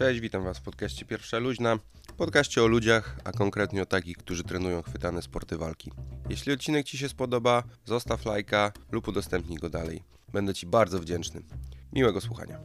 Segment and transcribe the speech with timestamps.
[0.00, 1.78] Cześć, witam Was w podcaście Pierwsza Luźna.
[2.16, 5.92] Podcaście o ludziach, a konkretnie o takich, którzy trenują chwytane sporty walki.
[6.28, 10.02] Jeśli odcinek Ci się spodoba, zostaw lajka lub udostępnij go dalej.
[10.32, 11.42] Będę Ci bardzo wdzięczny.
[11.92, 12.58] Miłego słuchania.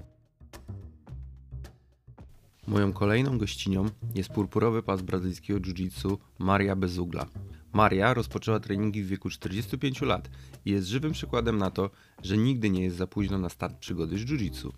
[2.67, 7.25] Moją kolejną gościnią jest purpurowy pas brazylijskiego jiu-jitsu Maria Bezugla.
[7.73, 10.29] Maria rozpoczęła treningi w wieku 45 lat
[10.65, 11.89] i jest żywym przykładem na to,
[12.23, 14.71] że nigdy nie jest za późno na start przygody z jiu-jitsu.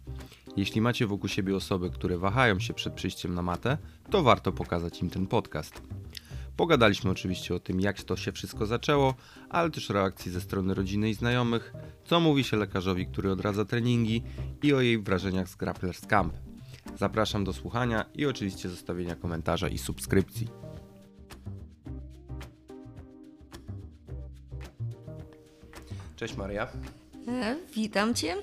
[0.57, 3.77] Jeśli macie wokół siebie osoby, które wahają się przed przyjściem na matę,
[4.09, 5.81] to warto pokazać im ten podcast.
[6.55, 9.16] Pogadaliśmy oczywiście o tym, jak to się wszystko zaczęło,
[9.49, 11.73] ale też reakcji ze strony rodziny i znajomych,
[12.05, 14.23] co mówi się lekarzowi, który odradza treningi
[14.63, 16.33] i o jej wrażeniach z Grapplers Camp.
[16.95, 20.47] Zapraszam do słuchania i oczywiście zostawienia komentarza i subskrypcji.
[26.16, 26.67] Cześć Maria.
[27.27, 28.35] E, witam Cię.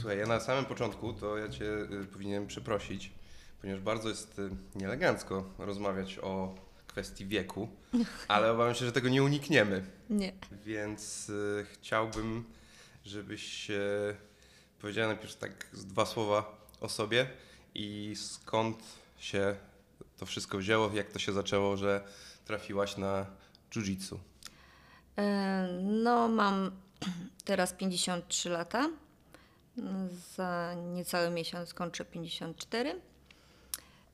[0.00, 3.12] Słuchaj, ja na samym początku to ja Cię y, powinienem przeprosić,
[3.60, 6.54] ponieważ bardzo jest y, nieelegancko rozmawiać o
[6.86, 7.68] kwestii wieku,
[8.28, 9.84] ale obawiam się, że tego nie unikniemy.
[10.10, 10.32] Nie.
[10.64, 12.44] Więc y, chciałbym,
[13.04, 14.16] żebyś y,
[14.80, 17.26] powiedziała najpierw tak dwa słowa o sobie
[17.74, 18.78] i skąd
[19.16, 19.56] się
[20.16, 22.04] to wszystko wzięło, jak to się zaczęło, że
[22.44, 23.26] trafiłaś na
[23.70, 24.16] jiu-jitsu.
[25.16, 26.70] E, no, mam
[27.44, 28.88] teraz 53 lata.
[30.36, 33.00] Za niecały miesiąc kończę 54.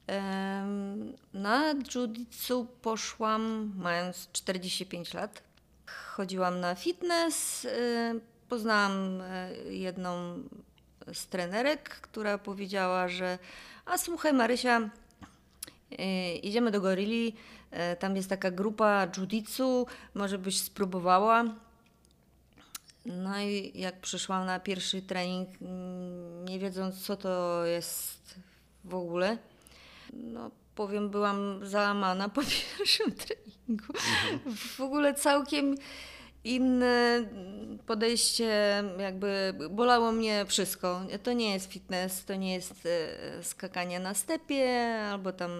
[0.06, 5.42] Em, Na jiu-jitsu poszłam mając 45 lat.
[5.86, 7.64] Chodziłam na fitness.
[7.64, 8.14] e,
[8.48, 10.38] Poznałam e, jedną
[11.12, 13.38] z trenerek, która powiedziała, że
[13.86, 14.90] a słuchaj Marysia,
[15.98, 17.34] e, idziemy do Gorilli,
[17.98, 21.44] tam jest taka grupa jiu-jitsu, może byś spróbowała.
[23.06, 28.34] No i jak przyszłam na pierwszy trening, mm, nie wiedząc co to jest
[28.84, 29.38] w ogóle,
[30.12, 33.92] no powiem, byłam załamana po pierwszym treningu.
[34.56, 35.74] W ogóle całkiem
[36.44, 37.24] inne
[37.86, 41.06] podejście, jakby bolało mnie wszystko.
[41.22, 45.50] To nie jest fitness, to nie jest e, skakanie na stepie albo tam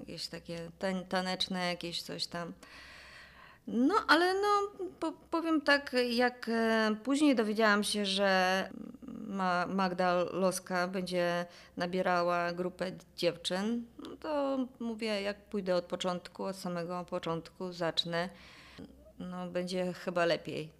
[0.00, 0.70] jakieś takie
[1.08, 2.52] taneczne, jakieś coś tam.
[3.66, 8.68] No, ale no, po, powiem tak, jak e, później dowiedziałam się, że
[9.28, 16.56] Ma, Magda Loska będzie nabierała grupę dziewczyn, no to mówię, jak pójdę od początku, od
[16.56, 18.28] samego początku, zacznę,
[19.18, 20.70] no będzie chyba lepiej.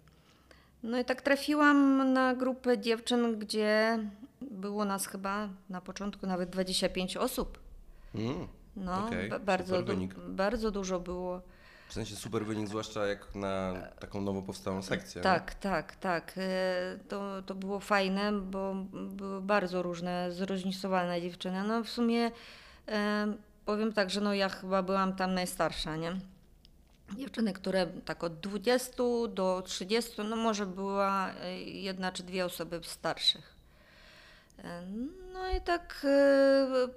[0.83, 3.99] No i tak trafiłam na grupę dziewczyn, gdzie
[4.41, 7.59] było nas chyba na początku nawet 25 osób.
[8.15, 10.15] Mm, No, ba- bardzo, du- wynik.
[10.15, 11.41] bardzo dużo było.
[11.87, 15.19] W sensie super wynik, zwłaszcza jak na taką nowo powstałą sekcję.
[15.19, 15.23] nie?
[15.23, 16.33] Tak, tak, tak.
[16.37, 21.63] E, To, to było fajne, bo były bardzo różne, zróżnicowane dziewczyny.
[21.63, 22.31] No w sumie
[22.87, 23.33] e,
[23.65, 26.19] powiem tak, że no ja chyba byłam tam najstarsza, nie?
[27.17, 32.79] Dziewczyny, które tak od 20 do 30, no może była e, jedna czy dwie osoby
[32.83, 33.57] starszych.
[35.33, 36.07] No i tak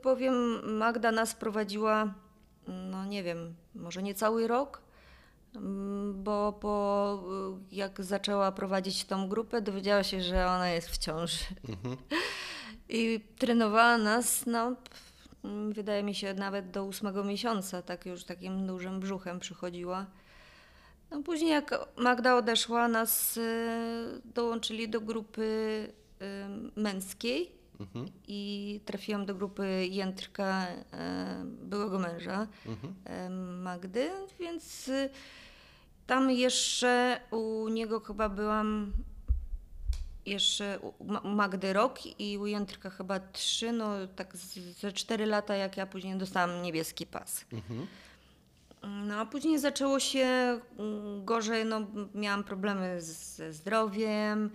[0.03, 0.35] powiem,
[0.79, 2.15] Magda nas prowadziła,
[2.71, 4.83] no nie wiem, może nie cały rok,
[5.57, 7.23] Mm, bo po,
[7.73, 11.45] y, jak zaczęła prowadzić tą grupę, dowiedziała się, że ona jest w ciąży.
[12.89, 14.77] I trenowała nas, no,
[15.45, 20.07] mm, wydaje mi się, nawet do ósmego miesiąca, tak już takim dużym brzuchem przychodziła.
[21.11, 28.07] No później jak Magda odeszła, nas y, dołączyli do grupy y, męskiej Mhm.
[28.29, 30.77] i trafiłam do grupy Jędrka, y,
[31.45, 32.95] byłego męża Mhm.
[33.05, 33.31] e,
[33.63, 34.11] Magdy,
[34.41, 35.11] więc y,
[36.07, 38.93] tam jeszcze u niego chyba byłam
[40.27, 44.37] jeszcze u Ma- Magdy rok i u Jędrka chyba trzy, no tak
[44.81, 47.45] ze cztery lata, jak ja później dostałam niebieski pas.
[47.53, 47.87] Mhm.
[48.83, 50.27] No a później zaczęło się
[50.79, 51.81] mm, gorzej, no
[52.15, 54.51] miałam problemy ze zdrowiem, e,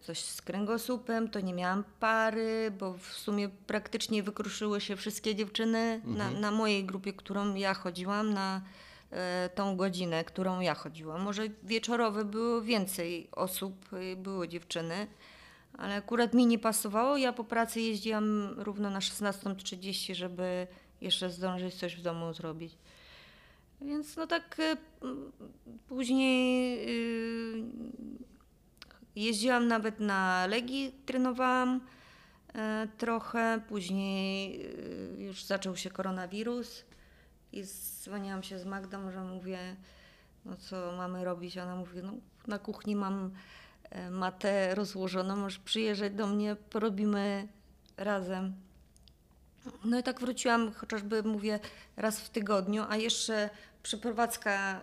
[0.00, 6.00] coś z kręgosłupem, to nie miałam pary, bo w sumie praktycznie wykruszyły się wszystkie dziewczyny
[6.04, 8.62] na, na mojej grupie, którą ja chodziłam, na
[9.10, 11.22] e, tą godzinę, którą ja chodziłam.
[11.22, 15.06] Może wieczorowe było więcej osób, y, były dziewczyny,
[15.78, 17.16] ale akurat mi nie pasowało.
[17.16, 20.66] Ja po pracy jeździłam równo na 16.30, żeby
[21.00, 22.72] jeszcze zdążyć coś w domu zrobić.
[23.80, 24.56] Więc no tak
[25.88, 27.64] później y,
[29.16, 31.80] jeździłam nawet na Legii, trenowałam
[32.54, 33.60] e, trochę.
[33.68, 34.60] Później
[35.18, 36.84] y, już zaczął się koronawirus
[37.52, 39.58] i dzwoniłam się z Magdą, że mówię,
[40.44, 41.58] no co mamy robić?
[41.58, 42.12] Ona mówi, no
[42.46, 43.30] na kuchni mam
[43.90, 47.48] e, matę rozłożoną, możesz przyjeżdżać do mnie, porobimy
[47.96, 48.54] razem.
[49.84, 51.60] No i tak wróciłam chociażby, mówię,
[51.96, 53.50] raz w tygodniu, a jeszcze
[53.82, 54.80] przeprowadzka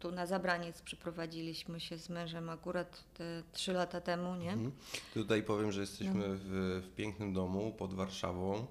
[0.00, 4.52] tu na Zabraniec przeprowadziliśmy się z mężem akurat te trzy lata temu, nie?
[4.52, 4.72] Mhm.
[5.14, 8.66] Tutaj powiem, że jesteśmy w, w pięknym domu pod Warszawą.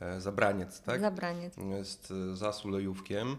[0.00, 1.00] E, Zabraniec, tak?
[1.00, 1.56] Zabraniec.
[1.56, 3.36] Jest e, za Sulejówkiem.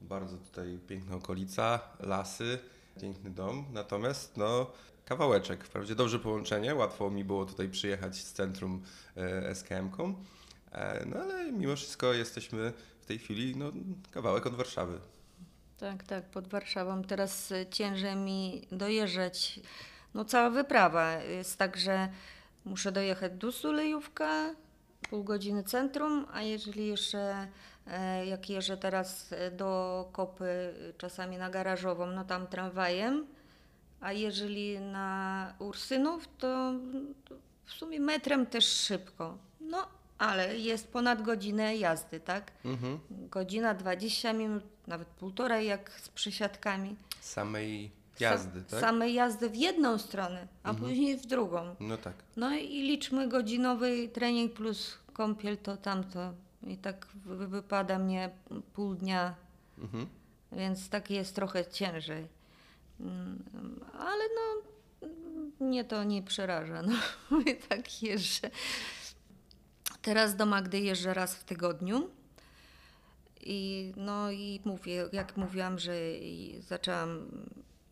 [0.00, 2.58] Bardzo tutaj piękna okolica, lasy,
[3.00, 3.64] piękny dom.
[3.72, 4.66] Natomiast no,
[5.04, 5.64] kawałeczek.
[5.64, 8.82] Wprawdzie dobrze połączenie, łatwo mi było tutaj przyjechać z centrum
[9.16, 10.14] e, SKM-ką.
[10.72, 13.72] E, no ale mimo wszystko jesteśmy w tej chwili no,
[14.10, 15.00] kawałek od Warszawy.
[15.80, 17.02] Tak, tak, pod Warszawą.
[17.02, 19.60] Teraz y, ciężej mi dojeżdżać.
[20.14, 22.08] No cała wyprawa jest tak, że
[22.64, 24.54] muszę dojechać do Sulejówka,
[25.10, 27.48] pół godziny centrum, a jeżeli jeszcze
[27.86, 33.26] e, jak jeżdżę teraz e, do Kopy, y, czasami na garażową, no tam tramwajem,
[34.00, 36.72] a jeżeli na Ursynów, to
[37.24, 37.34] to
[37.64, 39.38] w sumie metrem też szybko.
[39.60, 39.88] No,
[40.18, 42.52] ale jest ponad godzinę jazdy, tak?
[42.64, 42.98] Mhm.
[43.10, 46.96] Godzina 20 minut, nawet półtorej, jak z przysiadkami.
[47.20, 47.90] Samej
[48.20, 48.80] jazdy, Sa- tak?
[48.80, 51.74] Same jazdy w jedną stronę, a później w drugą.
[51.80, 52.14] No tak.
[52.36, 56.32] No i liczmy godzinowy trening plus kąpiel to tamto.
[56.66, 58.30] I tak wy- wypada mnie
[58.74, 59.34] pół dnia,
[59.78, 60.06] Mhm.
[60.52, 62.26] więc tak jest trochę ciężej.
[63.00, 63.44] Mm,
[63.98, 64.46] Ale no,
[65.66, 66.82] mnie to nie przeraża.
[67.30, 67.38] No,
[67.68, 68.50] tak jeżdżę.
[70.02, 72.10] Teraz do Magdy jeżdżę raz w tygodniu.
[73.40, 75.94] I no i mówię, jak mówiłam, że
[76.60, 77.28] zaczęłam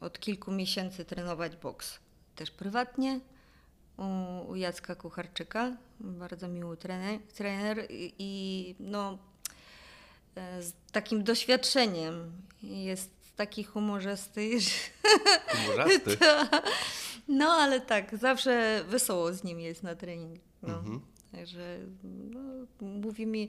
[0.00, 1.98] od kilku miesięcy trenować boks.
[2.36, 3.20] Też prywatnie
[4.48, 5.76] u, Jacka Kucharczyka.
[6.00, 9.18] Bardzo miły trener, trener i, i no
[10.34, 12.32] e, z takim doświadczeniem.
[12.62, 14.70] Jest taki humorzysty, że
[15.48, 16.16] Humorzasty.
[17.28, 20.40] no ale tak, zawsze wesoło z nim jest na trening.
[20.62, 20.74] No.
[20.74, 21.00] Mhm.
[21.32, 22.40] Także no,
[22.80, 23.48] mówi mi,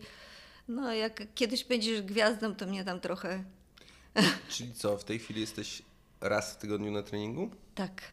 [0.70, 3.44] no jak kiedyś będziesz gwiazdą, to mnie tam trochę
[4.50, 5.82] Czyli co, w tej chwili jesteś
[6.22, 7.50] raz w tygodniu na treningu?
[7.76, 8.12] tak.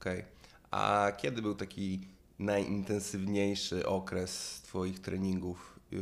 [0.00, 0.24] Okej.
[0.70, 2.00] A kiedy był taki
[2.38, 5.80] najintensywniejszy okres Twoich treningów?
[5.92, 5.98] Yy,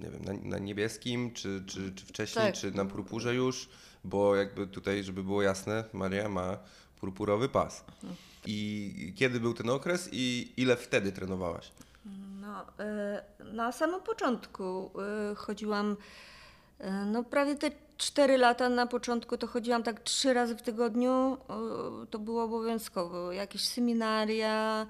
[0.00, 2.54] nie wiem, na, na niebieskim, czy, czy, czy wcześniej, Tak.
[2.54, 3.68] czy na purpurze już?
[4.04, 6.58] Bo jakby tutaj, żeby było jasne, Maria ma
[7.00, 7.84] purpurowy pas.
[8.46, 11.72] I kiedy był ten okres i ile wtedy trenowałaś?
[12.40, 14.90] No, e, na samym początku
[15.30, 15.96] e, chodziłam,
[16.78, 21.36] e, no prawie te 4 lata na początku to chodziłam tak trzy razy w tygodniu,
[22.10, 24.86] to było obowiązkowo, jakieś seminaria,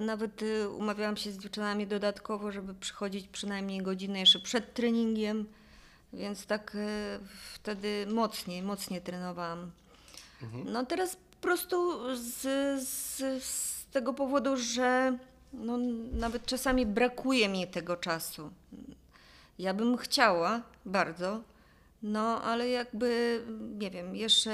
[0.00, 0.40] nawet
[0.78, 5.46] umawiałam się z dziewczynami dodatkowo, żeby przychodzić przynajmniej godzinę jeszcze przed treningiem,
[6.12, 6.76] więc tak
[7.52, 9.70] wtedy mocniej, mocniej trenowałam.
[10.64, 12.42] No teraz po prostu z,
[12.88, 15.18] z, z tego powodu, że
[15.52, 15.78] no,
[16.12, 18.50] nawet czasami brakuje mi tego czasu.
[19.58, 21.42] Ja bym chciała bardzo,
[22.02, 23.42] no ale jakby,
[23.78, 24.52] nie wiem, jeszcze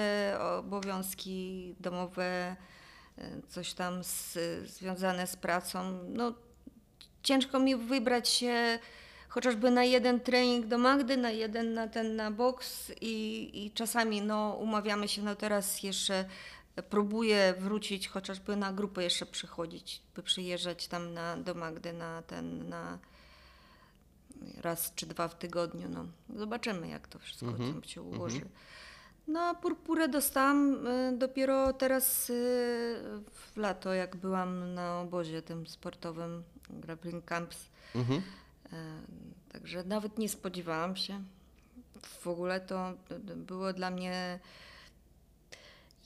[0.59, 2.57] obowiązki domowe,
[3.19, 6.35] e, coś tam z, związane z pracą, no
[7.23, 8.79] ciężko mi wybrać się
[9.29, 14.23] chociażby na jeden trening do Magdy, na jeden na ten na boks i, i czasami
[14.23, 16.25] no, umawiamy się, no teraz jeszcze
[16.83, 22.69] próbuję wrócić chociażby na grupę jeszcze przychodzić, by przyjeżdżać tam na, do Magdy na ten,
[22.69, 22.99] na
[24.61, 26.05] raz czy dwa w tygodniu, no.
[26.39, 28.41] Zobaczymy jak to wszystko Mhm, się ułoży.
[29.29, 32.33] No a purpurę dostałam y, dopiero teraz y,
[33.31, 37.67] w lato, jak byłam na obozie tym sportowym Grappling Camps.
[37.95, 38.23] Mhm.
[38.73, 38.77] E,
[39.53, 41.25] Także nawet nie spodziewałam się.
[42.03, 44.39] W ogóle to d- było dla mnie.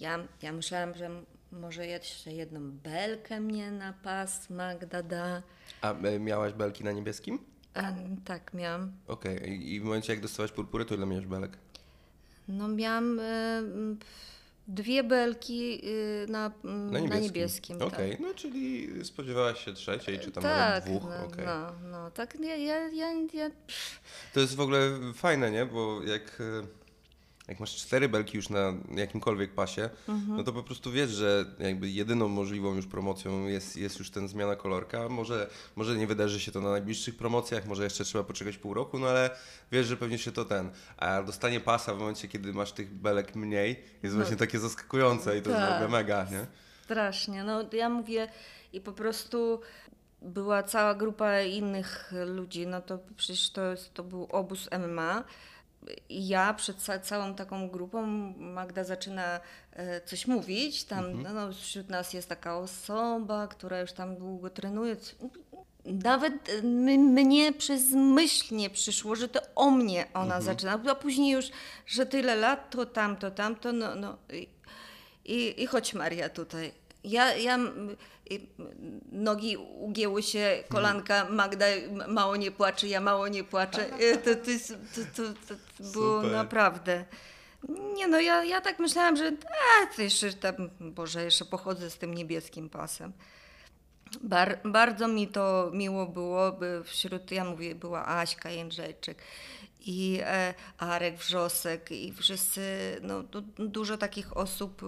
[0.00, 1.10] Ja, ja myślałam, że
[1.52, 5.42] może jeszcze jedną belkę mnie na pas Magda da.
[5.80, 7.38] A e, miałaś belki na niebieskim?
[7.74, 7.82] A,
[8.24, 8.92] tak, miałam.
[9.06, 9.50] Okej.
[9.50, 11.58] I- I w momencie jak dostałaś purpurę, to ile miałeś belek?
[12.48, 13.98] No miałam e, m,
[14.68, 17.22] dwie belki y, na, Na niebieskim.
[17.22, 17.82] niebieskim.
[17.82, 18.20] Okej, tak.
[18.20, 21.02] no czyli spodziewałaś się trzeciej, czy tam tak, nawet dwóch.
[21.10, 21.46] no, Okej.
[21.46, 23.50] no, no, tak, ja, ja, ja, ja
[24.34, 25.66] To jest w ogóle fajne, nie?
[25.66, 26.66] Bo jak, e,
[27.48, 30.36] jak masz cztery belki już na jakimkolwiek pasie, Mhm.
[30.36, 34.28] no to po prostu wiesz, że jakby jedyną możliwą już promocją jest, jest już ten
[34.28, 35.08] zmiana kolorka.
[35.08, 38.98] Może, może nie wydarzy się to na najbliższych promocjach, może jeszcze trzeba poczekać pół roku,
[38.98, 39.30] no ale
[39.72, 40.70] wiesz, że pewnie się to ten.
[40.96, 43.68] A dostanie pasa w momencie, kiedy masz tych belek mniej,
[44.02, 44.20] jest No.
[44.20, 45.74] właśnie takie zaskakujące i to jest w Tak.
[45.74, 46.46] ogóle mega, nie?
[46.84, 47.44] Strasznie.
[47.44, 48.28] No ja mówię
[48.72, 49.60] i po prostu
[50.22, 53.62] była cała grupa innych ludzi, no to przecież to,
[53.94, 55.24] to był obóz MMA.
[56.10, 59.40] Ja przed ca- całą taką grupą, Magda zaczyna
[59.72, 64.50] e, coś mówić, tam no, no, wśród nas jest taka osoba, która już tam długo
[64.50, 64.96] trenuje.
[65.84, 70.42] Nawet m- mnie przez myśl nie przyszło, że to o mnie ona Mhm.
[70.42, 71.46] zaczyna, a później już,
[71.86, 74.48] że tyle lat, to tamto, tamto, no, no i,
[75.24, 76.72] i, i chodź Maria tutaj.
[77.04, 77.58] Ja, ja
[79.12, 81.66] nogi ugięły się, kolanka, Magda
[82.08, 83.86] mało nie płacze, ja mało nie płaczę.
[84.02, 86.32] Y, To, to, jest- to, to, to, to było Super.
[86.32, 87.04] naprawdę.
[87.94, 89.32] Nie no, ja, ja tak myślałam, że
[89.82, 93.12] a, to jeszcze tam, Boże, jeszcze pochodzę z tym niebieskim pasem.
[94.20, 99.18] Bar, bardzo mi to miło było, by wśród, ja mówię, była Aśka Jędrzejczyk
[99.88, 102.60] i e, Arek Wrzosek i wszyscy,
[103.02, 104.82] no du, dużo takich osób,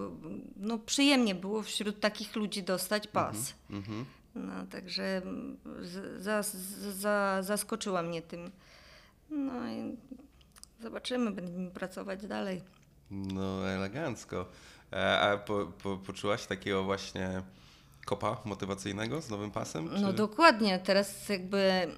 [0.55, 3.53] no przyjemnie było wśród takich ludzi dostać pas.
[3.69, 4.05] Mhm.
[4.35, 5.57] No także mm,
[6.17, 6.43] za,
[6.91, 8.51] za, zaskoczyła mnie tym.
[9.29, 9.97] No i
[10.79, 12.61] zobaczymy, będziemy pracować dalej.
[13.11, 14.45] No, elegancko.
[14.93, 17.41] E, A po, po, poczułaś takiego właśnie
[18.05, 19.89] kopa motywacyjnego z nowym pasem?
[20.01, 21.97] No czy- dokładnie, teraz jakby mm,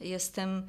[0.00, 0.66] jestem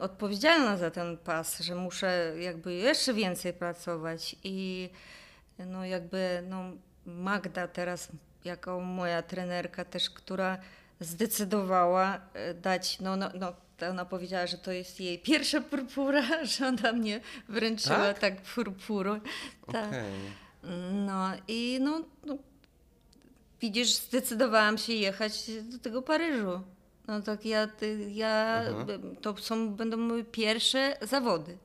[0.00, 4.90] odpowiedzialna za ten pas, że muszę jakby jeszcze więcej pracować i
[5.58, 6.64] no jakby no
[7.06, 8.08] Magda teraz
[8.44, 10.58] jako moja trenerka też, która
[11.00, 13.52] zdecydowała e, dać, no, no, no
[13.90, 18.18] ona powiedziała, że to jest jej pierwsza purpura, że ona mnie wręczyła Tak?
[18.18, 19.20] tak, purpurą.
[19.72, 19.88] Tak.
[19.88, 20.12] Okej.
[20.92, 22.38] No i no, no
[23.60, 26.62] widzisz, zdecydowałam się jechać do tego Paryżu.
[27.08, 27.68] No tak ja,
[28.08, 29.16] ja Mhm.
[29.16, 31.58] to są, będą moje pierwsze zawody.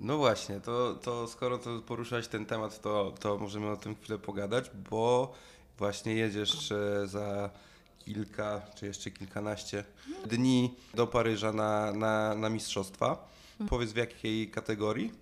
[0.00, 4.18] No właśnie, to, to skoro to poruszasz ten temat, to, to możemy o tym chwilę
[4.18, 5.34] pogadać, bo
[5.78, 7.50] właśnie jedziesz e, za
[7.98, 9.84] kilka, czy jeszcze kilkanaście
[10.26, 13.28] dni do Paryża na, na, na mistrzostwa.
[13.68, 15.12] Powiedz w jakiej kategorii?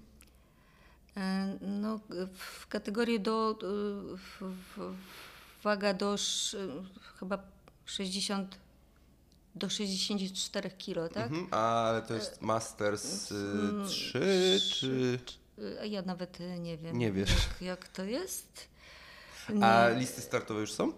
[1.16, 2.00] E, No,
[2.34, 3.66] w kategorii do e,
[4.16, 4.40] w,
[4.76, 4.94] w,
[5.62, 6.56] waga do sz,
[7.20, 7.38] chyba
[7.86, 8.58] 60
[9.54, 11.26] do 64 kilo, tak?
[11.32, 11.46] Mhm.
[11.54, 15.18] Ale to jest Masters y, Mm, 3 czy...
[15.80, 16.98] E, Ja nawet e, nie wiem.
[16.98, 17.30] Nie wiesz.
[17.30, 18.68] Jak, jak to jest?
[19.62, 19.96] A Nie.
[20.00, 20.92] listy startowe już są?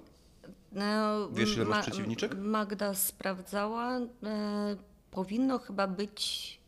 [0.73, 2.35] No, Wiesz, ile masz Ma- przeciwniczek?
[2.39, 3.99] Magda sprawdzała.
[3.99, 4.77] E,
[5.11, 6.59] powinno chyba być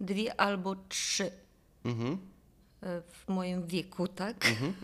[0.00, 1.30] dwie albo trzy
[1.84, 2.18] Mhm.
[3.12, 4.36] W moim wieku, tak?
[4.46, 4.74] Mhm,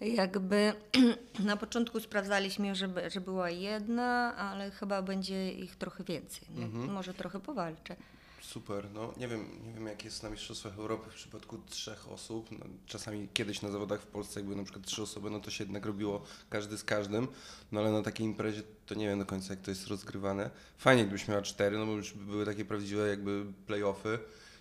[0.00, 0.72] Jakby
[1.50, 6.48] na początku sprawdzaliśmy, że, że była jedna, ale chyba będzie ich trochę więcej.
[6.56, 6.92] Mhm.
[6.92, 7.96] Może trochę powalczę.
[8.42, 12.50] Super, no nie wiem, nie wiem jak jest na Mistrzostwach Europy w przypadku trzech osób.
[12.50, 15.50] No, czasami kiedyś na zawodach w Polsce jak były na przykład trzy osoby, no to
[15.50, 17.28] się jednak robiło każdy z każdym,
[17.72, 20.50] no ale na takiej imprezie to nie wiem do końca jak to jest rozgrywane.
[20.78, 24.18] Fajnie gdybyś miała cztery, no bo już by były takie prawdziwe jakby play-offy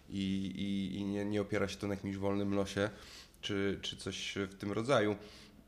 [0.10, 2.90] i, i, i nie, nie opiera się to na jakimś wolnym losie
[3.42, 5.16] czy, czy coś w tym rodzaju.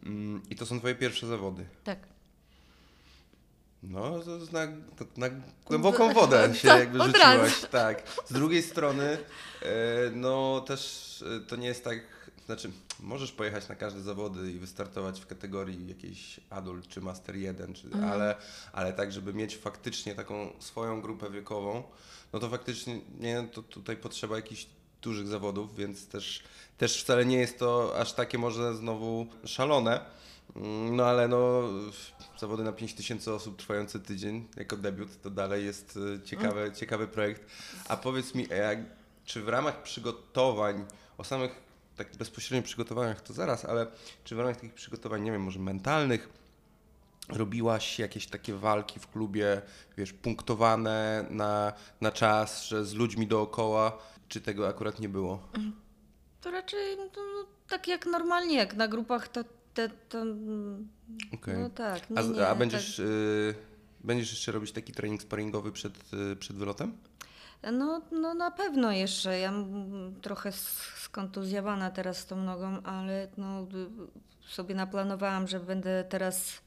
[0.03, 1.65] Mm, I to są twoje pierwsze zawody.
[1.83, 1.99] Tak.
[3.83, 4.19] No,
[4.51, 4.67] na,
[5.17, 7.61] na głęboką wodę się jakby rzuciłaś.
[7.71, 8.03] Tak.
[8.25, 9.17] Z drugiej strony,
[9.61, 9.67] e,
[10.13, 11.99] no też e, to nie jest tak,
[12.45, 17.73] znaczy możesz pojechać na każde zawody i wystartować w kategorii jakiejś adult czy master 1,
[17.73, 18.03] czy, Mhm.
[18.11, 18.35] ale,
[18.73, 21.83] ale tak, żeby mieć faktycznie taką swoją grupę wiekową,
[22.33, 24.67] no to faktycznie nie, to tutaj potrzeba jakichś
[25.01, 26.43] dużych zawodów, więc też,
[26.77, 29.99] też wcale nie jest to aż takie może znowu szalone.
[30.55, 31.61] Mm, No ale no,
[32.39, 37.45] zawody na 5000 osób trwające tydzień jako debiut to dalej jest e, ciekawy, ciekawy projekt.
[37.87, 38.79] A powiedz mi, jak,
[39.25, 40.85] czy w ramach przygotowań,
[41.17, 41.51] o samych
[42.05, 43.87] tak bezpośrednich przygotowaniach to zaraz, ale
[44.23, 46.29] czy w ramach takich przygotowań, nie wiem, może mentalnych,
[47.29, 49.61] robiłaś jakieś takie walki w klubie,
[49.97, 55.47] wiesz, punktowane na, na czas, że z ludźmi dookoła, czy tego akurat nie było?
[56.41, 59.43] To raczej no, no, tak jak normalnie, jak na grupach, to,
[59.73, 60.87] to, to mm,
[61.33, 61.57] Okej.
[61.57, 62.09] no tak.
[62.09, 63.55] Nie, A, nie, a będziesz, y,
[64.03, 66.97] będziesz jeszcze robić taki trening sparingowy przed, y, przed wylotem?
[67.73, 69.39] No, no na pewno jeszcze.
[69.39, 69.53] Ja
[70.21, 70.51] trochę
[70.97, 73.67] skontuzjowana teraz tą nogą, ale no,
[74.47, 76.61] sobie naplanowałam, że będę teraz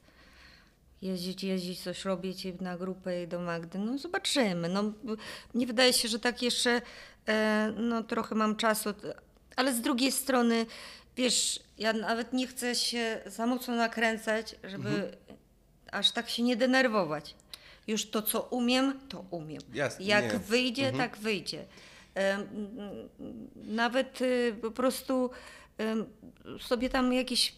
[1.01, 3.79] jeździć, jeździć, coś robić na grupę i do Magdy.
[3.79, 4.69] No zobaczymy.
[4.69, 4.83] No,
[5.53, 6.81] nie wydaje się, że tak jeszcze
[7.27, 8.89] e, no, trochę mam czasu,
[9.55, 10.65] ale z drugiej strony,
[11.17, 15.17] wiesz, ja nawet nie chcę się za mocno nakręcać, żeby
[15.91, 17.35] aż tak się nie denerwować.
[17.87, 19.61] Już to, co umiem, to umiem.
[19.73, 20.39] Jasne, Jak nie.
[20.39, 21.09] wyjdzie, Mhm.
[21.09, 21.65] tak wyjdzie.
[23.55, 25.29] Nawet y, po prostu
[26.59, 27.55] sobie tam jakieś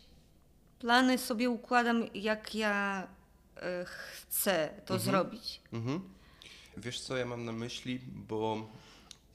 [0.79, 3.07] plany sobie układam, jak ja
[3.57, 5.61] e, chcę to zrobić.
[5.73, 6.01] Mhm.
[6.77, 8.67] Wiesz co ja mam na myśli, bo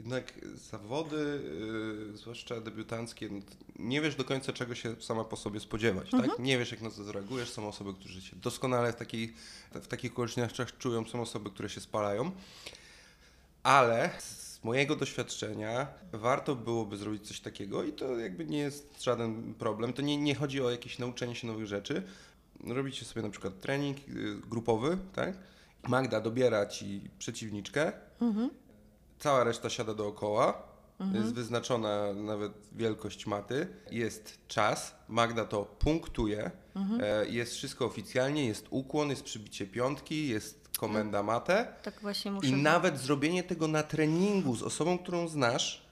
[0.02, 1.40] jednak zawody,
[2.12, 3.28] y, zwłaszcza debiutanckie,
[3.78, 6.38] nie wiesz do końca czego się sama po sobie spodziewać, tak?
[6.38, 9.34] Nie wiesz jak na to zareagujesz, są osoby, które się doskonale w, takiej,
[9.74, 12.30] w takich okolicznościach czują, są osoby, które się spalają,
[13.62, 19.54] ale z mojego doświadczenia warto byłoby zrobić coś takiego i to jakby nie jest żaden
[19.54, 22.02] problem, to nie, nie chodzi o jakieś nauczenie się nowych rzeczy,
[22.66, 25.34] robicie sobie na przykład trening y, grupowy, tak?
[25.88, 27.92] Magda dobiera ci przeciwniczkę,
[29.22, 30.62] cała reszta siada dookoła,
[31.14, 36.50] jest wyznaczona nawet wielkość maty, jest czas, Magda to punktuje,
[37.00, 41.74] e, jest wszystko oficjalnie, jest ukłon, jest przybicie piątki, jest komenda matę.
[41.82, 42.48] Tak właśnie muszę.
[42.48, 45.86] i nawet zrobienie tego na treningu z osobą, którą znasz,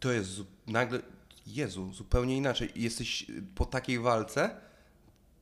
[0.00, 0.30] to jest
[0.66, 1.00] nagle,
[1.46, 2.72] Jezu, zupełnie inaczej.
[2.74, 4.56] Jesteś y, po takiej walce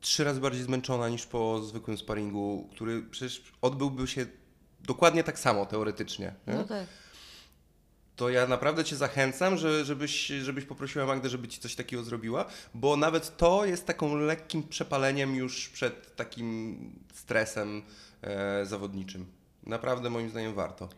[0.00, 4.26] trzy razy bardziej zmęczona niż po zwykłym sparingu, który przecież odbyłby się
[4.82, 6.34] dokładnie tak samo teoretycznie.
[6.46, 6.54] Nie?
[6.54, 6.86] No tak.
[8.16, 12.44] To ja naprawdę Cię zachęcam, że, żebyś, żebyś poprosiła Magdę, żeby Ci coś takiego zrobiła,
[12.74, 16.78] bo nawet to jest taką lekkim przepaleniem już przed takim
[17.14, 17.82] stresem
[18.22, 19.26] e, zawodniczym.
[19.66, 20.88] Naprawdę moim zdaniem warto.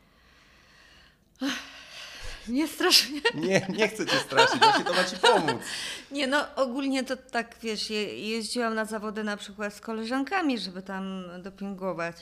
[2.48, 3.20] Nie strasznie.
[3.34, 5.62] Nie, nie chcę Cię straszyć, właśnie to ma Ci pomóc.
[6.10, 10.82] Nie, no ogólnie to tak, wiesz, je, jeździłam na zawody na przykład z koleżankami, żeby
[10.82, 12.16] tam dopingować.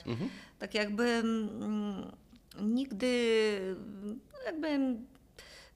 [0.61, 2.11] Tak jakby mm,
[2.59, 3.75] nigdy,
[4.45, 4.95] jakby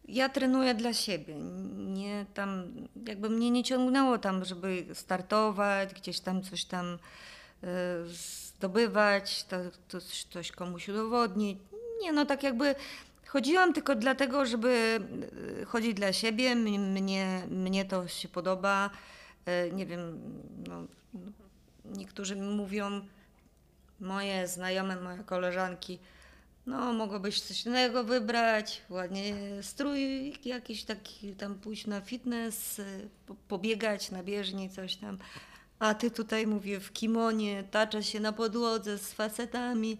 [0.08, 1.36] ja trenuję dla siebie.
[1.76, 2.74] Nie tam,
[3.08, 6.98] jakby mnie nie ciągnęło tam, żeby startować, gdzieś tam coś tam
[7.64, 7.68] e,
[8.06, 9.98] zdobywać, to, to
[10.30, 11.58] coś, komuś udowodnić.
[12.02, 12.76] Nie, no tak jakby
[13.28, 15.00] chodziłam tylko dlatego, żeby
[15.62, 16.56] e, chodzić dla siebie.
[16.56, 18.90] Mnie, mnie to się podoba.
[19.46, 20.20] E, Nie wiem,
[20.68, 20.84] no,
[21.86, 23.02] niektórzy mówią,
[24.00, 26.00] moje znajome, moje koleżanki,
[26.66, 32.82] no mogłabyś coś innego wybrać, ładnie strój jakiś taki, tam pójść na fitness,
[33.28, 35.18] po- pobiegać na bieżni, coś tam.
[35.80, 39.98] A ty tutaj, mówię, w kimonie, tacza się na podłodze z facetami.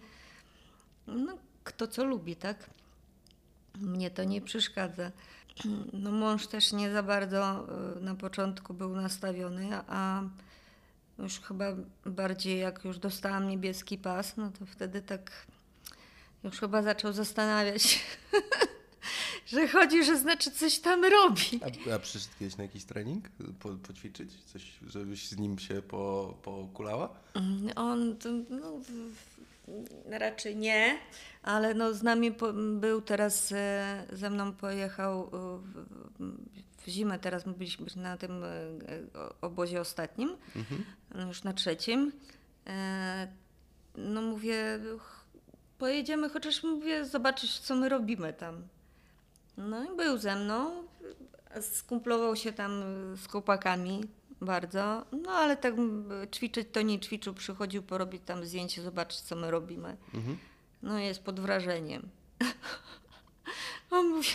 [1.06, 2.70] No, kto co lubi, tak?
[3.80, 5.10] Mnie to nie przeszkadza.
[5.92, 10.22] No mąż też nie za bardzo y, na początku był nastawiony, a
[11.18, 11.64] już chyba
[12.06, 15.46] bardziej jak już dostałam niebieski pas, no to wtedy tak
[16.44, 18.04] już chyba zaczął zastanawiać,
[19.52, 21.60] że chodzi, że znaczy coś tam robi.
[21.90, 23.28] A, a przyszedł kiedyś na jakiś trening?
[23.60, 24.30] Po, poćwiczyć?
[24.44, 27.08] Coś, żebyś z nim się po, pokulała?
[27.76, 28.80] On to, no,
[30.06, 30.98] raczej nie,
[31.42, 35.60] ale no, z nami po, był teraz, e, ze mną pojechał e,
[36.86, 38.60] w, zimę, teraz my byliśmy na tym e, e,
[39.40, 40.36] obozie ostatnim,
[41.14, 42.12] no, już na trzecim.
[42.66, 43.28] E,
[43.96, 44.80] no mówię,
[45.78, 48.62] pojedziemy chociaż mówię, zobaczyć co my robimy tam.
[49.56, 50.70] No i był ze mną,
[51.60, 52.70] skumplował się tam
[53.16, 54.04] z chłopakami
[54.40, 55.74] bardzo, no ale tak
[56.34, 59.96] ćwiczyć to nie ćwiczył, przychodził porobić tam zdjęcie, zobaczyć co my robimy.
[60.82, 62.08] No jest pod wrażeniem.
[63.90, 64.28] On mówi,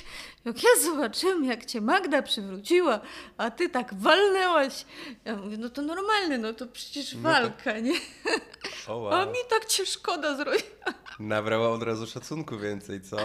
[0.45, 2.99] jak ja zobaczyłem, jak cię Magda przywróciła,
[3.37, 4.85] a ty tak walnęłaś.
[5.25, 7.93] Ja mówię, no to normalne, no to przecież No walka, nie?
[8.87, 10.93] O A mi tak cię szkoda zrobiła.
[11.19, 13.17] Nabrała od razu szacunku więcej, co?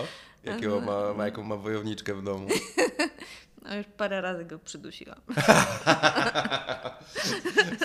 [0.45, 2.49] Jakiego ma, ma, jaką ma wojowniczkę w domu.
[3.69, 5.21] No już parę razy go przydusiłam.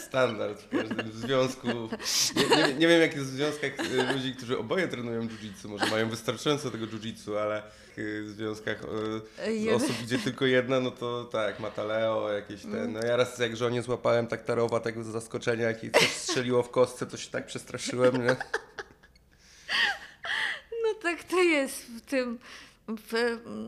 [0.07, 1.67] Standard w każdym związku.
[2.35, 5.69] Nie, nie, nie wiem, jak jest w związkach y, ludzi, którzy oboje trenują jiu-jitsu.
[5.69, 7.63] Może mają wystarczająco tego jiu-jitsu, ale
[7.97, 8.81] w związkach
[9.47, 12.93] Jeden- osób, gdzie tylko jedna, no to tak, Mataleo, jakieś ten.
[12.93, 16.63] No ja raz jak żonie złapałem tak tarowa tego z zaskoczenia, jak jej coś strzeliło
[16.63, 18.35] w kostce, to się tak przestraszyłem, nie?
[20.83, 22.39] No tak to jest w tym
[22.97, 23.13] w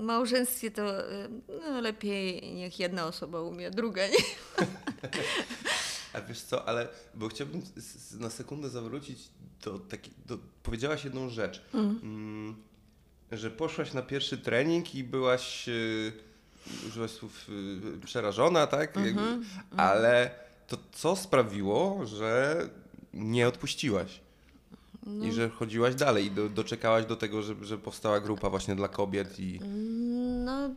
[0.02, 4.18] małżeństwie to y, no, lepiej niech jedna osoba umie, druga nie.
[6.14, 7.62] A wiesz co, ale bo chciałbym
[8.20, 9.20] na sekundę zawrócić
[9.64, 12.56] do takiej, do, powiedziałaś jedną rzecz, mm,
[13.32, 16.14] że poszłaś na pierwszy trening i byłaś, yy,
[16.88, 18.96] użyłaś słów yy, przerażona, tak?
[18.96, 19.22] Jakby,
[19.78, 20.32] ale
[20.68, 22.58] to co sprawiło, że
[23.14, 24.23] nie odpuściłaś?
[25.22, 28.88] I że chodziłaś dalej i do, doczekałaś do tego, że, że powstała grupa właśnie dla
[28.88, 29.60] kobiet i...
[30.46, 30.70] No,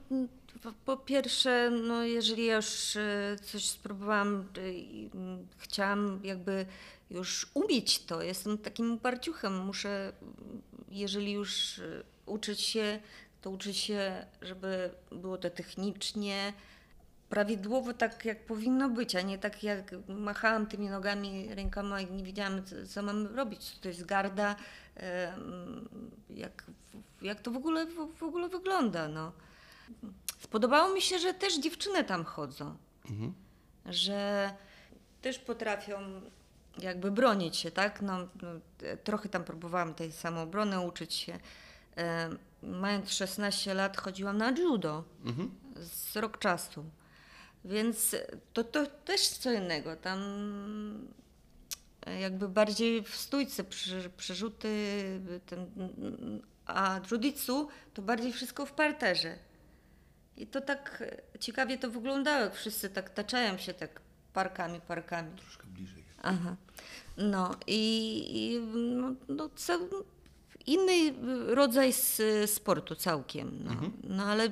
[0.84, 6.66] po- pierwsze, no, jeżeli ja już y, coś spróbowałam, i, mm, chciałam jakby
[7.10, 10.12] już umieć to, jestem takim uparciuchem, muszę,
[10.90, 13.00] jeżeli już y, uczyć się,
[13.42, 16.52] to uczyć się, żeby było to technicznie,
[17.28, 22.24] prawidłowo tak, jak powinno być, a nie tak jak machałam tymi nogami, rękoma i nie
[22.24, 23.78] wiedziałam, co, co mam robić.
[23.78, 24.56] To jest garda,
[26.30, 26.64] jak,
[27.22, 27.86] jak to w ogóle,
[28.16, 29.08] w, ogóle wygląda.
[29.08, 29.32] No.
[30.38, 32.76] Spodobało mi się, że też dziewczyny tam chodzą,
[33.86, 34.50] że
[35.22, 35.98] też potrafią
[36.78, 38.02] jakby bronić się, tak?
[38.02, 38.48] No, no,
[39.04, 41.38] trochę tam próbowałam tej samoobrony uczyć się.
[41.96, 42.30] E,
[42.62, 45.04] mając 16 lat chodziłam na judo
[45.76, 46.84] z rok czasu.
[47.66, 48.16] Więc
[48.52, 49.96] to, to też co innego.
[49.96, 50.18] Tam
[52.06, 53.64] e, jakby bardziej w stójce
[54.16, 54.68] przerzuty,
[55.46, 55.66] ten,
[56.66, 59.38] a jujitsu to bardziej wszystko w parterze.
[60.36, 61.02] I to tak
[61.34, 64.00] e, ciekawie to wyglądało, jak wszyscy tak taczają się tak
[64.32, 65.38] parkami, parkami.
[65.38, 66.04] Troszkę bliżej.
[66.22, 66.56] Aha.
[67.16, 69.48] No i, i no, no,
[70.66, 71.14] inny
[71.54, 73.64] rodzaj s- sportu całkiem.
[73.64, 73.72] No.
[74.04, 74.48] no ale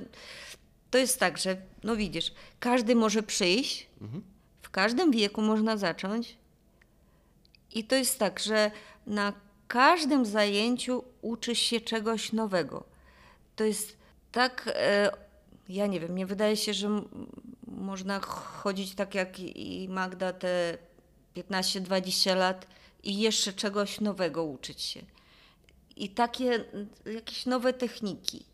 [0.95, 3.87] to jest tak, że no widzisz, każdy może przyjść,
[4.63, 6.37] w każdym wieku można zacząć.
[7.73, 8.71] I to jest tak, że
[9.07, 9.33] na
[9.69, 12.85] każdym zajęciu uczysz się czegoś nowego.
[13.57, 13.97] To jest
[14.33, 15.11] tak, e,
[15.69, 17.03] ja nie wiem, mnie wydaje się, że
[17.67, 20.79] można chodzić tak jak i Magda te
[21.37, 22.67] 15-20 lat
[23.03, 25.01] i jeszcze czegoś nowego uczyć się.
[25.97, 26.65] I takie
[27.15, 28.45] jakieś nowe techniki.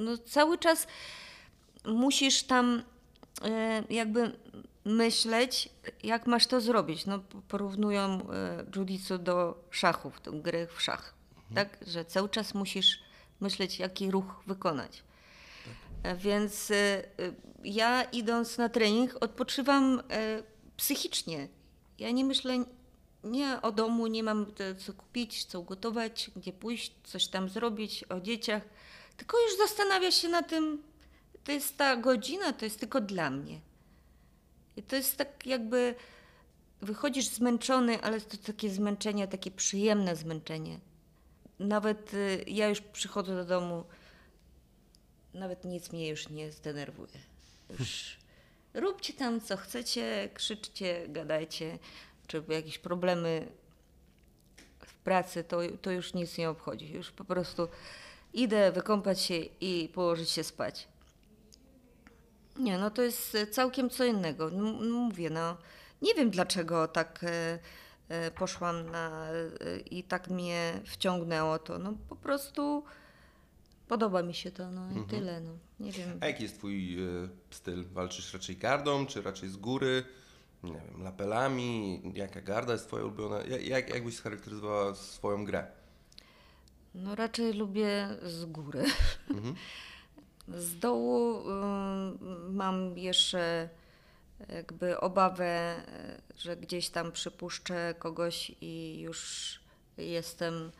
[0.00, 0.86] No cały czas
[1.84, 2.82] musisz tam
[3.44, 4.32] e, jakby
[4.84, 5.68] myśleć,
[6.02, 7.06] jak masz to zrobić.
[7.06, 11.14] No, porównują e, jiu-jitsu do szachów, do gry w szach.
[11.54, 11.78] Tak?
[11.86, 13.02] Że cały czas musisz
[13.40, 15.02] myśleć, jaki ruch wykonać.
[16.16, 17.04] Więc e, e,
[17.64, 20.02] ja idąc na trening odpoczywam
[20.76, 21.48] psychicznie.
[21.98, 22.64] Ja nie myślę
[23.24, 24.46] nie o domu, nie mam
[24.78, 28.62] co kupić, co ugotować, gdzie pójść, coś tam zrobić, o dzieciach,
[29.20, 30.82] tylko już zastanawia się na tym,
[31.44, 33.60] to jest ta godzina, to jest tylko dla mnie.
[34.76, 35.94] I to jest tak jakby
[36.82, 40.80] wychodzisz zmęczony, ale to takie zmęczenie, takie przyjemne zmęczenie.
[41.58, 43.84] Nawet y, ja już przychodzę do domu,
[45.34, 47.20] nawet nic mnie już nie zdenerwuje.
[47.78, 48.16] Już
[48.74, 51.78] róbcie tam co chcecie, krzyczcie, gadajcie,
[52.26, 53.48] czy jakieś problemy
[54.86, 56.92] w pracy, to, to już nic nie obchodzi.
[56.92, 57.68] Już po prostu
[58.34, 60.88] idę wykąpać się i położyć się spać.
[62.58, 64.50] Nie, no to jest e, całkiem co innego.
[64.90, 65.56] Mówię, no
[66.02, 67.58] nie wiem dlaczego tak e,
[68.08, 69.26] e, poszłam na
[69.90, 71.78] i tak mnie wciągnęło to.
[71.78, 72.84] No po prostu
[73.88, 75.50] podoba mi się to, no i tyle, no.
[75.80, 76.18] Nie wiem.
[76.20, 76.96] A jaki jest twój
[77.50, 77.84] styl?
[77.92, 80.04] Walczysz raczej gardą, czy raczej z góry?
[80.62, 82.02] Nie wiem, lapelami?
[82.14, 83.42] Jaka garda jest twoja ulubiona?
[83.42, 85.66] Ja- Jak, jak byś scharakteryzowała swoją grę?
[86.94, 88.84] No raczej lubię z góry.
[90.48, 93.68] Z dołu ym, mam jeszcze
[94.48, 95.76] jakby obawę,
[96.36, 99.60] y, że gdzieś tam przypuszczę kogoś i już
[99.98, 100.70] jestem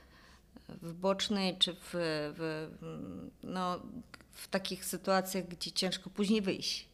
[0.69, 3.81] w bocznej czy w, w, mm, no,
[4.33, 6.89] w takich sytuacjach, gdzie ciężko później wyjść.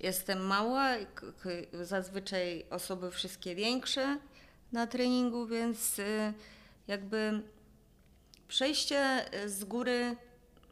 [0.00, 0.94] Jestem mała,
[1.82, 4.18] zazwyczaj osoby wszystkie większe
[4.72, 6.32] na treningu, więc y,
[6.88, 7.42] jakby
[8.48, 10.16] przejście y, z góry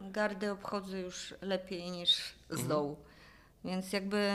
[0.01, 2.97] gardy obchodzę już lepiej niż z dołu.
[3.65, 4.31] Więc jakby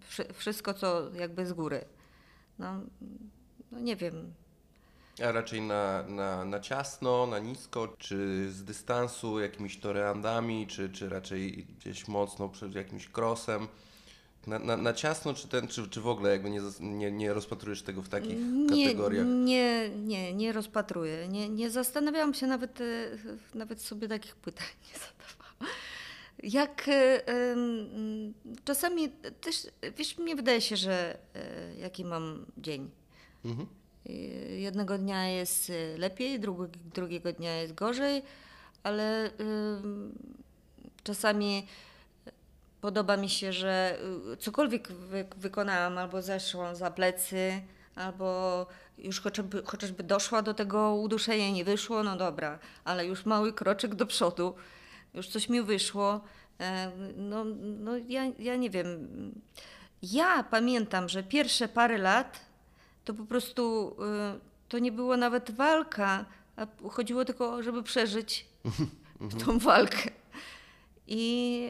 [0.00, 1.84] wszy- wszystko, co jakby z góry.
[2.58, 2.80] No,
[3.72, 4.34] no nie wiem.
[5.28, 11.08] A raczej na, na, na ciasno, na nisko, czy z dystansu, jakimiś toreandami, czy, czy
[11.08, 13.68] raczej gdzieś mocno przed jakimś crossem?
[14.46, 17.82] Na, na, na ciasno, czy, ten, czy, czy w ogóle jakby nie, nie, nie rozpatrujesz
[17.82, 19.26] tego w takich Nie, kategoriach?
[19.26, 21.28] nie, nie, nie rozpatruję.
[21.28, 22.84] Nie, nie zastanawiałam się nawet, e,
[23.54, 25.76] nawet sobie takich pytań nie zadawałam.
[26.42, 27.24] Jak e,
[28.64, 29.08] czasami
[29.40, 32.90] też, wiesz, mnie wydaje się, że e, jaki mam dzień.
[33.44, 33.68] Mhm.
[34.58, 38.22] Jednego dnia jest lepiej, drugi, drugiego dnia jest gorzej,
[38.82, 39.30] ale
[41.04, 41.66] czasami
[42.80, 43.98] podoba mi się, że
[44.32, 47.62] y, cokolwiek wy, wykonałam, albo zeszłam za plecy,
[47.94, 48.66] albo
[48.98, 53.94] już chociażby, chociażby doszła do tego uduszenia, nie wyszło, no dobra, ale już mały kroczek
[53.94, 54.54] do przodu,
[55.14, 56.20] już coś mi wyszło.
[57.16, 59.08] No, no ja, ja nie wiem.
[60.02, 62.40] Ja pamiętam, że pierwsze parę lat
[63.04, 63.96] to po prostu
[64.36, 66.24] y, to nie było nawet walka,
[66.56, 68.46] a chodziło tylko, żeby przeżyć
[69.44, 70.10] tą walkę.
[71.08, 71.68] I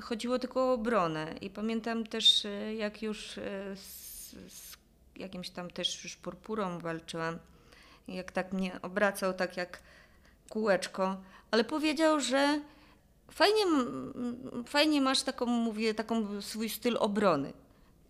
[0.00, 1.34] chodziło tylko o obronę.
[1.40, 3.42] I pamiętam też, y, jak już y,
[3.76, 4.76] z, z
[5.16, 7.38] jakimś tam też już purpurą walczyłam,
[8.08, 9.82] jak tak mnie obracał, tak jak
[10.48, 11.16] kółeczko,
[11.50, 12.60] ale powiedział, że
[13.30, 13.64] fajnie,
[14.66, 17.52] fajnie masz taką, mówię, taką swój styl obrony.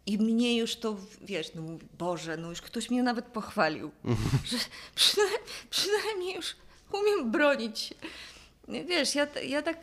[0.06, 3.90] I mnie już to, wiesz, no mówię, Boże, no już ktoś mnie nawet pochwalił,
[4.50, 4.56] że
[4.94, 6.56] przynajmniej, przynajmniej już
[6.92, 7.94] umiem bronić.
[8.68, 9.78] Wiesz, ja, ja tak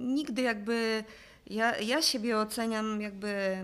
[0.00, 1.04] nigdy jakby,
[1.46, 3.56] ja, ja siebie oceniam jakby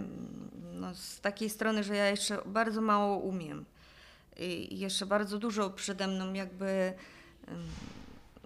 [0.72, 3.64] no, z takiej strony, że ja jeszcze bardzo mało umiem.
[4.36, 6.92] I jeszcze bardzo dużo przede mną jakby,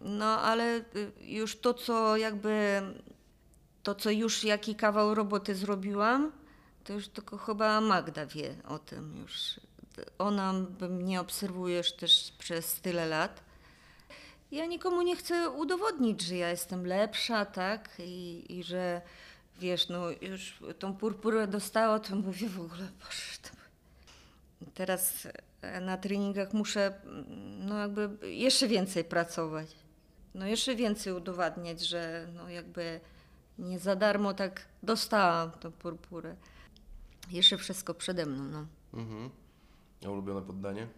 [0.02, 0.80] no ale
[1.20, 2.82] już to, co jakby,
[3.82, 6.32] to, co już jaki kawał roboty zrobiłam,
[6.84, 9.60] to już tylko chyba Magda wie o tym już.
[10.18, 10.52] Ona
[10.90, 13.45] mnie obserwuje też przez tyle lat.
[14.50, 17.88] Ja nikomu nie chcę udowodnić, że ja jestem lepsza, tak?
[17.98, 19.02] I, i że
[19.60, 23.48] wiesz, no już tą purpurę dostała, to mówię w ogóle, boże, to...
[24.74, 25.28] teraz
[25.80, 27.00] na treningach muszę
[27.58, 29.76] no jakby jeszcze więcej pracować.
[30.34, 33.00] No jeszcze więcej udowadniać, że no jakby
[33.58, 36.36] nie za darmo tak dostałam tą purpurę.
[37.30, 38.66] Jeszcze wszystko przede mną, no.
[39.00, 39.30] Mhm.
[40.06, 40.88] A ulubione poddanie?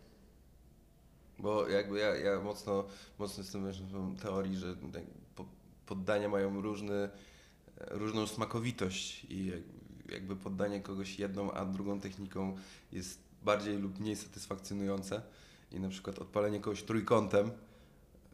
[1.38, 2.84] Bo jakby ja, ja mocno,
[3.18, 3.72] mocno jestem
[4.14, 5.02] w teorii, że tak
[5.36, 5.48] po-
[5.86, 7.08] poddania mają różny,
[7.90, 12.56] różną smakowitość i jak- jakby poddanie kogoś jedną, a drugą techniką
[12.92, 15.22] jest bardziej lub mniej satysfakcjonujące.
[15.72, 17.50] I na przykład odpalenie kogoś trójkątem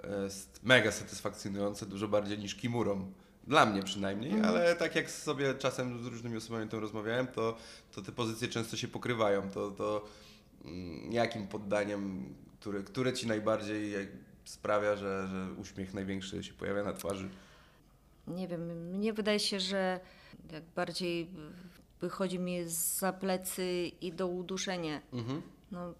[0.04, 3.12] e, jest mega satysfakcjonujące, dużo bardziej niż kimurą.
[3.46, 7.56] Dla mnie przynajmniej, ale tak jak sobie czasem z różnymi osobami tym rozmawiałem, to,
[7.92, 9.50] to te pozycje często się pokrywają.
[9.50, 10.04] To, to
[10.64, 13.94] mm, jakim poddaniem, które, ci najbardziej
[14.44, 17.28] sprawia, że, że uśmiech największy się pojawia na twarzy?
[18.26, 20.00] Nie wiem, mnie wydaje się, że
[20.52, 21.30] jak bardziej
[22.00, 25.00] wychodzi mi za plecy i do uduszenia.
[25.12, 25.42] Mhm.
[25.70, 25.94] No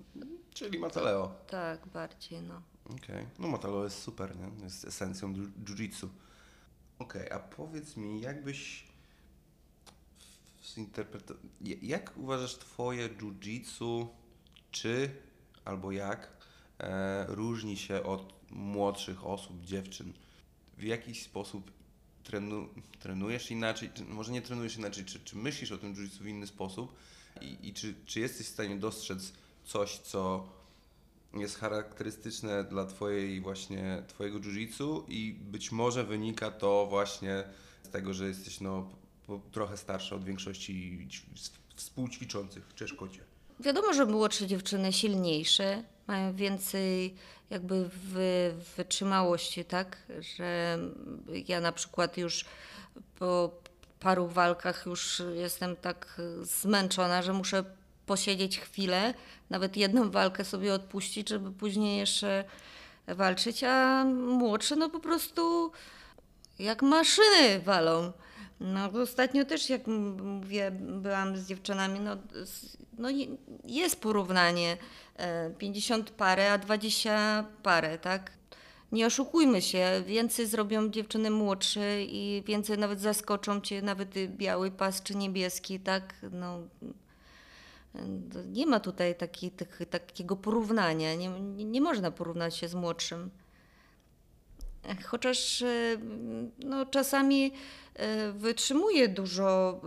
[0.55, 1.35] Czyli Mataleo.
[1.47, 2.63] tak, bardziej, no.
[2.85, 4.65] Okej, no Mataleo jest super, nie?
[4.65, 6.09] Jest esencją jiu- jiu-jitsu.
[6.99, 8.85] Okej, a powiedz mi, jakbyś
[10.65, 11.43] zinterpretował...
[11.83, 14.07] Jak uważasz twoje jiu-jitsu,
[14.71, 15.11] czy
[15.65, 16.34] albo jak
[17.29, 20.13] różni się od młodszych osób, dziewczyn?
[20.79, 21.71] W jakiś sposób
[22.25, 22.69] trenu,
[23.01, 26.95] trenujesz inaczej, może nie trenujesz inaczej, czy, czy myślisz o tym jiu-jitsu w inny sposób
[27.41, 29.33] i, i czy, czy jesteś w stanie dostrzec
[29.65, 30.49] coś, co
[31.35, 37.45] jest charakterystyczne dla twojej właśnie twojego jiu-jitsu i być może wynika to właśnie
[37.83, 38.91] z tego, że jesteś no
[39.53, 41.09] trochę starsza od większości
[41.77, 43.34] współćwiczących Czeszkocie.
[43.61, 47.15] Wiadomo, że młodsze dziewczyny silniejsze, mają więcej
[47.51, 49.97] jakby wy, wytrzymałości, tak?
[50.37, 50.79] Że
[51.49, 52.45] ja na przykład już
[53.19, 53.51] po
[54.01, 57.65] paru walkach już jestem tak zmęczona, że muszę
[58.07, 59.15] posiedzieć chwilę,
[59.51, 62.45] nawet jedną walkę sobie odpuścić, żeby później jeszcze
[63.07, 65.73] walczyć, a młodsze no po prostu
[66.59, 68.13] jak maszyny walą.
[68.61, 72.17] No ostatnio też, jak mówię, byłam z dziewczynami, no,
[72.99, 74.77] no je- jest porównanie
[75.17, 78.33] e, 50 parę, a 20 parę, tak?
[78.93, 85.03] Nie oszukujmy się, więcej zrobią dziewczyny młodsze i więcej nawet zaskoczą cię, nawet biały pas
[85.03, 86.15] czy niebieski, tak?
[86.33, 86.59] No,
[88.47, 93.31] nie ma tutaj taki, tak, takiego porównania, nie, nie, nie można porównać się z młodszym.
[95.05, 95.99] Chociaż e,
[96.59, 97.53] no, czasami
[97.95, 99.81] e, wytrzymuję dużo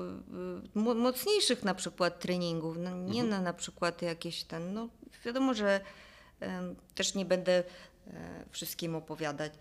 [0.75, 2.77] e, mo- mocniejszych na przykład treningów.
[2.79, 4.89] No, nie na na przykład jakieś ten, no
[5.25, 5.81] wiadomo, że
[6.95, 7.63] też nie będę
[8.07, 9.53] e, wszystkim opowiadać.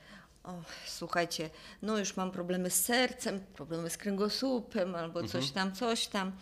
[0.45, 0.55] O,
[0.87, 1.51] słuchajcie,
[1.83, 6.33] no już mam problemy z sercem, problemy z kręgosłupem albo coś tam, coś tam.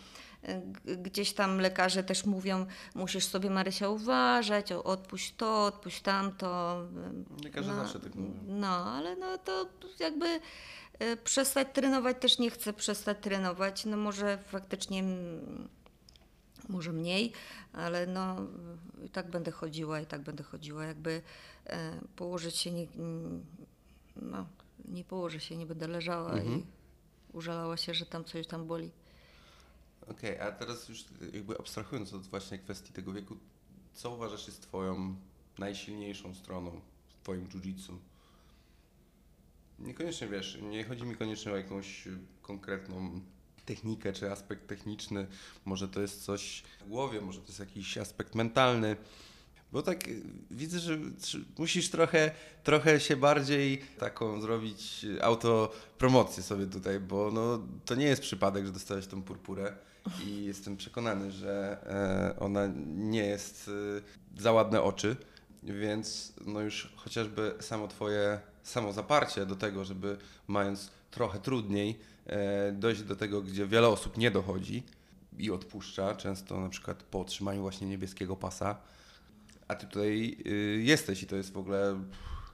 [0.85, 2.65] Gdzieś tam lekarze też mówią,
[2.95, 6.81] musisz sobie Marysia uważać, odpuść to, odpuść tamto.
[7.43, 8.33] Lekarze No, zawsze tak mówią.
[8.47, 10.39] No, ale no to jakby
[11.23, 13.85] przestać trenować też nie chcę przestać trenować.
[13.85, 15.03] No może faktycznie
[16.69, 17.33] może mniej,
[17.73, 18.35] ale no
[19.05, 20.85] i tak będę chodziła i tak będę chodziła.
[20.85, 21.21] Jakby
[21.65, 22.87] e, położyć się nie,
[24.15, 24.45] no,
[24.85, 26.59] nie położę się, nie będę leżała Mhm.
[26.59, 26.65] i
[27.33, 28.91] użalała się, że tam coś tam boli.
[30.07, 33.37] Okej, a teraz już jakby abstrahując od właśnie kwestii tego wieku,
[33.93, 35.15] co uważasz jest twoją
[35.57, 37.97] najsilniejszą stroną w twoim jiu-jitsu?
[39.79, 42.07] Niekoniecznie wiesz, nie chodzi mi koniecznie o jakąś
[42.41, 43.21] konkretną
[43.65, 45.27] technikę czy aspekt techniczny,
[45.65, 48.95] może to jest coś w głowie, może to jest jakiś aspekt mentalny.
[49.71, 50.97] Bo tak y, widzę, że
[51.57, 52.31] musisz trochę,
[52.63, 58.65] trochę się bardziej taką zrobić y, autopromocję sobie tutaj, bo no, to nie jest przypadek,
[58.65, 59.75] że dostałeś tą purpurę
[60.25, 61.77] i jestem przekonany, że
[62.35, 65.15] e, ona nie jest y, za ładne oczy,
[65.63, 73.01] więc no już chociażby samo twoje samozaparcie do tego, żeby mając trochę trudniej e, dojść
[73.01, 74.83] do tego, gdzie wiele osób nie dochodzi
[75.37, 78.77] i odpuszcza, często na przykład po otrzymaniu właśnie niebieskiego pasa.
[79.67, 82.03] A ty tutaj y, jesteś i to jest w ogóle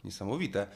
[0.03, 0.67] niesamowite.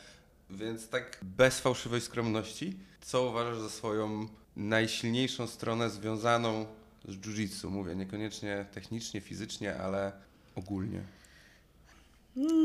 [0.50, 6.66] Więc tak bez fałszywej skromności, co uważasz za swoją najsilniejszą stronę związaną
[7.06, 7.70] z jiu-jitsu?
[7.70, 10.12] Mówię niekoniecznie technicznie, fizycznie, ale
[10.56, 11.02] ogólnie.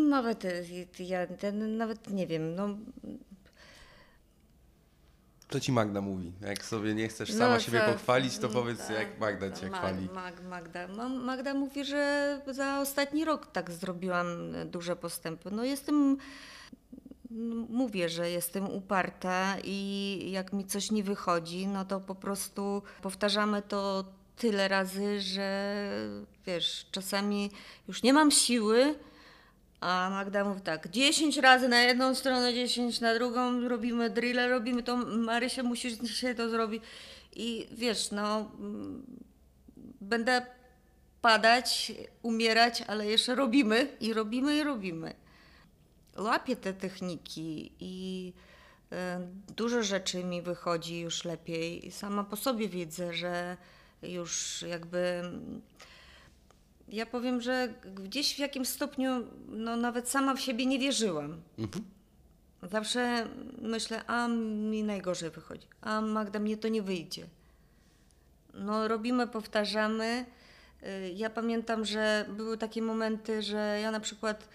[0.09, 0.63] Nawet e,
[0.99, 2.69] ja ten, nawet nie wiem, no
[5.49, 6.33] Co ci Magda mówi?
[6.41, 8.91] Jak sobie nie chcesz sama No, siebie pochwalić, to mm, powiedz tak.
[8.97, 10.09] jak Magda cię Mag- chwali.
[10.15, 10.89] Mag, Magda.
[10.89, 14.27] Mam- Magda mówi, że za ostatni rok tak zrobiłam
[14.67, 15.51] duże postępy.
[15.51, 16.17] No jestem,
[17.69, 23.63] mówię, że jestem uparta i jak mi coś nie wychodzi, no to po prostu powtarzamy
[23.63, 24.05] to
[24.37, 25.75] tyle razy, że
[26.47, 27.51] wiesz, czasami
[27.89, 28.95] już nie mam siły,
[29.81, 34.83] a Magda mówi tak, 10 razy na jedną stronę, 10 na drugą, robimy drille, robimy
[34.83, 36.83] to, Marysia musisz dzisiaj to zrobić.
[37.37, 39.03] I wiesz, no, mm,
[40.01, 40.47] będę
[41.21, 45.15] padać, umierać, ale jeszcze robimy i robimy i robimy.
[46.19, 48.33] Łapię te techniki i
[48.93, 51.91] e, dużo rzeczy mi wychodzi już lepiej.
[51.91, 53.57] Sama po sobie widzę, że
[54.03, 55.61] już jakby mm,
[56.93, 61.43] ja powiem, że gdzieś w jakimś stopniu no, nawet sama w siebie nie wierzyłam.
[61.59, 61.85] Mhm.
[62.71, 63.27] Zawsze
[63.63, 64.29] myślę, a
[64.69, 67.27] mi najgorzej wychodzi, a Magda, mnie to nie wyjdzie.
[68.55, 70.25] No robimy, powtarzamy.
[70.83, 74.49] Y, Ja pamiętam, że były takie momenty, że ja na przykład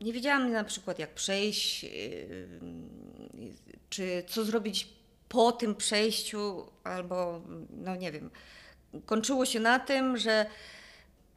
[0.00, 1.90] nie wiedziałam na przykład jak przejść, yy,
[3.90, 4.88] czy co zrobić
[5.28, 8.30] po tym przejściu, albo no nie wiem.
[9.06, 10.46] Kończyło się na tym, że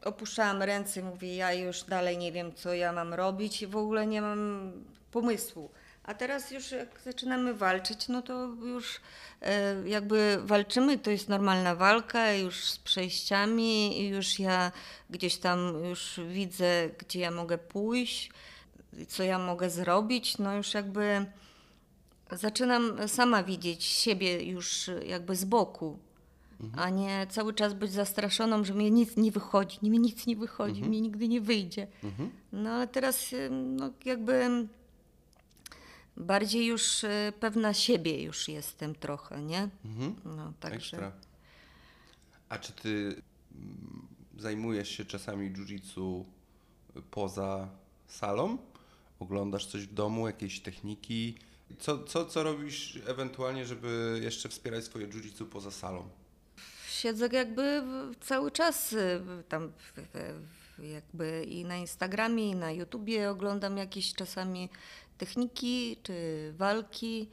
[0.04, 4.06] opuszczałam ręce, mówię, ja już dalej nie wiem, co ja mam robić i w ogóle
[4.06, 4.72] nie mam
[5.10, 5.70] pomysłu.
[6.04, 9.00] A teraz już jak zaczynamy walczyć, no to już
[9.42, 14.72] e, jakby walczymy, to jest normalna walka, już z przejściami, i już ja
[15.10, 18.30] gdzieś tam już widzę, gdzie ja mogę pójść,
[19.08, 21.26] co ja mogę zrobić, no już jakby
[22.32, 25.98] zaczynam sama widzieć siebie już jakby z boku,
[26.76, 30.82] a nie cały czas być zastraszoną, że mi nic nie wychodzi, mi nic nie wychodzi,
[30.82, 31.86] mi nigdy nie wyjdzie.
[32.04, 32.30] Mhm.
[32.52, 34.66] No ale teraz y, no, jakby
[36.16, 39.68] bardziej już y, pewna siebie już jestem trochę, nie?
[39.84, 40.16] Mhm.
[40.24, 40.76] No także.
[40.76, 41.12] Ekstra.
[42.48, 43.22] A czy ty
[43.54, 44.06] mm,
[44.38, 46.24] zajmujesz się czasami jiu-jitsu
[47.10, 47.68] poza
[48.08, 48.58] salą?
[49.20, 51.34] Oglądasz coś w domu, jakieś techniki?
[51.78, 56.08] Co, co, co robisz ewentualnie, żeby jeszcze wspierać swoje jiu-jitsu poza salą?
[57.00, 57.82] Siedzę jakby
[58.20, 59.72] cały czas y, tam
[60.78, 64.68] jakby i na Instagramie, i na YouTubie oglądam jakieś czasami
[65.18, 67.28] techniki czy walki.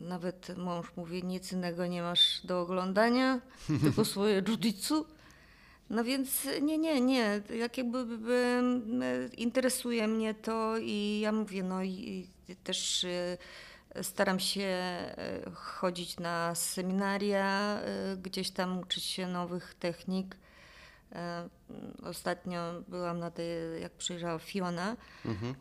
[0.00, 3.40] Nawet mąż mówi, nic innego nie masz do oglądania,
[3.82, 5.04] tylko swoje jiu-jitsu.
[5.90, 7.42] No więc nie, nie, nie.
[7.58, 13.38] Jak jakby by, by, interesuje mnie to i ja mówię, no i, i też y,
[14.02, 14.68] staram się
[15.46, 17.80] y, chodzić na seminaria,
[18.12, 20.36] y, gdzieś tam uczyć się nowych technik.
[21.12, 21.48] E,
[22.02, 23.46] Ostatnio byłam na tej,
[23.82, 25.54] jak przyjrzała Fiona, Mhm.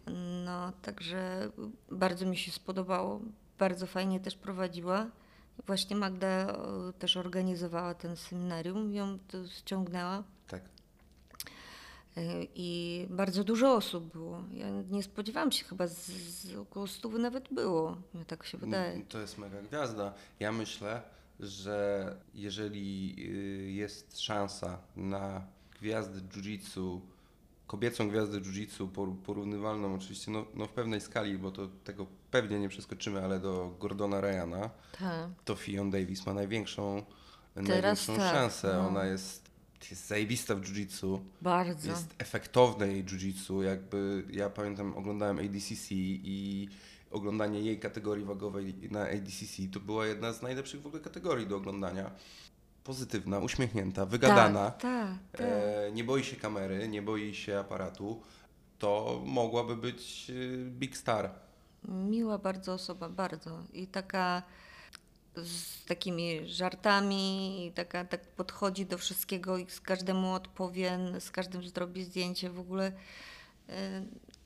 [0.46, 1.50] no także
[1.92, 3.20] bardzo mi się spodobało,
[3.60, 5.06] bardzo fajnie też prowadziła.
[5.68, 6.56] Właśnie Magda e,
[7.00, 9.18] też organizowała ten seminarium, ją
[9.58, 10.24] ściągnęła e,
[12.56, 14.44] i bardzo dużo osób było.
[14.54, 18.92] Ja nie spodziewałam się, chyba z, z około stówy nawet było, mi tak się wydaje.
[18.94, 20.14] Mm, To jest mega gwiazda.
[20.40, 21.02] Ja myślę,
[21.40, 25.42] że jeżeli y, jest szansa na
[25.80, 27.00] gwiazdę jiu-jitsu,
[27.68, 32.60] kobiecą gwiazdę jiu-jitsu por- porównywalną oczywiście no, no w pewnej skali, bo to tego pewnie
[32.60, 34.70] nie przeskoczymy, ale do Gordona Ryana,
[35.00, 35.30] Tak.
[35.46, 37.04] to Fion Davis ma największą,
[37.56, 38.74] Teraz największą tak, szansę.
[38.74, 38.88] no.
[38.88, 39.51] Ona jest,
[39.90, 41.20] jest zajebista w jiu-jitsu.
[41.42, 41.90] Bardzo.
[41.90, 43.62] Jest efektowne jej jiu-jitsu.
[43.62, 46.70] Jakby ja pamiętam, oglądałem ADCC i
[47.12, 51.58] oglądanie jej kategorii wagowej na ADCC to była jedna z najlepszych w ogóle kategorii do
[51.58, 52.12] oglądania.
[52.84, 54.72] Pozytywna, uśmiechnięta, wygadana.
[54.72, 55.42] Tak, tak, tak.
[55.42, 58.22] E, nie boi się kamery, nie boi się aparatu.
[58.80, 61.32] To mogłaby być y, big star.
[61.88, 63.64] Miła bardzo osoba, bardzo.
[63.74, 64.44] I taka
[65.36, 71.64] z takimi żartami, i taka tak podchodzi do wszystkiego i z każdemu odpowie, z każdym
[71.64, 72.92] zrobi zdjęcie w ogóle.
[73.70, 73.74] Y,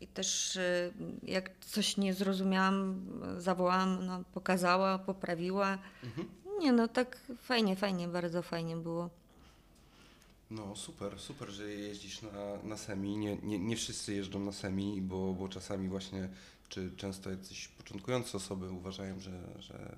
[0.01, 3.05] I też y, jak coś nie zrozumiałam,
[3.37, 5.77] zawołałam, no, pokazała, poprawiła.
[6.59, 9.09] Nie no, tak fajnie, fajnie, bardzo fajnie było.
[10.51, 13.17] No super, super, że jeździsz na, na semi.
[13.17, 16.29] Nie, nie, nie wszyscy jeżdżą na semi, bo, bo czasami właśnie,
[16.69, 19.95] czy często jacyś początkujące osoby uważają, że, że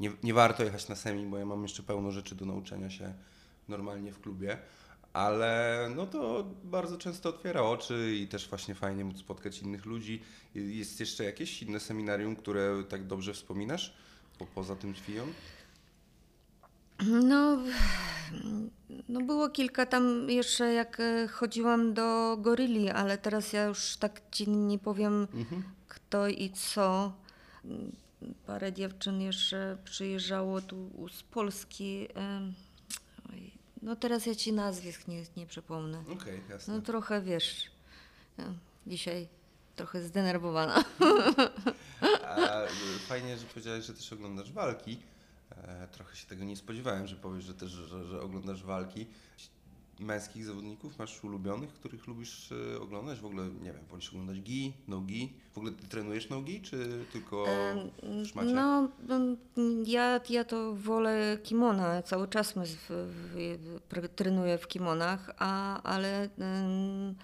[0.00, 3.14] nie, nie warto jechać na semi, bo ja mam jeszcze pełno rzeczy do nauczenia się
[3.68, 4.58] normalnie w klubie.
[5.12, 10.22] Ale no to bardzo często otwiera oczy i też właśnie fajnie móc spotkać innych ludzi.
[10.54, 13.94] Jest jeszcze jakieś inne seminarium, które tak dobrze wspominasz?
[14.38, 15.26] Po, poza tym Twiją?
[17.06, 17.58] No,
[19.08, 24.22] no było kilka tam jeszcze jak e, chodziłam do Gorilli, ale teraz ja już tak
[24.30, 25.26] ci nie powiem
[25.88, 27.12] kto i co.
[28.46, 32.08] Parę dziewczyn jeszcze przyjeżdżało tu z Polski.
[33.82, 36.04] No teraz ja ci nazwisk nie, nie przypomnę.
[36.12, 36.74] Okej, jasne.
[36.74, 37.70] No trochę wiesz,
[38.86, 39.28] dzisiaj
[39.76, 40.84] trochę zdenerwowana.
[42.24, 42.62] A
[43.06, 44.98] fajnie, że powiedziałeś, że też oglądasz walki.
[45.50, 49.06] E, trochę się tego nie spodziewałem, że powiesz, że też, że, że oglądasz walki.
[50.00, 53.20] Męskich zawodników masz ulubionych, których lubisz y, oglądać?
[53.20, 55.32] W ogóle, nie wiem, wolisz oglądać gi, nogi?
[55.52, 57.46] W ogóle ty trenujesz nogi, czy tylko
[58.24, 58.54] szmacie?
[58.54, 58.88] No,
[59.86, 62.02] ja, ja to wolę kimona.
[62.02, 67.14] Cały czas my w, w, trenuję w kimonach, a, ale ym,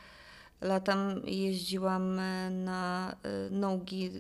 [0.61, 4.11] latem jeździłam e, na e, nogi.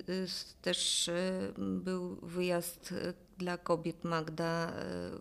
[0.63, 4.05] Też e, był wyjazd e, dla kobiet.
[4.05, 4.72] Magda e,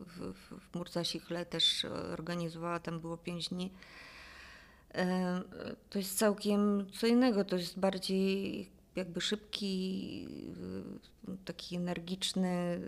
[0.05, 3.71] w, w, Murcasichle też organizowała, tam było pięć dni.
[4.93, 5.41] E,
[5.89, 10.27] To jest chałkiem co innego, to jest bardziej jakby szybki,
[11.29, 12.79] y, taki energiczny.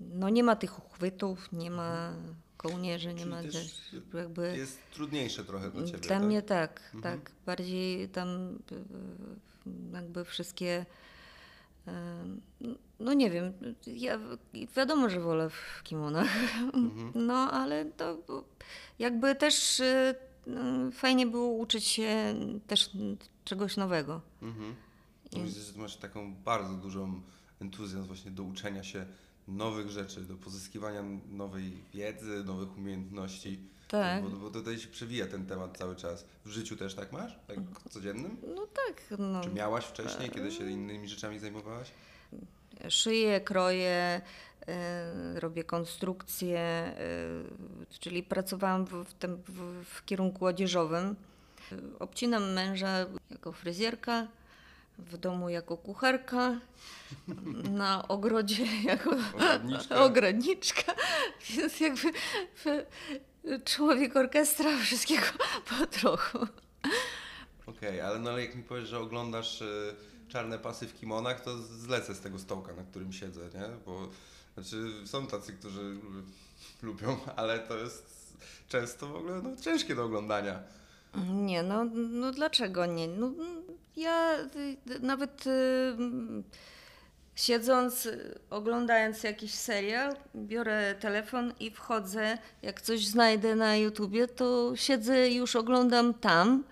[0.00, 2.12] No nie ma tych uchwytów, nie ma
[2.56, 4.56] kołnierzy, nie Czyli ma też jakby...
[4.56, 6.22] Jest trudniejsze trochę dla ciebie, Dla tak?
[6.22, 7.18] mnie tak, Mhm.
[7.20, 7.30] tak.
[7.46, 8.58] Bardziej tam
[9.92, 10.86] jakby wszystkie.
[12.64, 13.52] Y, No nie wiem,
[13.86, 14.18] ja
[14.76, 16.28] wiadomo, że wolę w kimonach,
[16.74, 17.12] Mhm.
[17.26, 18.18] no ale to
[18.98, 20.14] jakby też y,
[20.88, 22.34] y, fajnie było uczyć się
[22.66, 22.90] też
[23.44, 24.20] czegoś nowego.
[24.42, 24.74] Mhm.
[25.32, 27.20] I- Widzę, że ty masz taką bardzo dużą
[27.60, 29.06] entuzjazm właśnie do uczenia się
[29.48, 33.58] nowych rzeczy, do pozyskiwania nowej wiedzy, nowych umiejętności.
[33.88, 34.22] Tak.
[34.22, 36.24] Bo, bo tutaj się przewija ten temat cały czas.
[36.44, 37.38] W życiu też tak masz?
[37.46, 37.58] Tak
[37.90, 38.36] codziennym?
[38.54, 39.40] No tak, no.
[39.40, 41.90] Czy miałaś wcześniej, kiedy się innymi rzeczami zajmowałaś?
[42.88, 44.20] Szyję, kroję,
[44.68, 46.92] y, robię konstrukcje,
[47.90, 51.16] y, czyli pracowałam w, w, tym, w, w kierunku odzieżowym.
[51.98, 54.26] Obcinam męża jako fryzjerka,
[54.98, 56.60] w domu jako kucharka,
[57.70, 59.96] na ogrodzie jako Ogrodniczka.
[60.04, 60.94] ogrodniczka,
[61.50, 62.12] więc jakby
[63.64, 65.26] człowiek orkiestra wszystkiego
[65.68, 66.38] po trochu.
[67.66, 69.94] Okej, ale no ale jak mi powiesz, że oglądasz y,
[70.28, 73.68] czarne pasy w kimonach, to zlecę z tego stołka, na którym siedzę, nie?
[73.86, 74.08] Bo
[74.54, 76.22] znaczy są tacy, którzy lu-
[76.88, 78.36] lubią, ale to jest
[78.68, 80.62] często w ogóle no, ciężkie do oglądania.
[81.34, 83.08] Nie, no, no dlaczego nie?
[83.08, 83.30] No,
[83.96, 85.50] ja y, nawet y,
[87.38, 94.76] siedząc, y, oglądając jakiś serial, biorę telefon i wchodzę, jak coś znajdę na YouTubie, to
[94.76, 96.64] siedzę i już oglądam tam.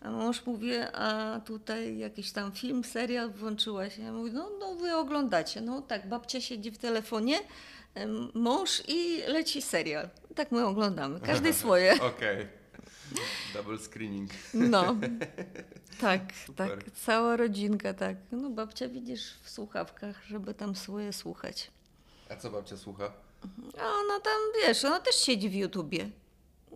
[0.00, 4.02] A mąż mówi, a tutaj jakiś tam film, serial włączyła się.
[4.02, 5.60] Ja mówię, no, no wy oglądacie.
[5.60, 7.38] No tak, babcia siedzi w telefonie,
[8.34, 10.08] mąż i leci serial.
[10.34, 11.94] Tak my oglądamy, każdy swoje.
[12.02, 12.59] Okej.
[13.54, 14.30] Double screening.
[14.54, 14.96] No,
[16.00, 16.68] tak, Super.
[16.84, 18.16] tak, cała rodzinka, tak.
[18.32, 21.70] No babcia widzisz w słuchawkach, żeby tam swoje słuchać.
[22.30, 23.12] A co babcia słucha?
[23.78, 26.10] A ona tam, wiesz, ona też siedzi w YouTubie.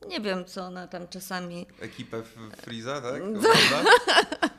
[0.09, 1.67] Nie wiem, co ona tam czasami...
[1.81, 3.23] Ekipę F- Freeza, tak?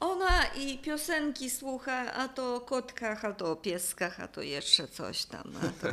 [0.00, 4.88] Ona i piosenki słucha, a to o kotkach, a to o pieskach, a to jeszcze
[4.88, 5.52] coś tam.
[5.80, 5.88] To...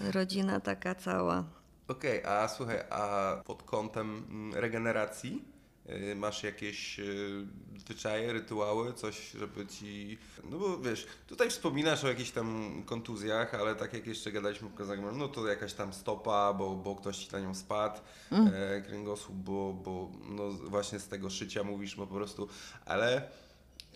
[0.00, 1.44] Rodzina taka cała.
[1.88, 5.44] Okej, a słuchaj, a pod kątem mm, regeneracji
[5.90, 10.18] y, masz jakieś y, zwyczaje, rytuały, coś, żeby ci...
[10.50, 15.12] No bo wiesz, tutaj wspominasz o jakichś tam kontuzjach, ale tak jak jeszcze gadaliśmy kazaniu,
[15.12, 18.00] no to jakaś tam stopa, bo, bo ktoś ci na nią spadł,
[18.32, 22.48] e, kręgosłup, bo, bo no właśnie z tego szycia mówisz, bo po prostu,
[22.84, 23.28] ale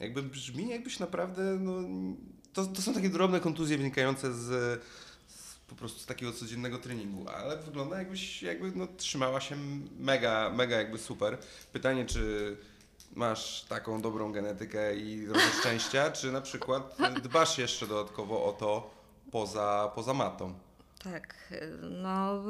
[0.01, 1.73] jakby brzmi jakbyś naprawdę, no
[2.53, 4.81] to, to są takie drobne kontuzje wynikające z
[5.71, 9.57] po prostu z takiego codziennego treningu, ale wygląda jakbyś jakby no, trzymała się
[9.99, 11.39] mega, mega jakby super.
[11.73, 12.57] Pytanie, czy
[13.15, 18.91] masz taką dobrą genetykę i trochę szczęścia, czy na przykład dbasz jeszcze dodatkowo o to
[19.31, 20.55] poza, poza matą?
[21.05, 22.43] Tak, no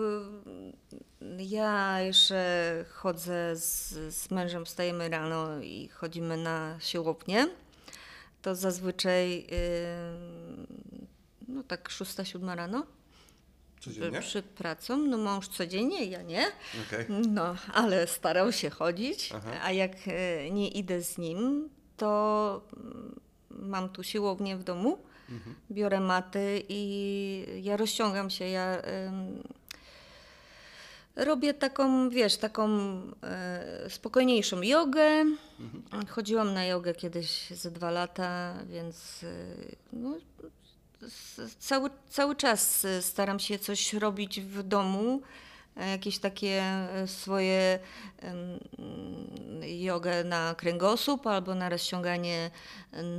[1.38, 7.48] ja jeszcze chodzę z, z mężem, wstajemy rano i chodzimy na siłownię.
[8.42, 9.46] To zazwyczaj y,
[11.48, 12.86] no tak szósta, siódma rano.
[13.80, 14.20] Codziennie?
[14.20, 14.96] przed pracą.
[14.98, 16.46] No mąż codziennie, ja nie.
[16.88, 17.06] Okej.
[17.28, 19.50] No, ale starał się chodzić, Aha.
[19.62, 23.20] a jak e, nie idę z nim, to mm,
[23.50, 24.98] mam tu siłownię w domu,
[25.30, 25.56] Mhm.
[25.70, 28.44] biorę maty i ja rozciągam się.
[28.48, 28.82] Ja
[31.16, 32.68] robię taką, wiesz, taką
[33.22, 35.02] e, spokojniejszą jogę.
[35.60, 36.06] Mhm.
[36.08, 39.26] Chodziłam na jogę kiedyś ze dwa lata, więc e,
[39.92, 40.14] no,
[41.58, 45.22] cały, cały czas e, staram się coś robić w domu.
[45.76, 47.78] e, Jakieś takie e, swoje
[49.78, 52.50] jogę na kręgosłup albo na rozciąganie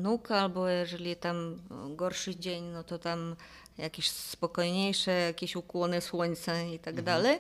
[0.02, 1.62] nóg, albo jeżeli tam
[1.96, 3.36] gorszy dzień, no to tam
[3.78, 7.40] jakieś spokojniejsze, jakieś ukłony słońca i tak dalej.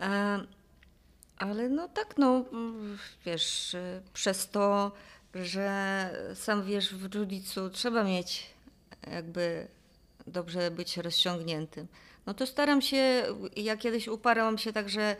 [0.00, 0.40] E,
[1.36, 2.44] ale no tak, no
[3.26, 3.76] wiesz,
[4.12, 4.92] przez to,
[5.34, 8.53] że sam wiesz, w judicu trzeba mieć
[9.06, 9.68] jakby
[10.26, 11.86] dobrze być rozciągniętym.
[12.26, 13.22] No to staram się,
[13.56, 15.16] ja kiedyś uparłam się tak, że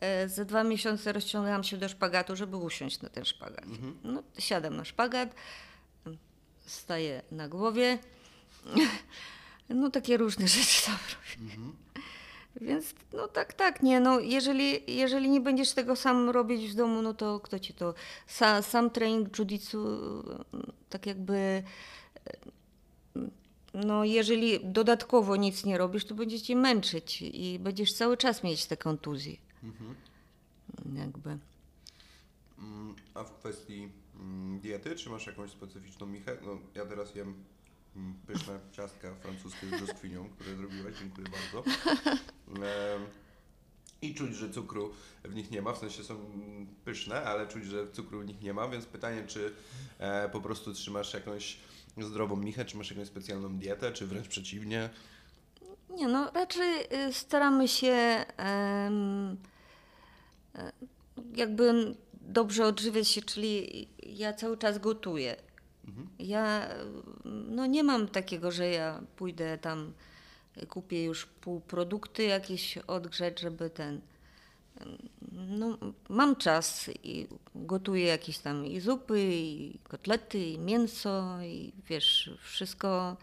[0.00, 3.64] e, ze dwa miesiące rozciągałam się do szpagatu, żeby usiąść na ten szpagat.
[4.04, 5.34] No siadam na szpagat,
[6.66, 7.98] staję na głowie,
[9.68, 11.72] no takie różne rzeczy tam robię.
[12.60, 17.02] Więc no tak, tak, nie, no jeżeli, jeżeli nie będziesz tego sam robić w domu,
[17.02, 17.94] no to kto ci to...
[18.26, 21.62] Sa, sam trening mm, tak jakby...
[23.74, 28.66] No jeżeli dodatkowo nic nie robisz, to będzie cię męczyć i będziesz cały czas mieć
[28.66, 29.36] te kontuzje.
[30.94, 31.38] Jakby.
[32.58, 33.88] Mm, A w kwestii
[34.20, 36.36] mm, diety, czy masz jakąś specyficzną michę?
[36.46, 37.34] No, ja teraz jem
[37.96, 41.70] mm, pyszne ciastka francuskie z brzoskwinią, które zrobiłaś, dziękuję bardzo.
[44.02, 44.90] I czuć, że cukru
[45.24, 46.30] w nich nie ma, w sensie są
[46.84, 49.54] pyszne, ale czuć, że cukru w nich nie ma, więc pytanie, czy
[49.98, 51.58] e, po prostu trzymasz jakąś
[51.96, 54.90] zdrową michę, czy masz jakąś specjalną dietę, czy wręcz przeciwnie?
[55.90, 57.92] Nie, no raczej y, staramy się
[58.38, 58.90] e,
[61.36, 65.36] jakby dobrze odżywiać się, czyli ja cały czas gotuję.
[66.18, 66.74] Ja y,
[67.24, 69.92] no nie mam takiego, że ja pójdę tam,
[70.62, 74.00] y, kupię już półprodukty jakieś odgrzeć, żeby ten.
[75.32, 82.30] No, mam czas i gotuję jakieś tam i zupy, i kotlety, i mięso, i wiesz,
[82.42, 83.16] wszystko.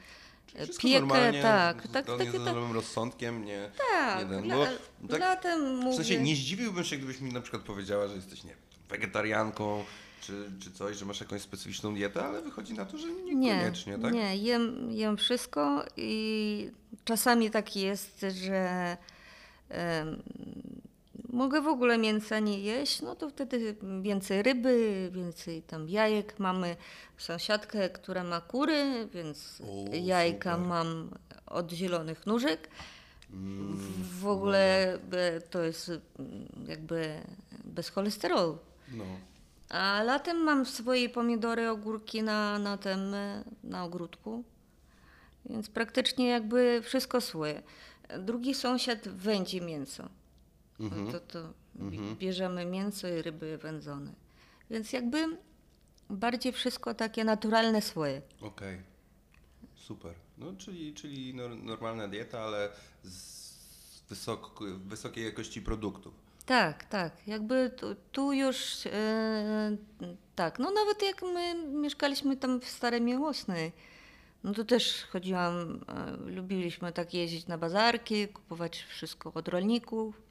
[0.64, 4.66] Wszystko Piekę, tak, tak, takie, z tak, zdrowym rozsądkiem, nie, tak, nie ten, bo
[5.10, 8.44] tak, latem mówię, W sensie nie zdziwiłbym się, gdybyś mi na przykład powiedziała, że jesteś,
[8.44, 8.56] nie
[8.90, 9.86] wegetarianką,
[10.22, 14.14] czy, czy coś, że masz jakąś specyficzną dietę, ale wychodzi na to, że niekoniecznie, tak?
[14.14, 16.72] Nie, jem, jem wszystko i
[17.06, 18.98] czasami tak jest, że
[21.36, 26.40] mogę w ogóle mięsa nie jeść, no to wtedy więcej ryby, więcej tam jajek.
[26.40, 26.76] Mamy
[27.18, 30.68] sąsiadkę, która ma kury, więc O, jajka super.
[30.68, 31.10] mam
[31.46, 32.70] od zielonych nóżek.
[33.34, 33.78] Mm,
[34.22, 37.20] W ogóle e, to jest mm, jakby
[37.64, 38.58] bez cholesterolu.
[38.92, 39.04] no.
[39.70, 44.44] A latem mam swoje pomidory, ogórki na, na tym, e, na ogródku.
[45.46, 47.62] Więc praktycznie jakby wszystko swoje.
[48.20, 50.10] Drugi sąsiad wędzi mięso.
[50.80, 51.12] Mhm.
[51.12, 54.14] To, to bi- bierzemy mięso i ryby wędzone.
[54.70, 55.38] Więc jakby
[56.10, 58.22] bardziej wszystko takie naturalne swoje.
[58.42, 58.82] Okej,
[59.76, 60.14] super.
[60.38, 62.70] No, czyli, czyli nor- normalna dieta, ale
[63.04, 63.46] z
[64.10, 66.14] wysok, wysokiej jakości produktów.
[66.46, 67.28] Tak, tak.
[67.28, 69.78] Jakby tu, tu już e,
[70.36, 70.60] tak.
[70.60, 73.72] No nawet jak my mieszkaliśmy tam w Starej Miłosnej,
[74.44, 80.22] no to też chodziłam, e, lubiliśmy tak jeździć na bazarki, kupować wszystko od rolników.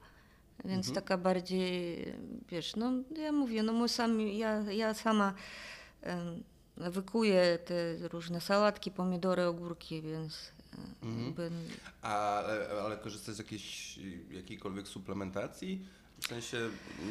[0.65, 2.05] Więc taka bardziej,
[2.49, 5.33] wiesz, no ja mówię, no my sami, ja, ja sama
[6.77, 10.51] wykuję te różne sałatki, pomidory, ogórki, więc
[11.03, 11.51] e, jakby
[12.01, 13.99] Ale, ale korzystasz z jakiejś,
[14.31, 15.85] jakiejkolwiek suplementacji?
[16.19, 16.57] W sensie,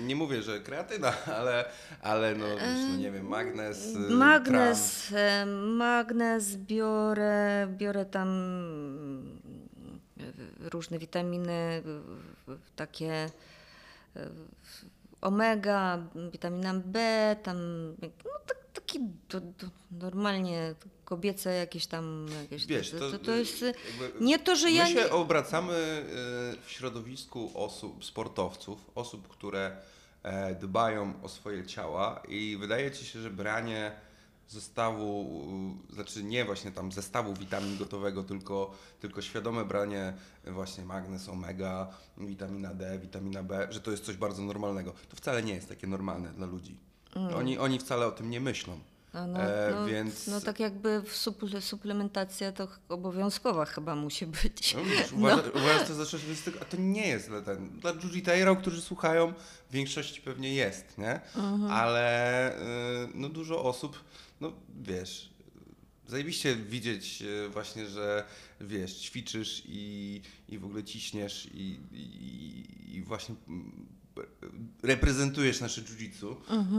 [0.07, 1.64] nie mówię, że kreatyna, ale,
[2.02, 5.46] ale no, wiesz, no nie wiem, magnez, y, Magnes, e,
[5.76, 8.28] magnes biorę, biorę tam
[10.61, 11.83] różne witaminy, e,
[12.53, 13.31] e, takie
[14.16, 14.31] e,
[15.20, 15.99] omega,
[16.33, 17.57] witamina B, tam
[18.03, 23.62] no, tak, taki do, do, normalnie kobiece jakieś tam, jakieś, Wiesz, to, to, to, jest
[23.62, 23.75] e,
[24.20, 25.11] nie to, że My ja się nie...
[25.11, 29.77] obracamy y, w środowisku osób, sportowców, osób, które
[30.22, 33.93] e, dbają o swoje ciała i wydaje ci się, że branie
[34.49, 35.42] zestawu,
[35.90, 38.70] y, znaczy nie właśnie tam zestawu witamin gotowego, tylko,
[39.01, 40.14] tylko świadome branie
[40.45, 41.88] właśnie magnez, omega,
[42.18, 44.92] witamina D, witamina B, że to jest coś bardzo normalnego.
[45.09, 46.76] To wcale nie jest takie normalne dla ludzi.
[47.16, 47.34] Mm.
[47.34, 48.80] Oni, oni wcale o tym nie myślą.
[49.14, 54.26] A no, E, no, więc- no tak jakby w suple, suplementacja to obowiązkowa chyba musi
[54.26, 54.74] być.
[54.74, 57.80] No, widzisz, uważa, uważasz to za oczywistego, a to nie jest dla ten.
[57.80, 59.32] Dla jiu którzy słuchają,
[59.70, 61.20] w większości pewnie jest, nie?
[61.70, 64.05] Ale y, no dużo osób,
[64.45, 65.30] no wiesz,
[66.09, 68.24] zajebiście widzieć y, właśnie, że
[68.61, 73.86] wiesz, ćwiczysz i, i w ogóle ciśniesz i, i, i właśnie mm,
[74.82, 76.36] reprezentujesz nasze jiu-jitsu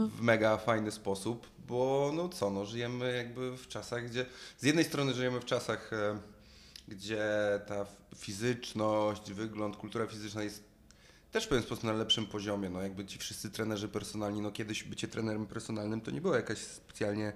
[0.08, 4.26] w mega fajny sposób, bo no co, no żyjemy jakby w czasach, gdzie
[4.58, 6.18] z jednej strony żyjemy w czasach, e,
[6.88, 7.24] gdzie
[7.66, 7.86] ta
[8.16, 10.64] fizyczność, wygląd, kultura fizyczna jest
[11.32, 12.70] też w pewien sposób na lepszym poziomie.
[12.70, 16.58] No jakby ci wszyscy trenerzy personalni, no kiedyś bycie trenerem personalnym to nie była jakaś
[16.58, 17.32] specjalnie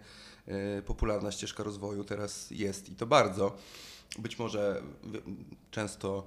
[0.47, 3.57] e, popularna ścieżka rozwoju, teraz jest i to bardzo.
[4.19, 4.83] Być może
[5.71, 6.27] często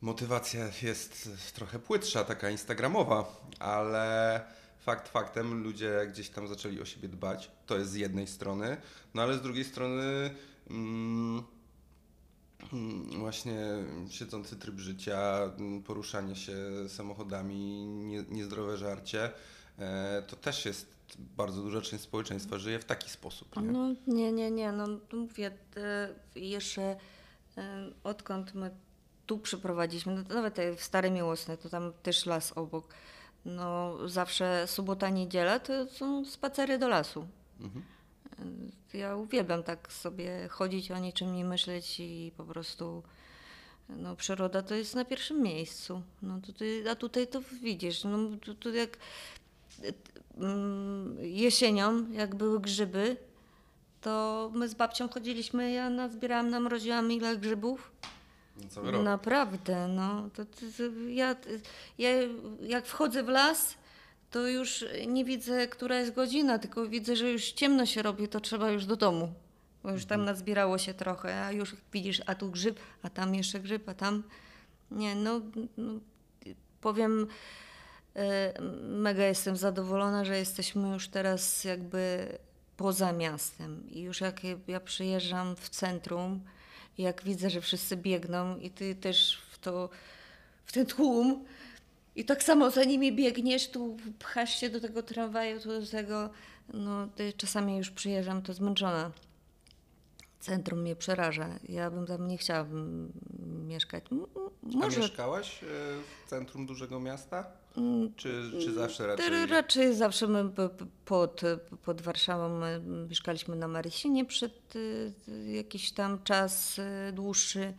[0.00, 4.40] motywacja jest trochę płytsza, taka instagramowa, ale
[4.78, 7.50] fakt faktem ludzie gdzieś tam zaczęli o siebie dbać.
[7.66, 8.76] To jest z jednej strony,
[9.14, 10.30] no ale z drugiej strony
[10.70, 11.44] mm,
[13.18, 13.58] właśnie
[14.10, 16.56] siedzący tryb życia, mm, poruszanie się
[16.88, 19.30] samochodami, nie, niezdrowe żarcie,
[19.78, 20.94] e, to też jest
[21.36, 23.56] bardzo duża część społeczeństwa żyje w taki sposób.
[23.56, 23.62] Nie?
[23.62, 26.08] No nie, nie, nie, no mówię, e,
[26.40, 26.82] jeszcze
[27.56, 28.70] e, odkąd my
[29.26, 32.94] tu przeprowadziliśmy, no nawet w Stare Miłosne, to tam też las obok,
[33.44, 37.26] no zawsze sobota, niedziela to są spacery do lasu.
[37.60, 37.84] Mhm.
[38.38, 43.02] E, Ja uwielbiam tak sobie chodzić, o niczym nie myśleć i po prostu
[43.88, 46.02] no, przyroda to jest na pierwszym miejscu.
[46.22, 48.96] No, tutaj, a tutaj to widzisz, no, tu, tu jak
[49.82, 49.92] e,
[50.38, 53.16] mm, jesienią, jak były grzyby,
[54.00, 57.92] to my z babcią chodziliśmy, ja nazbierałam, namroziłam ile grzybów.
[58.76, 59.04] Rok.
[59.04, 60.30] Naprawdę, no.
[60.34, 61.36] To, to, to ja,
[61.98, 62.10] ja
[62.62, 63.76] jak wchodzę w las,
[64.34, 68.40] to już nie widzę, która jest godzina, tylko widzę, że już ciemno się robi, to
[68.40, 69.32] trzeba już do domu.
[69.82, 73.60] Bo już tam nazbierało się trochę, a już widzisz, a tu grzyb, a tam jeszcze
[73.60, 74.22] grzyb, a tam.
[74.90, 75.40] Nie, no,
[75.76, 75.92] no
[76.80, 77.26] powiem,
[78.16, 82.28] e, mega jestem zadowolona, że jesteśmy już teraz jakby
[82.76, 83.90] poza miastem.
[83.90, 86.40] I już jak ja przyjeżdżam w centrum,
[86.98, 89.88] i jak widzę, że wszyscy biegną i ty też w to,
[90.64, 91.44] w ten tłum
[92.16, 96.30] i tak samo za nimi biegniesz, tu pchasz się do tego tramwaju, tu do tego,
[96.74, 99.10] no czasami już przyjeżdżam to zmęczona.
[100.40, 101.48] Centrum mnie przeraża.
[101.68, 103.12] Ja bym tam nie chciała mm,
[103.68, 104.04] mieszkać.
[104.12, 105.66] M- m- A Może mieszkałaś e,
[106.26, 107.46] w centrum dużego miasta?
[108.16, 109.46] Czy, czy zawsze Raczej, raczej?
[109.46, 110.50] raczej zawsze my
[111.04, 111.40] pod,
[111.84, 115.12] pod Warszawą my mieszkaliśmy na Marysinie przed y,
[115.46, 117.74] jakiś tam czas y, dłuższy.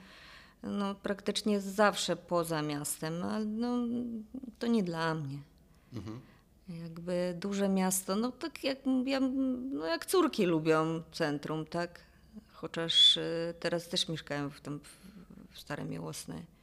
[0.66, 3.78] No, praktycznie zawsze poza miastem, ale no,
[4.60, 5.40] to nie dla mnie.
[5.94, 6.20] Mhm.
[6.70, 9.20] Jakby duże miasto, no tak jak, ja,
[9.72, 12.00] no jak córki lubią centrum, tak?
[12.54, 14.98] Chociaż y, teraz też mieszkają w, tam w,
[15.52, 16.55] w Starym Miłosnej.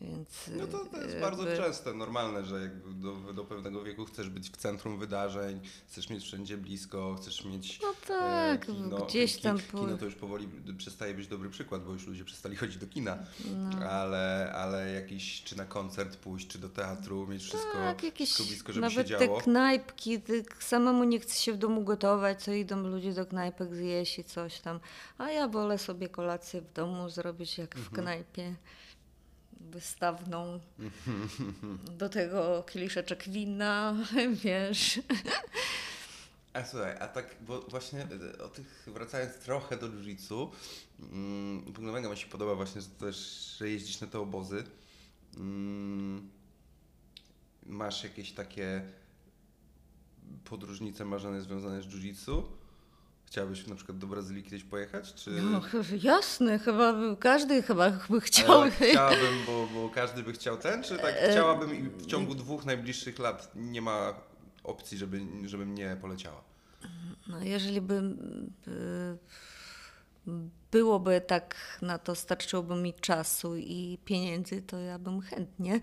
[0.00, 4.04] Więc, No to, to jest bardzo jakby- częste, normalne, że jakby do, do pewnego wieku
[4.04, 8.98] chcesz być w centrum wydarzeń, chcesz mieć wszędzie blisko, chcesz mieć No e, tak, kino,
[9.06, 12.24] gdzieś tam ki- po- Kino to już powoli przestaje być dobry przykład, bo już ludzie
[12.24, 13.18] przestali chodzić do kina,
[13.54, 13.86] No.
[13.90, 18.48] ale, ale jakiś, czy na koncert pójść, czy do teatru, mieć wszystko, tak, jakieś wszystko
[18.48, 19.40] blisko, żeby nawet się te działo.
[19.40, 24.18] knajpki, ty, samemu nie chce się w domu gotować, co idą ludzie do knajpek zjeść
[24.18, 24.80] i coś tam.
[25.18, 27.94] A ja wolę sobie kolację w domu zrobić jak w Mhm.
[28.02, 28.54] knajpie
[29.70, 30.60] wystawną.
[31.98, 33.96] Do tego kieliszeczek wina,
[34.44, 35.00] wiesz.
[36.52, 38.06] A słuchaj, a tak, bo właśnie
[38.36, 40.48] e, o tych, wracając trochę do jiu-jitsu,
[41.00, 43.16] mm, w ogóle mega mi się podoba właśnie, że też,
[43.58, 44.64] że jeździsz na te obozy.
[45.36, 46.30] Mm,
[47.66, 48.82] masz jakieś takie
[50.44, 52.42] podróżnice marzone związane z jiu-jitsu?
[53.32, 55.14] Chciałabyś na przykład do Brazylii kiedyś pojechać?
[55.14, 55.30] Czy...
[55.30, 55.60] No
[56.02, 58.62] jasne, chyba każdy chyba by Ale chciał.
[58.70, 62.64] chciałabym, bo, bo każdy by chciał ten, czy tak E, chciałabym i w ciągu dwóch
[62.64, 64.14] najbliższych lat nie ma
[64.64, 66.44] opcji, żeby, żebym nie poleciała?
[67.28, 68.02] No, jeżeli by
[70.70, 75.80] byłoby tak na to, starczyłoby mi czasu i pieniędzy, to ja bym chętnie.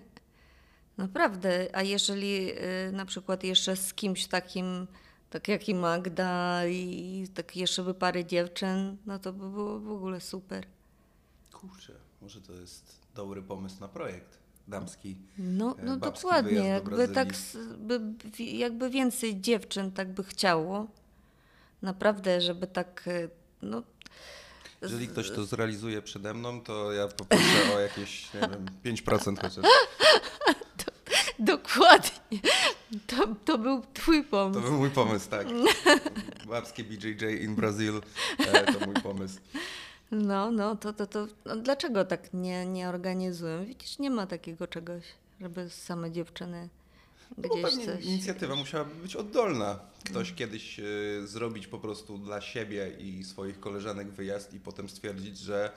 [0.97, 1.67] Naprawdę.
[1.73, 4.87] A jeżeli y, na przykład jeszcze z kimś takim,
[5.29, 9.91] tak jak i Magda i tak jeszcze by parę dziewczyn, no to by było w
[9.91, 10.65] ogóle super.
[11.51, 15.17] Kurczę, może to jest dobry pomysł na projekt damski.
[15.37, 17.27] No, e, no dokładnie, jakby tak,
[17.77, 18.01] by,
[18.37, 20.87] jakby więcej dziewczyn tak by chciało.
[21.81, 23.29] Naprawdę, żeby tak, y,
[23.61, 23.83] no
[24.81, 28.65] Jeżeli ktoś to zrealizuje przede mną, to ja poproszę o jakieś, nie wiem,
[28.95, 29.65] 5% chociaż.
[31.39, 32.39] Dokładnie.
[33.07, 34.61] To, to był twój To pomysł.
[34.61, 35.47] był mój pomysł, tak.
[36.47, 38.01] Babskie BJJ in Brazil
[38.39, 39.39] e, to mój pomysł.
[40.11, 43.65] No, no, to, to, to no, dlaczego tak nie, nie organizują?
[43.65, 45.03] Widzisz, nie ma takiego czegoś,
[45.41, 46.69] żeby same dziewczyny
[47.37, 48.05] No gdzieś pewnie coś...
[48.05, 49.79] inicjatywa musiałaby być oddolna.
[50.03, 50.83] Ktoś kiedyś e,
[51.27, 55.71] zrobić po prostu dla siebie i swoich koleżanek wyjazd i potem stwierdzić, że,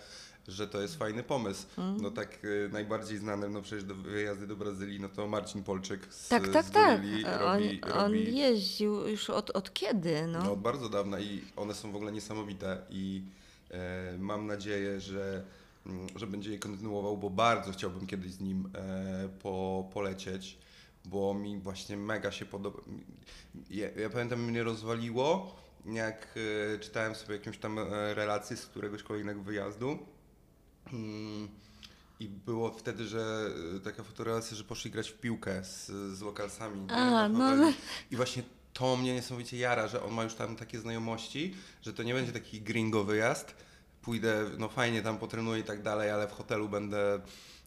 [0.49, 1.67] że to jest fajny pomysł.
[1.79, 2.01] Mm.
[2.01, 6.15] No tak e, najbardziej znanym, no przecież do wyjazdy do Brazylii, no to Marcin Polczyk
[6.15, 7.01] z, Tak, tak, z tak.
[7.01, 10.45] Gorilli On, robi, on robi jeździł już od, od kiedy, no?
[10.45, 13.23] No, od bardzo dawna i one są w ogóle niesamowite i
[13.71, 15.43] e, mam nadzieję, że,
[15.87, 20.59] mm, że będzie je kontynuował, bo bardzo chciałbym kiedyś z nim e, po, polecieć,
[21.05, 22.79] bo mi właśnie mega się podoba.
[23.71, 26.35] Ja, ja pamiętam, mnie rozwaliło, jak
[26.75, 29.99] e, czytałem sobie jakąś tam e, relację z któregoś kolejnego wyjazdu.
[30.93, 31.49] Mm,
[32.21, 36.91] I było wtedy, że e, taka fotorelacja, że poszli grać w piłkę z, z lokalsami.
[36.91, 37.73] A, no, no.
[38.11, 42.03] I właśnie to mnie niesamowicie jara, że on ma już tam takie znajomości, że to
[42.03, 43.55] nie będzie taki gringo wyjazd.
[44.03, 47.21] Pójdę, no fajnie tam potrenuję i tak dalej, ale w hotelu będę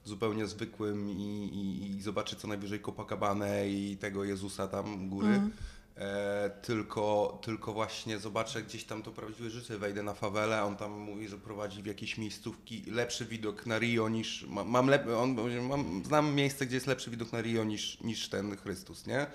[0.06, 5.28] zupełnie zwykłym i, i, i zobaczę co najwyżej Copacabana i tego Jezusa tam góry.
[5.28, 5.52] Mhm.
[5.98, 10.92] E, tylko, tylko właśnie zobaczę gdzieś tam to prawdziwe życie, wejdę na fawelę, on tam
[10.92, 15.36] mówi, że prowadzi w jakieś miejscówki, lepszy widok na Rio niż, ma- mam, lep, on,
[15.62, 19.26] mam znam miejsce, gdzie jest lepszy widok na Rio niż, niż ten Chrystus, nie?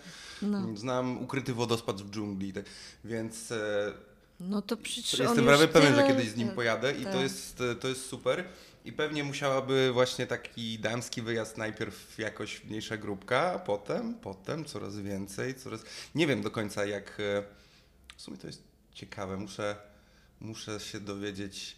[0.42, 0.76] No.
[0.76, 2.64] Znam ukryty wodospad w dżungli, tak,
[3.04, 3.92] więc e,
[4.40, 7.12] No to przecież jestem prawie pewien, że tyle- kiedyś z nim pojadę i tak.
[7.12, 8.44] to jest, to jest super.
[8.84, 14.98] I pewnie musiałaby właśnie taki damski wyjazd najpierw jakoś mniejsza grupka, a potem, potem coraz
[14.98, 15.82] więcej, coraz...
[16.14, 17.20] Nie wiem do końca jak...
[17.20, 17.42] e,
[18.16, 18.62] W sumie to jest
[18.92, 19.76] ciekawe, muszę,
[20.40, 21.76] muszę się dowiedzieć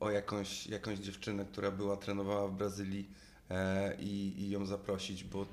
[0.00, 3.08] o jakąś, jakąś dziewczynę, która była, trenowała w Brazylii
[3.50, 5.46] e, i, i ją zaprosić, bo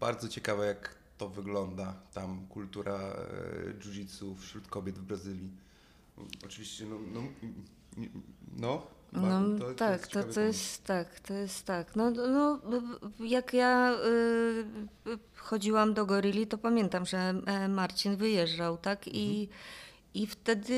[0.00, 5.50] bardzo ciekawe jak to wygląda tam, kultura e, jiu-jitsu wśród kobiet w Brazylii.
[6.44, 7.22] Oczywiście, no, no,
[8.56, 11.96] no, No to, tak, jest to, ciekawy to jest tak, to jest tak.
[11.96, 12.60] No, no
[13.20, 19.08] jak ja y, y, chodziłam do Gorilli, to pamiętam, że e, Marcin wyjeżdżał, tak?
[19.08, 19.48] I,
[20.14, 20.74] I wtedy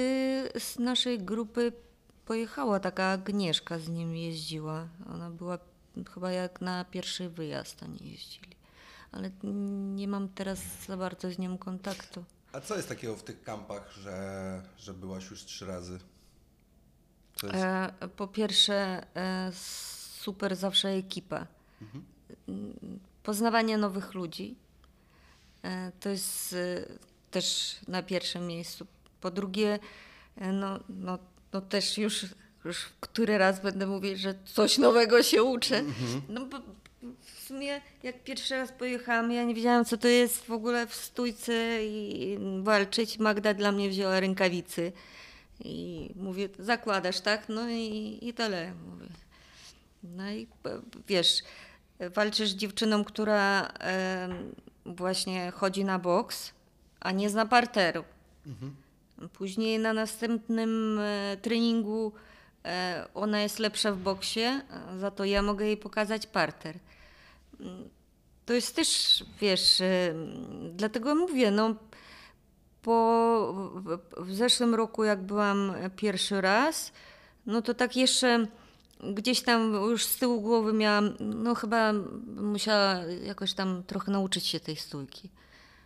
[0.58, 1.72] z naszej grupy
[2.24, 4.88] pojechała taka Agnieszka, z nim jeździła.
[5.14, 5.58] Ona była
[6.14, 8.56] chyba jak na pierwszy wyjazd oni jeździli.
[9.12, 9.30] Ale
[9.94, 12.24] nie mam teraz za bardzo z nią kontaktu.
[12.52, 15.98] A co jest takiego w tych kampach, że, że byłaś już trzy razy?
[17.50, 17.64] Co jest?
[18.00, 19.50] E, po pierwsze, e,
[20.20, 21.46] super zawsze ekipa.
[22.48, 24.54] Mm, Poznawanie nowych ludzi.
[25.62, 26.56] E, to jest
[27.30, 28.86] też na pierwszym miejscu.
[29.20, 29.78] Po drugie,
[30.52, 31.18] no, no,
[31.52, 32.26] no też już,
[32.64, 35.82] już który raz będę mówić, że coś nowego się uczę.
[36.28, 36.58] No bo
[37.20, 40.94] w sumie jak pierwszy raz pojechałam, ja nie wiedziałam co to jest w ogóle w
[40.94, 43.18] stójce i walczyć.
[43.18, 44.92] Magda dla mnie wzięła rękawicy.
[45.60, 47.48] I mówię, zakładasz, tak?
[47.48, 48.72] No i, i tyle.
[48.90, 49.06] Mówię.
[50.02, 50.46] No i
[51.08, 51.42] wiesz,
[52.14, 53.72] walczysz z dziewczyną, która
[54.86, 56.52] właśnie chodzi na boks,
[57.00, 58.04] a nie zna parteru.
[59.32, 62.12] Później na następnym e, treningu
[62.64, 64.40] e, ona jest lepsza w boksie,
[64.70, 66.78] a za to ja mogę jej pokazać parter.
[67.60, 67.88] Mm,
[68.46, 70.14] To jest też, wiesz, e,
[70.72, 71.74] dlatego mówię, no
[72.84, 73.70] po,
[74.16, 76.92] w, zeszłym roku, jak byłam pierwszy raz,
[77.46, 78.46] no to tak jeszcze
[79.12, 81.92] gdzieś tam już z tyłu głowy miałam, no chyba
[82.36, 85.30] musiała jakoś tam trochę nauczyć się tej stójki.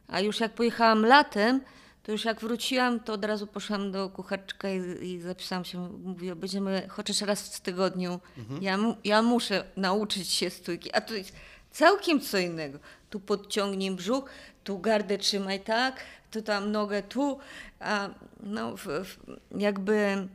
[0.08, 1.60] A już jak pojechałam latem,
[2.02, 6.36] to już jak wróciłam, to od razu poszłam do kucharczka i, i zapisałam się, mówię,
[6.36, 8.20] będziemy chociaż raz w tygodniu.
[8.60, 11.32] Ja, mu, ja muszę nauczyć się stójki, a to jest
[11.70, 12.78] całkiem co innego.
[13.10, 14.24] Tu podciągnij brzuch,
[14.64, 16.00] tu gardę trzymaj tak,
[16.30, 17.38] tu tam nogę tu,
[17.80, 18.08] a
[18.40, 19.16] no w, w,
[19.60, 20.28] jakby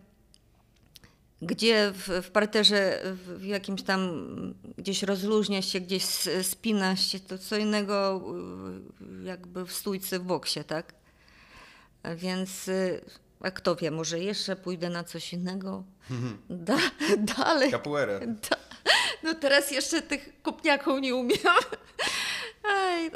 [1.42, 4.10] gdzie w, w parterze w, jakimś tam
[4.78, 8.22] gdzieś rozluźnia się, gdzieś s- spina się, to co innego
[9.22, 10.94] y, jakby w stójce w boksie, tak?
[12.16, 13.02] Więc y,
[13.42, 15.84] a kto wie, może jeszcze pójdę na coś innego.
[16.50, 16.78] Da,
[17.18, 17.72] dalej.
[17.72, 18.20] Capoeira.
[18.20, 18.56] Da,
[19.24, 21.38] no teraz jeszcze tych kopniaków nie umiem.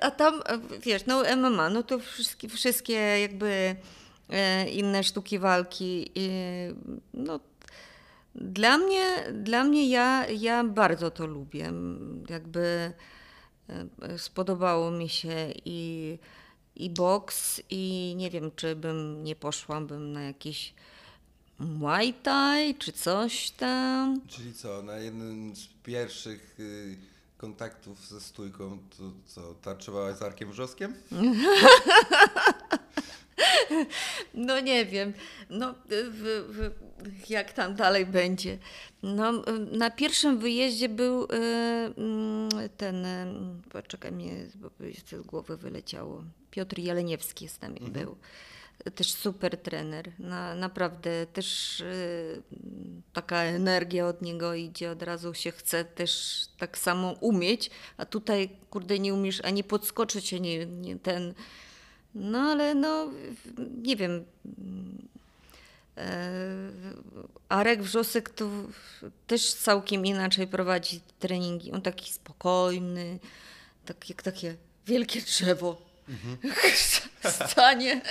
[0.01, 3.75] A tam, e, wiesz, no MMA, no to wszystkie, wszystkie jakby
[4.29, 6.11] e, inne sztuki walki.
[7.13, 7.39] No,
[8.35, 11.71] dla mnie, dla mnie ja, ja bardzo to lubię.
[12.29, 12.93] Jakby
[14.01, 16.17] e, spodobało mi się i,
[16.75, 20.73] i boks i nie wiem, czy bym nie poszła bym na jakiś
[21.59, 24.21] Muay Thai czy coś tam.
[24.27, 26.97] Czyli co, na jednym z pierwszych y,
[27.37, 30.93] kontaktów ze stójką, to co, tarczowałaś z Arkiem Wrzoskiem?
[34.33, 35.13] No nie wiem,
[35.49, 38.57] no w, w, jak tam dalej będzie.
[39.03, 39.31] No,
[39.71, 41.27] na pierwszym wyjeździe był y,
[41.97, 44.69] mm, ten, y, poczekaj mnie, bo
[45.17, 48.17] z głowy wyleciało, Piotr Jeleniewski z nami był.
[48.95, 52.41] Też super trener, na, naprawdę też y,
[53.13, 58.49] taka energia od niego idzie, od razu się chce też tak samo umieć, a tutaj
[58.69, 61.33] kurde nie umiesz ani podskoczyć, ani nie ten...
[62.15, 63.11] No ale no,
[63.83, 64.25] nie wiem.
[65.97, 66.29] E,
[67.49, 68.49] Arek Wrzosek to
[69.27, 71.71] też całkiem inaczej prowadzi treningi.
[71.71, 73.19] On taki spokojny,
[73.85, 74.55] tak jak takie
[74.87, 75.86] wielkie drzewo.
[77.49, 78.01] Stanie,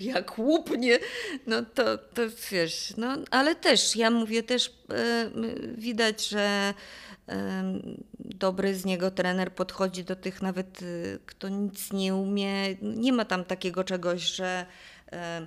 [0.00, 0.98] jak łupnie,
[1.46, 5.30] no to, to wiesz, no ale też, ja mówię też, e,
[5.76, 6.74] widać, że
[8.18, 10.84] dobry z niego trener podchodzi do tych nawet, e,
[11.26, 12.74] kto nic nie umie.
[12.82, 14.66] Nie ma tam takiego czegoś, że
[15.12, 15.46] e,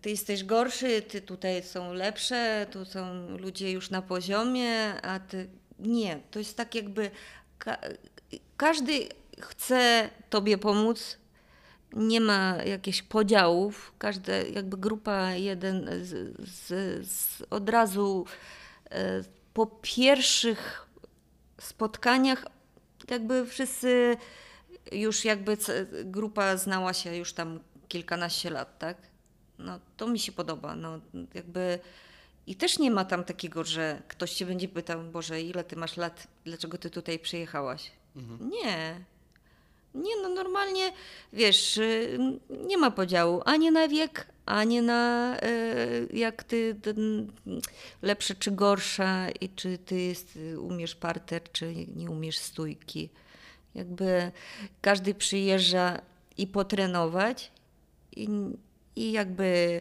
[0.00, 5.48] ty jesteś gorszy, ty tutaj są lepsze, tu są ludzie już na poziomie, a ty
[5.78, 6.20] nie.
[6.30, 7.10] To jest tak jakby
[7.58, 7.78] ka
[8.56, 9.08] każdy
[9.46, 11.18] chce tobie pomóc.
[11.92, 13.92] Nie ma jakichś podziałów.
[13.98, 16.66] Każda jakby grupa jeden z, z,
[17.10, 18.26] z od razu
[18.90, 19.22] e,
[19.54, 20.86] po pierwszych
[21.60, 22.44] spotkaniach
[23.10, 24.16] jakby wszyscy
[24.92, 25.56] już jakby
[26.04, 28.96] grupa znała się już tam kilkanaście lat, tak?
[29.58, 30.76] No to mi się podoba.
[30.76, 31.00] No
[31.34, 31.78] jakby
[32.46, 35.96] i też nie ma tam takiego, że ktoś cię będzie pytał, Boże, ile ty masz
[35.96, 37.90] lat, dlaczego ty tutaj przyjechałaś?
[38.40, 39.04] Nie.
[39.94, 40.92] Nie, no normalnie,
[41.32, 42.18] wiesz, y,
[42.66, 47.32] nie ma podziału ani na wiek, ani na y, jak ty ten,
[48.02, 53.10] lepsza czy gorsza i czy ty jest, umiesz parter, czy nie umiesz stójki.
[53.74, 54.32] Jakby
[54.80, 56.00] każdy przyjeżdża
[56.38, 57.52] i potrenować
[58.16, 58.28] i,
[58.96, 59.80] i jakby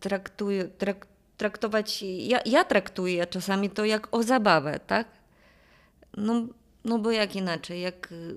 [0.00, 1.06] traktuje, trak,
[1.36, 5.08] traktować, ja, ja traktuję czasami to jak o zabawę, tak?
[6.16, 6.46] No,
[6.84, 8.36] no bo jak inaczej, jak y,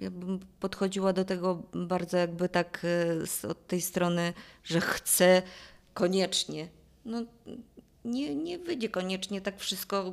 [0.00, 2.84] ja bym podchodziła do tego bardzo jakby tak
[3.44, 4.32] y, od tej strony,
[4.64, 5.42] że chcę
[5.94, 6.68] koniecznie.
[7.04, 7.22] No
[8.04, 10.08] nie, nie wyjdzie koniecznie tak wszystko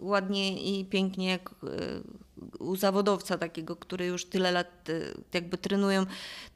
[0.00, 1.54] y, ładnie i pięknie jak
[2.58, 4.88] u zawodowca takiego, który już tyle lat
[5.34, 6.06] jakby trenują.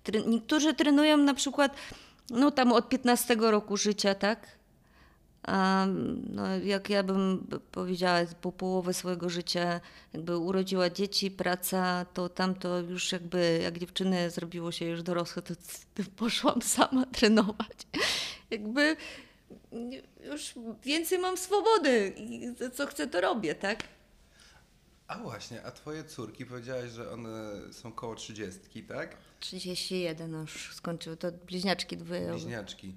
[0.05, 1.77] Tre- Niektórzy trenują na przykład
[2.31, 4.47] no tam od 15 roku życia, tak?
[5.47, 5.87] A
[6.31, 9.81] no, jak ja bym powiedziała, po połowę swojego życia
[10.13, 15.43] jakby urodziła dzieci, praca, to tam to już jakby, jak dziewczyny zrobiło się już dorosłe,
[15.43, 15.55] to,
[16.17, 17.87] poszłam sama trenować.
[18.51, 18.97] Jakby
[20.25, 23.83] już więcej mam swobody i co chcę, to robię, tak?
[25.09, 29.17] A właśnie, a twoje córki powiedziałaś, że one są koło trzydziestki, tak?
[29.41, 32.29] 31 no już skończyły, to bliźniaczki dwie.
[32.31, 32.95] Bliźniaczki.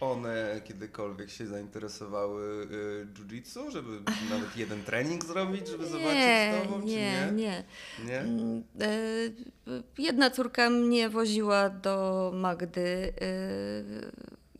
[0.00, 3.90] One kiedykolwiek się zainteresowały y, jiu-jitsu, żeby
[4.30, 7.32] nawet jeden trening zrobić, żeby zobaczyć z tobą, czy nie, nie?
[7.32, 7.64] nie.
[8.06, 8.18] Nie?
[8.18, 8.86] Mm, e,
[9.98, 13.32] Jedna córka mnie woziła do Magdy e,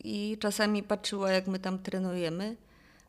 [0.03, 2.55] i czasami patrzyła, jak my tam trenujemy,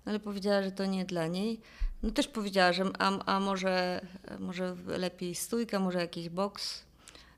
[0.05, 1.61] ale powiedziała, że to nie dla niej.
[2.03, 4.01] No też powiedziała, że a, a może,
[4.39, 6.88] może lepiej stójka, może jakiś boks.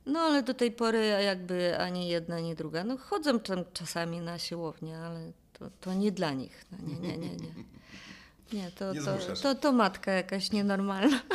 [0.07, 2.85] No ale do tej pory jakby ani jedna, ani druga.
[2.85, 6.65] No chodzą tam czasami na siłownię, ale to, to nie dla nich.
[6.73, 7.55] No, nie, nie, nie, nie.
[8.53, 11.21] Nie, to, Nie to, to, to matka jakaś nienormalna.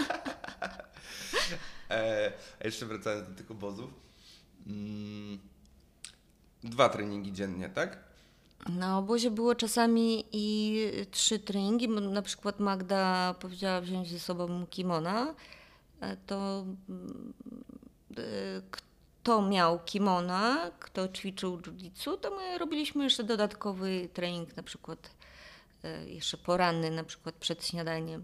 [1.89, 3.89] E, a jeszcze wracając do tych obozów.
[4.67, 5.39] Mm,
[6.63, 7.97] dwa treningi dziennie, tak?
[8.69, 10.77] Na obozie było czasami i
[11.11, 11.89] trzy treningi.
[11.89, 15.35] Na przykład Magda powiedziała wziąć ze sobą kimona.
[16.01, 16.65] E, To
[18.71, 25.11] kto miał kimona, kto ćwiczył jiu-jitsu, to my robiliśmy jeszcze dodatkowy trening, na przykład
[25.83, 28.23] e, jeszcze poranny, na przykład przed śniadaniem.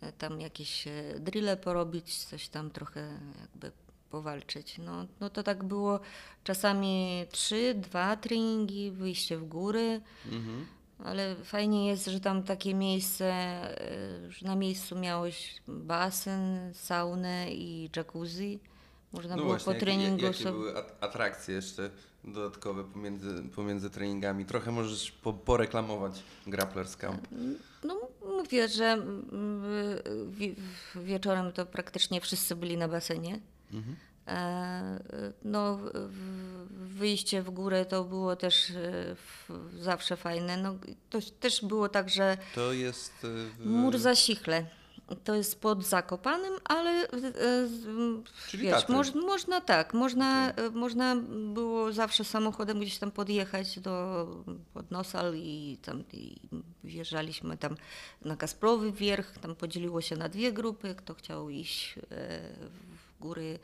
[0.00, 3.72] E, Tam jakieś e, drille porobić, coś tam trochę jakby
[4.10, 4.78] powalczyć.
[4.78, 6.00] No, no to tak było
[6.44, 10.00] czasami trzy, dwa treningi, wyjście w góry,
[10.32, 10.66] Mhm.
[10.98, 17.90] Ale fajnie jest, że tam takie miejsce, e, że na miejscu miałeś basen, saunę i
[17.96, 18.58] jacuzzi.
[19.12, 20.50] Można było po jakie- treningu jakie sobie...
[20.52, 21.90] były at- atrakcje jeszcze
[22.24, 24.44] dodatkowe pomiędzy, pomiędzy treningami?
[24.44, 27.28] Trochę możesz po, poreklamować Grapplers Camp.
[27.84, 29.62] No mówię, że mm,
[30.30, 30.54] wi-
[30.96, 33.40] wieczorem to praktycznie wszyscy byli na basenie.
[33.72, 33.96] Mhm.
[34.28, 34.98] E,
[35.44, 35.78] No,
[36.70, 39.16] wyjście w górę to było też e,
[39.78, 40.56] zawsze fajne.
[40.56, 40.74] No,
[41.10, 43.24] to też było tak, że To jest...
[43.24, 44.66] y, w- mur za sichle.
[45.24, 47.08] To jest pod Zakopanem, ale e,
[48.48, 51.16] Czyli wiesz, moż, można tak, można, e, można
[51.54, 54.26] było zawsze samochodem gdzieś tam podjechać do
[54.74, 56.36] Podnosal i tam i
[56.84, 57.76] wjeżdżaliśmy tam
[58.24, 61.98] na Kasprowy Wierch, tam podzieliło się na dwie grupy, kto chciał iść e,
[62.80, 63.58] w góry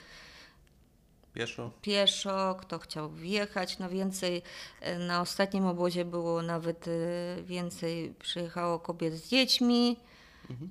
[1.35, 1.71] Pieszo?
[1.83, 4.43] pieszo, kto chciał wjechać, no więcej,
[4.81, 9.97] e, na ostatnim obozie było nawet e, więcej, przyjechało kobiet z dziećmi,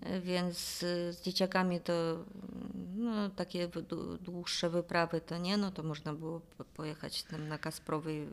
[0.03, 0.57] e, więc
[1.09, 2.23] z dzieciakami to mm,
[2.95, 3.69] no, takie
[4.21, 8.27] dłuższe wyprawy to nie, no to można było po- pojechać tam na Kasprowy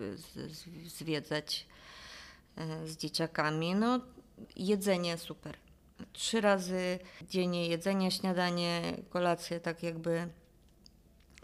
[0.87, 1.66] zwiedzać
[2.85, 3.74] z dzieciakami.
[3.74, 4.01] No
[4.57, 5.57] jedzenie super.
[6.12, 6.99] Trzy razy
[7.29, 10.29] dziennie jedzenie, śniadanie, kolację, tak jakby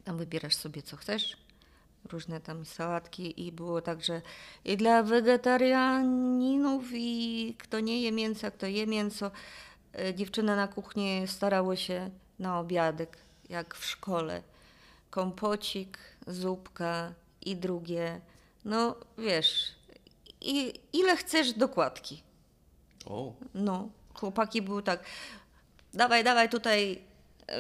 [0.05, 1.37] tam wybierasz sobie co chcesz,
[2.13, 4.23] różne tam sałatki i było także
[4.65, 9.31] i dla wegetarianinów i kto nie je mięsa, kto je mięso.
[9.99, 14.43] E, Dziewczyny na kuchni starały się na obiadek, jak w szkole.
[15.11, 18.21] Kompocik, zupka i drugie.
[18.65, 19.75] No wiesz,
[20.41, 22.23] i ile chcesz dokładki.
[23.07, 25.05] O, No, chłopaki były tak,
[25.95, 27.03] dawaj, dawaj tutaj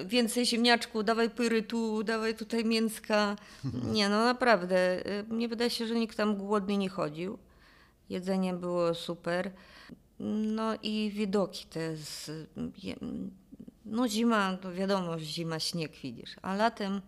[0.07, 3.37] więcej ziemniaczku, dawaj pyry tu, dawaj tutaj mięska.
[3.93, 7.39] Nie, no naprawdę, e, mnie wydaje się, że nikt tam głodny nie chodził.
[8.09, 9.51] Jedzenie było super.
[10.19, 12.31] No i widoki te z,
[13.85, 17.01] no zima, to wiadomo, że zima, śnieg widzisz, a latem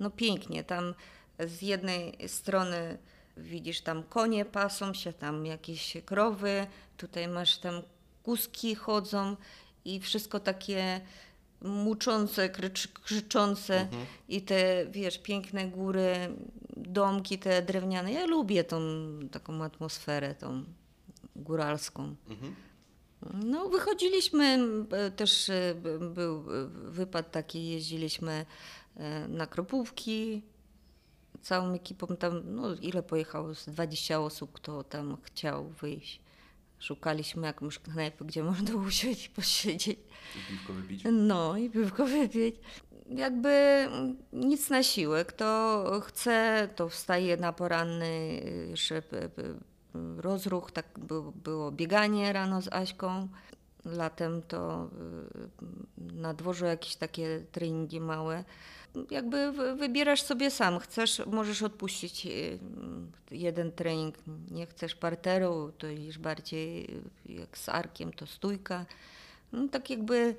[0.00, 0.94] no pięknie, tam
[1.38, 2.98] z jednej strony
[3.36, 6.66] widzisz tam konie pasą się, tam jakieś krowy,
[6.96, 7.82] tutaj masz tam
[8.22, 9.36] kuski chodzą
[9.84, 11.00] i wszystko takie
[11.62, 13.88] muczące, krycz, krzyczące
[14.28, 16.36] i te, wiesz, piękne góry,
[16.76, 18.12] domki te drewniane.
[18.12, 18.80] Ja lubię tą
[19.30, 20.64] taką atmosferę, tą
[21.36, 22.16] góralską.
[23.44, 24.58] No, wychodziliśmy,
[24.90, 25.74] e, też e,
[26.14, 28.46] był e, wypad taki, jeździliśmy
[29.28, 30.42] na Kropówki,
[31.42, 36.20] całą ekipą tam, no ile pojechało, z 20 osób, kto tam chciał wyjść.
[36.78, 39.98] Szukaliśmy jakąś knajpę, gdzie można usiąść i posiedzieć.
[40.36, 41.02] i piwko wypić.
[41.12, 42.56] No i piwko wypić.
[43.10, 43.86] Jakby
[44.32, 45.24] nic na siłę.
[45.24, 49.42] Kto chce, to wstaje na poranny jeszcze p- p-
[50.16, 50.70] rozruch.
[50.72, 50.86] Tak
[51.44, 53.28] było, bieganie rano z Aśką.
[53.84, 54.90] Latem to
[56.08, 58.44] y, na dworzu jakieś takie treningi małe.
[59.10, 60.78] Jakby wy- wybierasz sobie sam.
[60.78, 62.58] Chcesz, możesz odpuścić y,
[63.30, 64.14] jeden trening.
[64.50, 66.84] Nie chcesz parteru, to idziesz bardziej
[67.30, 68.86] y, jak z arkiem, to stójka.
[69.52, 70.36] No, tak jakby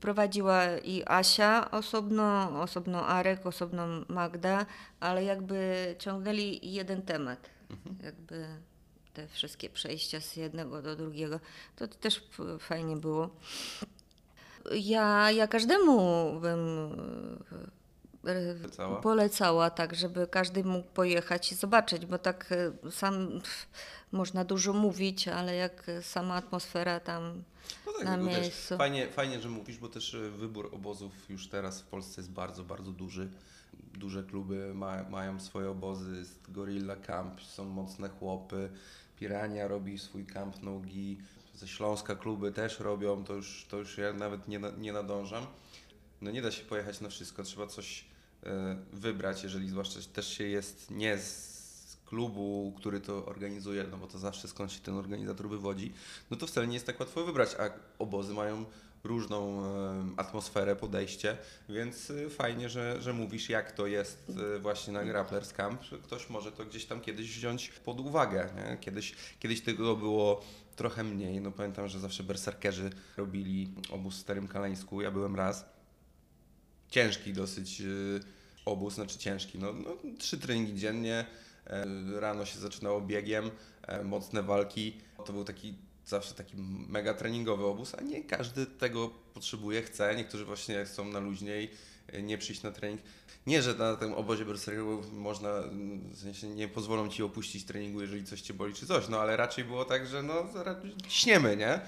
[0.00, 4.66] prowadziła i Asia osobno, osobno Arek, osobno Magda,
[5.00, 7.50] ale jakby ciągnęli jeden temat.
[8.02, 8.46] Jakby
[9.14, 11.40] te wszystkie przejścia z jednego do drugiego.
[11.76, 12.22] To też
[12.58, 13.30] fajnie było.
[14.74, 16.58] Ja, ja każdemu bym
[17.52, 17.79] e,
[18.22, 19.00] Polecała?
[19.00, 22.52] polecała, tak, żeby każdy mógł pojechać i zobaczyć, bo tak
[22.86, 23.66] e, sam pff,
[24.12, 27.42] można dużo mówić, ale jak sama atmosfera tam
[27.86, 28.76] No tak, na miejscu.
[28.76, 32.64] Fajnie, fajnie, że mówisz, bo też e, wybór obozów już teraz w Polsce jest bardzo,
[32.64, 33.28] bardzo duży.
[33.94, 38.70] Duże kluby ma, mają swoje obozy, jest Gorilla Camp, są mocne chłopy,
[39.16, 41.18] Pirania robi swój camp nogi,
[41.54, 45.46] ze Śląska kluby też robią, to już, to już ja nawet nie, nie nadążam.
[46.20, 48.04] No nie da się pojechać na wszystko, trzeba coś
[48.92, 51.50] wybrać, jeżeli zwłaszcza też się jest nie z
[52.06, 55.92] klubu, który to organizuje, no bo to zawsze skąd się ten organizator wywodzi,
[56.30, 58.64] no to wcale nie jest tak łatwo wybrać, a obozy mają
[59.04, 61.36] różną e, atmosferę, podejście,
[61.68, 66.30] więc e, fajnie, że, że mówisz, jak to jest e, właśnie na Grapplers Camp, ktoś
[66.30, 68.48] może to gdzieś tam kiedyś wziąć pod uwagę.
[68.56, 68.76] Nie?
[68.80, 70.40] Kiedyś, kiedyś tego było
[70.76, 75.64] trochę mniej, no pamiętam, że zawsze berserkerzy robili obóz w Starym Kaleńsku, ja byłem raz,
[76.90, 78.20] ciężki dosyć y,
[78.64, 81.26] obóz, znaczy ciężki, no, no trzy treningi dziennie,
[81.66, 81.86] e,
[82.20, 83.50] rano się zaczynało biegiem,
[83.82, 85.74] e, mocne walki, to był taki
[86.06, 86.56] zawsze taki
[86.88, 91.70] mega treningowy obóz, a nie każdy tego potrzebuje, chce, niektórzy właśnie chcą na luźniej,
[92.22, 93.00] nie przyjść na trening.
[93.46, 95.50] Nie, że na tym obozie berserkowym można,
[96.10, 99.36] w sensie nie pozwolą ci opuścić treningu, jeżeli coś cię boli czy coś, no ale
[99.36, 101.80] raczej było tak, że no raczej śniemy, nie?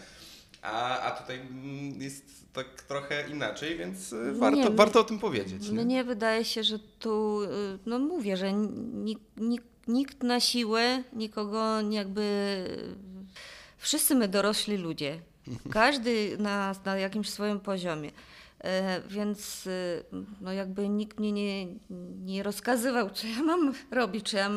[0.63, 5.19] A, a tutaj mm, jest tak trochę inaczej, więc y, warto, Nie, warto o tym
[5.19, 5.69] powiedzieć.
[5.69, 5.85] Nie?
[5.85, 7.49] Mnie wydaje się, że tu, y,
[7.87, 12.23] no mówię, że nikt, nikt, nikt na siłę, nikogo jakby.
[13.79, 15.21] Wszyscy my dorośli ludzie.
[15.73, 18.11] Każdy na, na jakimś swoim poziomie.
[18.65, 20.05] E, Więc y,
[20.41, 21.67] no jakby nikt mnie nie,
[22.25, 24.51] nie rozkazywał, co ja mam robić, czy ja,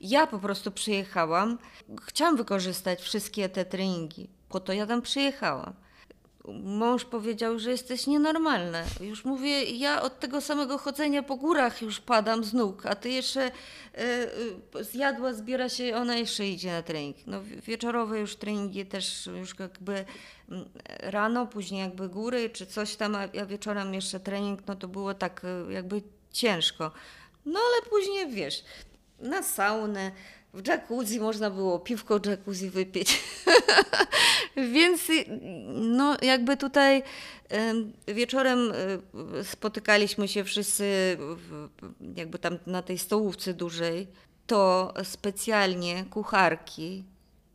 [0.00, 1.58] ja po prostu przyjechałam.
[2.02, 5.72] Chciałam wykorzystać wszystkie te treningi, po to ja tam przyjechałam.
[6.62, 8.82] Mąż powiedział, że jesteś nienormalna.
[9.00, 13.10] Już mówię, ja od tego samego chodzenia po górach już padam z nóg, a ty
[13.10, 13.50] jeszcze e,
[14.74, 17.16] e, zjadła, zbiera się, ona jeszcze idzie na trening.
[17.26, 20.04] No, wi- wieczorowe już treningi też już jakby
[20.50, 24.88] mm, rano, później jakby góry czy coś tam, a ja wieczorem jeszcze trening, no to
[24.88, 26.90] było tak e, jakby ciężko.
[27.46, 28.64] No ale później wiesz,
[29.18, 30.12] na saunę,
[30.54, 33.22] w jacuzzi można było piwko jacuzzi wypić.
[34.72, 35.24] Więc y,
[35.74, 37.02] no jakby tutaj
[37.48, 38.72] em, wieczorem
[39.40, 41.16] y, spotykaliśmy się wszyscy
[42.16, 44.06] jakby tam na tej stołówce dużej,
[44.46, 47.04] to specjalnie kucharki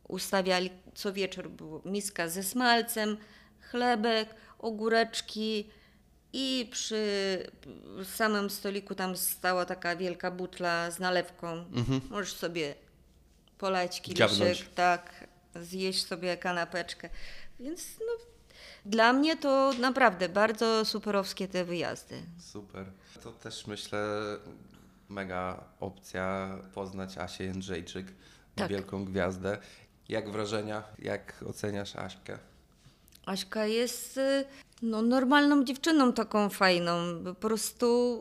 [0.08, 3.16] ustawiali co wieczór było miska ze smalcem,
[3.60, 5.70] chlebek, ogóreczki
[6.32, 7.06] i przy
[8.04, 11.64] samym stoliku tam stała taka wielka butla z nalewką.
[12.10, 12.74] Możesz sobie
[13.58, 17.08] polać kieliszek, tak, zjeść sobie kanapeczkę.
[17.60, 18.12] Więc no,
[18.86, 22.22] dla mnie to naprawdę bardzo superowskie te wyjazdy.
[22.38, 22.86] Super.
[23.22, 23.98] To też myślę
[25.08, 28.06] mega opcja poznać Asię Jędrzejczyk,
[28.54, 28.70] Tak.
[28.70, 29.58] wielką gwiazdę.
[30.08, 30.82] Jak wrażenia?
[30.98, 32.38] Jak oceniasz Aśkę?
[33.26, 34.44] Aśka jest y,
[34.82, 36.94] no, normalną dziewczyną taką fajną.
[37.24, 38.18] Po prostu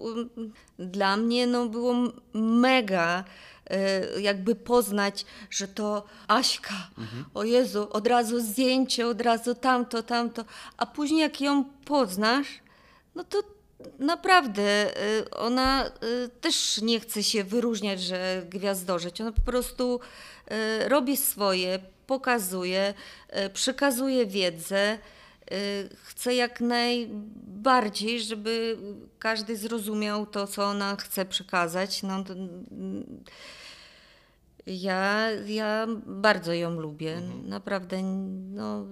[0.80, 1.96] y, dla mnie no, było
[2.34, 3.24] mega
[4.20, 6.90] jakby poznać, że to Aśka.
[7.34, 10.46] O Jezu, od razu zdjęcie, od razu tamto, tamto.
[10.78, 12.48] A później jak ją poznasz,
[13.16, 13.44] no to
[14.00, 19.22] naprawdę y, ona y, też nie chce się wyróżniać, że gwiazdorzeć.
[19.22, 20.00] Ona po prostu
[20.88, 22.94] robi swoje, pokazuje,
[23.54, 24.98] przekazuje wiedzę.
[25.52, 28.78] Y, Chce jak najbardziej, żeby
[29.20, 32.04] każdy zrozumiał to, co ona chce przekazać.
[32.04, 33.24] No, to, mm,
[34.68, 37.22] ja, ja bardzo ją lubię.
[37.44, 38.04] Naprawdę.
[38.04, 38.86] No,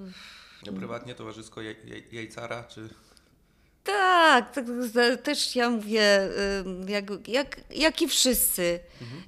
[0.65, 2.89] No, prywatnie, towarzysko jaj, jaj, jajcara, czy...
[3.83, 4.65] Tak, tak,
[5.23, 6.29] też ja mówię,
[6.65, 8.79] ym, jak, jak, jak i wszyscy.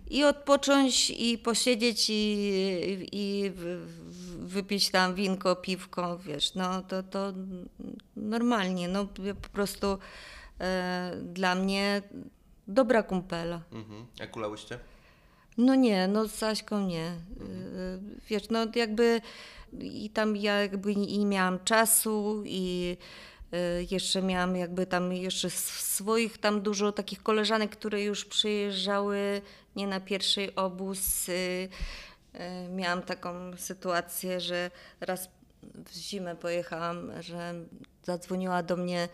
[0.09, 4.04] I odpocząć, i posiedzieć, i, i w-
[4.45, 7.33] wypić tam winko, piwko, wiesz, no to, to
[8.15, 9.07] normalnie, no
[9.41, 9.97] po prostu
[10.59, 12.01] e, dla mnie
[12.67, 13.61] dobra kumpela.
[13.71, 14.05] Mhm.
[14.19, 14.79] Jak kulałyście?
[15.57, 16.39] No nie, no z
[16.87, 17.07] nie.
[17.07, 19.21] Y, Wiesz, no jakby
[19.81, 22.97] i tam ja jakby i miałam czasu i
[23.53, 29.41] y, jeszcze miałam jakby tam jeszcze swoich tam dużo takich koleżanek, które już przyjeżdżały
[29.75, 31.29] nie na pierwszy obóz.
[32.39, 34.71] Y, y, Miałam taką sytuację, że
[35.01, 35.29] raz
[35.85, 37.53] w zimę pojechałam, że
[38.03, 39.09] zadzwoniła do mnie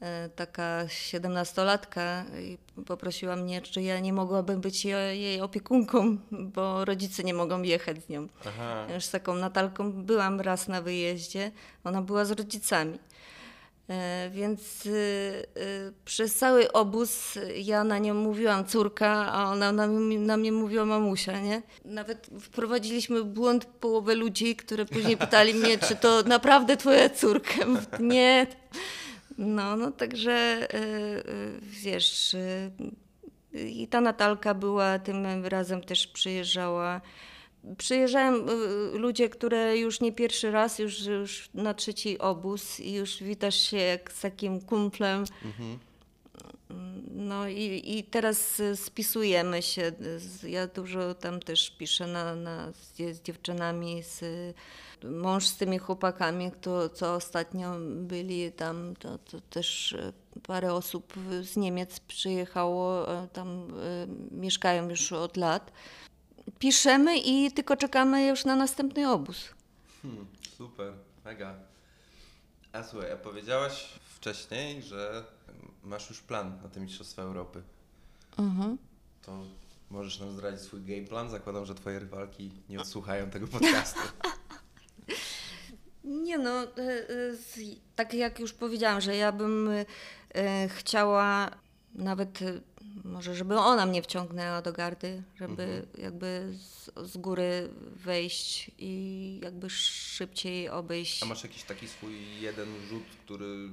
[0.00, 7.24] e, taka siedemnastolatka i poprosiła mnie, czy ja nie mogłabym być jej opiekunką, bo rodzice
[7.24, 8.28] nie mogą jechać z nią.
[8.46, 8.86] Aha.
[8.94, 11.52] Już z taką Natalką byłam raz na wyjeździe,
[11.84, 12.98] ona była z rodzicami.
[13.90, 14.90] E, Więc y,
[15.56, 19.86] y, przez cały obóz ja na nią mówiłam córka, a ona na,
[20.18, 21.62] na mnie mówiła mamusia, nie?
[21.84, 27.66] Nawet wprowadziliśmy błąd połowę ludzi, które później pytali mnie, czy to naprawdę twoja córka.
[28.00, 28.46] Nie.
[29.38, 32.36] No, no także y, wiesz,
[33.54, 37.00] i ta Natalka była, tym razem też przyjeżdżała.
[37.78, 43.22] Przyjeżdżają y, ludzie, które już nie pierwszy raz, już, już na trzeci obóz i już
[43.22, 45.24] witasz się jak z takim kumplem.
[47.14, 49.92] No i, i teraz y, spisujemy się.
[50.42, 54.24] Ja dużo tam też piszę na, na, z, z dziewczynami, z,
[55.04, 61.14] mąż z tymi chłopakami, kto, co ostatnio byli tam, to, to też y, parę osób
[61.42, 65.72] z Niemiec przyjechało, y, tam y, mieszkają już od lat.
[66.58, 69.48] Piszemy i tylko czekamy już na następny obóz.
[70.02, 70.26] Hmm,
[70.56, 70.92] super,
[71.24, 71.54] mega.
[72.72, 75.24] A słuchaj, a powiedziałaś wcześniej, że
[75.84, 77.62] masz już plan na te Mistrzostwa Europy.
[78.38, 78.78] Mhm.
[79.22, 79.42] To
[79.90, 81.30] możesz nam zdradzić swój game plan?
[81.30, 84.00] Zakładam, że twoje rywalki nie odsłuchają tego podcastu.
[86.04, 87.06] Nie no, e, e,
[87.96, 89.70] tak jak już powiedziałam, że ja bym
[90.34, 91.50] e, chciała
[91.94, 92.60] nawet e,
[93.04, 99.70] może, żeby ona mnie wciągnęła do gardy, żeby jakby z, z góry wejść i jakby
[99.70, 101.22] szybciej obejść.
[101.22, 103.68] A masz jakiś taki swój jeden rzut, który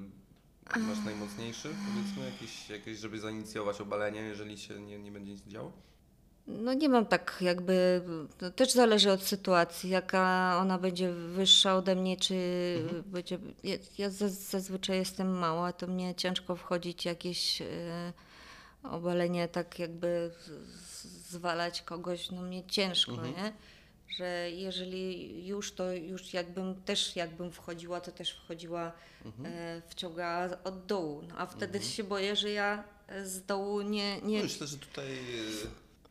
[0.76, 1.70] masz najmocniejszy?
[1.70, 5.72] Powiedzmy, jakiś, jakiś żeby zainicjować obalenie, jeżeli się nie, nie będzie nic działo?
[6.48, 8.02] No nie mam tak jakby,
[8.38, 12.36] to też zależy od sytuacji, jaka ona będzie wyższa ode mnie, czy
[13.06, 17.66] będzie, ja, ja zaz- zazwyczaj jestem mała, to mnie ciężko wchodzić jakieś e,
[18.84, 20.32] obalenie, tak jakby
[21.30, 23.54] zwalać kogoś, no mnie ciężko, nie?
[24.18, 28.92] że jeżeli już, to już jakbym też jakbym wchodziła, to też wchodziła
[29.46, 31.22] e, wciąga od dołu.
[31.28, 34.22] No, a wtedy się boję, że ja e, z dołu nie...
[34.22, 34.38] nie...
[34.38, 35.08] No myślę, że tutaj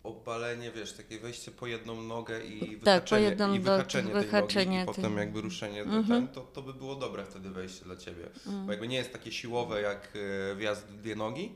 [0.07, 4.13] obalenie, wiesz, takie wejście po jedną nogę i Tak, po wyhaczenie, jedną i do- wyhaczenie,
[4.13, 7.25] tej wyhaczenie nogi i tej- potem jakby ruszenie do ten, to, to by było dobre
[7.25, 8.29] wtedy wejście dla Ciebie.
[8.67, 10.17] Bo jakby nie jest takie siłowe jak
[10.53, 11.53] y, wjazd dwie nogi,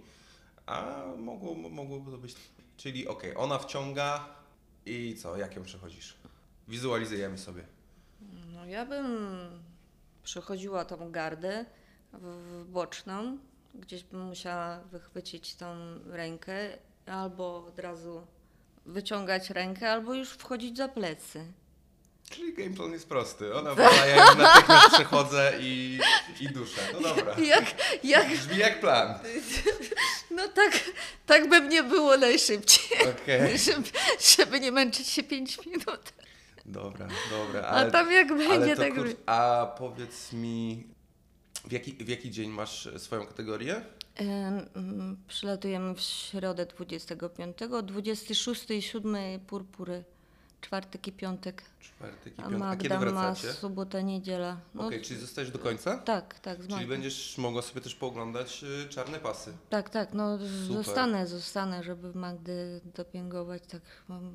[0.66, 2.35] a mogło, mogłoby to być...
[2.77, 4.28] Czyli okej, ona wciąga
[4.86, 6.16] i co, jak ją przechodzisz?
[6.68, 7.64] Wizualizujemy sobie.
[8.55, 9.06] No ja bym
[10.22, 11.64] przechodziła tą gardę
[12.12, 13.39] w, w boczną,
[13.74, 15.74] gdzieś bym musiała wychwycić tą
[16.06, 18.27] rękę, albo od razu
[18.86, 21.44] wyciągać rękę, albo już wchodzić za plecy.
[22.31, 23.55] Czyli gameplan jest prosty.
[23.55, 26.01] Ona wala, ja ją natychmiast przechodzę i,
[26.40, 26.81] i duszę.
[26.93, 27.35] No dobra.
[27.39, 27.65] Jak,
[28.05, 29.15] jak, Brzmi jak plan.
[30.36, 30.73] no tak,
[31.27, 33.59] tak by mnie było najszybciej, Okej.
[33.65, 33.89] żeby,
[34.36, 36.12] żeby nie męczyć się 5 minut.
[36.66, 37.61] Dobra, dobra.
[37.62, 39.07] A tam jak będzie, ale tak kur...
[39.07, 40.86] by- A powiedz mi,
[41.65, 43.82] w jaki, w jaki dzień masz swoją kategorię?
[44.20, 49.14] Mm, Przylatujemy w środę 25, 26 i 7
[49.47, 50.05] purpury,
[50.60, 51.62] czwartek i piątek.
[51.80, 52.62] Czwartek i A piątek.
[52.62, 53.52] A kiedy Magda ma wracacie?
[53.52, 54.56] sobota, niedziela.
[54.74, 55.98] No, Okej, czyli zostajesz do końca?
[55.98, 56.88] Tak, tak, z Czyli Magdą.
[56.88, 59.52] będziesz mogła sobie też pooglądać y, czarne pasy.
[59.70, 60.48] Tak, tak, no Super.
[60.84, 63.62] zostanę, zostanę, żeby Magdy dopingować.
[63.66, 63.82] Tak.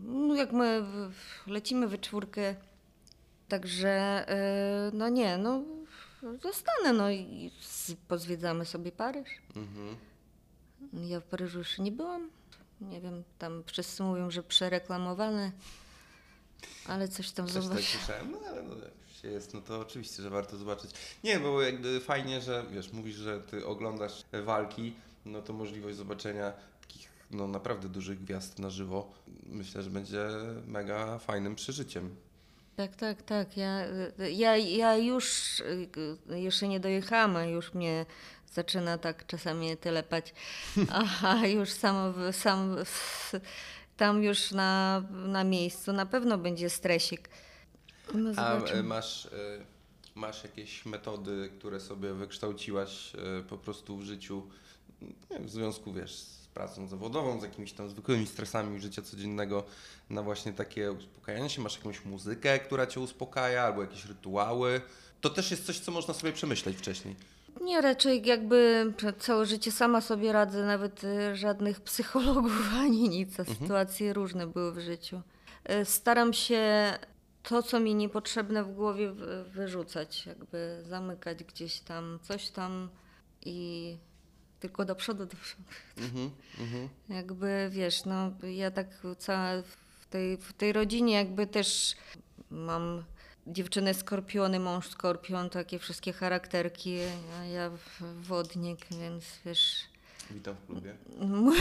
[0.03, 2.55] No, jak my w- lecimy we czwórkę,
[3.47, 4.25] także
[4.89, 5.61] y, no nie, no
[6.43, 9.30] zostanę, no i z- pozwiedzamy sobie Paryż.
[9.56, 9.95] Mhm.
[11.10, 12.30] Ja w Paryżu jeszcze nie byłam.
[12.81, 15.52] Nie wiem, tam wszyscy mówią, że przereklamowane,
[16.88, 17.81] ale coś tam Coś tak zobaczę.
[17.84, 20.91] słyszałem, no ale no, jak już się jest, no to oczywiście, że warto zobaczyć.
[21.23, 24.93] Nie, bo jakby fajnie, że wiesz, mówisz, że ty oglądasz walki,
[25.26, 29.11] no to możliwość zobaczenia takich no naprawdę dużych gwiazd na żywo,
[29.45, 30.27] myślę, że będzie
[30.68, 32.15] mega fajnym przeżyciem.
[32.76, 33.57] Tak, tak, tak.
[33.57, 33.80] Ja,
[34.31, 38.06] ja, ja już y, jeszcze nie dojechałam, a już mnie
[38.52, 40.34] zaczyna tak czasami telepać.
[40.89, 42.77] Aha, już sam, sam
[43.97, 47.30] tam już na, na miejscu na pewno będzie stresik.
[48.14, 49.30] No A e, masz, e,
[50.15, 54.49] masz jakieś metody, które sobie wykształciłaś e, po prostu w życiu,
[55.39, 56.26] w związku, wiesz,
[56.56, 59.64] pracą zawodową, z jakimiś tam zwykłymi stresami życia codziennego,
[60.10, 61.61] na właśnie takie uspokajanie się?
[61.61, 64.82] Masz jakąś muzykę, która cię uspokaja, albo jakieś rytuały?
[65.22, 67.15] To też jest coś, co można sobie przemyśleć wcześniej.
[67.61, 73.45] Nie, raczej jakby całe życie sama sobie radzę, nawet y, żadnych psychologów ani nic, a
[73.45, 75.22] sytuacje różne były w życiu.
[75.82, 76.94] Y, Staram się
[77.44, 82.90] to, co mi niepotrzebne w głowie wy- wyrzucać, jakby zamykać gdzieś tam, coś tam
[83.45, 83.98] i
[84.65, 85.63] tylko do przodu, do przodu.
[85.97, 86.89] Mhm, mhm.
[87.09, 88.87] Jakby wiesz, no ja tak
[89.17, 89.61] cała
[89.99, 91.95] w tej, w tej rodzinie jakby też
[92.51, 93.03] mam
[93.47, 96.97] dziewczynę skorpiony, mąż skorpion, takie wszystkie charakterki,
[97.39, 97.71] a ja
[98.21, 99.75] wodnik, więc wiesz.
[100.31, 100.95] Witam w klubie.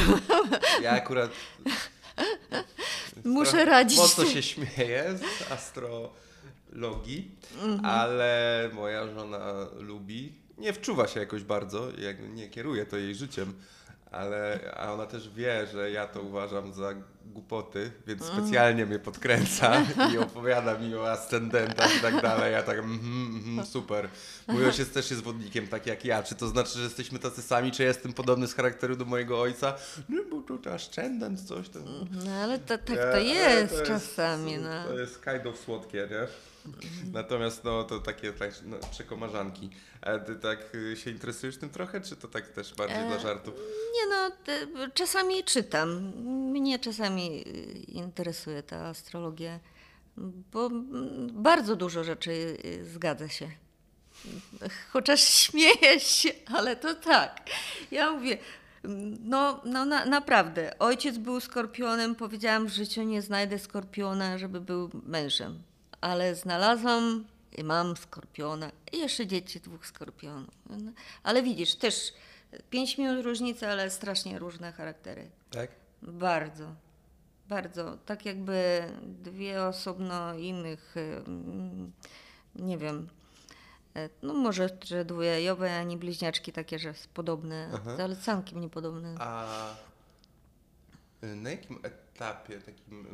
[0.82, 1.30] Ja akurat
[3.24, 3.98] Muszę radzić.
[3.98, 7.30] Mocno się śmieję z astrologii,
[7.62, 7.84] Mhm.
[7.84, 10.43] ale moja żona lubi.
[10.58, 13.54] Nie wczuwa się jakoś bardzo, jakby nie kieruje to jej życiem,
[14.10, 16.94] ale a ona też wie, że ja to uważam za
[17.24, 18.40] głupoty, więc Mhm.
[18.42, 19.82] specjalnie mnie podkręca
[20.14, 22.52] i opowiada mi o ascendentach i tak dalej.
[22.52, 24.08] Ja tak, mhm, mhm, super.
[24.48, 26.22] Mój ojciec też jest wodnikiem, tak jak ja.
[26.22, 27.72] Czy to znaczy, że jesteśmy tacy sami?
[27.72, 29.74] Czy ja jestem podobny z charakteru do mojego ojca?
[30.08, 31.82] Nie, bo to ascendent, coś tam.
[32.24, 34.56] No ale to, tak to jest to czasami.
[34.58, 34.84] No.
[34.88, 36.26] To jest kind of słodkie, nie?
[37.12, 39.70] Natomiast no to takie tak, no, przekomarzanki.
[40.00, 43.18] A ty tak y, się interesujesz tym trochę, czy to tak też bardziej E, dla
[43.18, 43.50] żartu?
[43.94, 46.12] Nie no, te, czasami czytam.
[46.52, 47.52] Mnie czasami y,
[47.88, 49.60] interesuje ta astrologia,
[50.52, 52.30] bo mm, bardzo dużo rzeczy
[52.64, 53.50] y, zgadza się.
[54.90, 57.40] Chociaż śmieję się, ale to tak.
[57.90, 58.38] Ja mówię,
[59.20, 60.78] no, no na, naprawdę.
[60.78, 65.62] Ojciec był skorpionem, powiedziałam, w życiu nie znajdę skorpiona, żeby był mężem.
[66.04, 67.24] Ale znalazłam
[67.58, 70.54] i mam skorpiona i jeszcze dzieci dwóch skorpionów.
[71.22, 72.12] Ale widzisz, też
[72.70, 75.30] pięć minut różnicy, ale strasznie różne charaktery.
[75.50, 75.70] Tak?
[76.02, 76.74] Bardzo,
[77.48, 77.98] bardzo.
[78.06, 80.94] Tak jakby dwie osobno innych,
[82.56, 83.08] nie wiem,
[83.96, 87.96] e, no może że dwujajowe, ani bliźniaczki takie, że podobne, Aha.
[88.02, 89.14] ale całkiem niepodobne.
[89.18, 89.46] A
[91.24, 93.06] y, na jakim etapie takim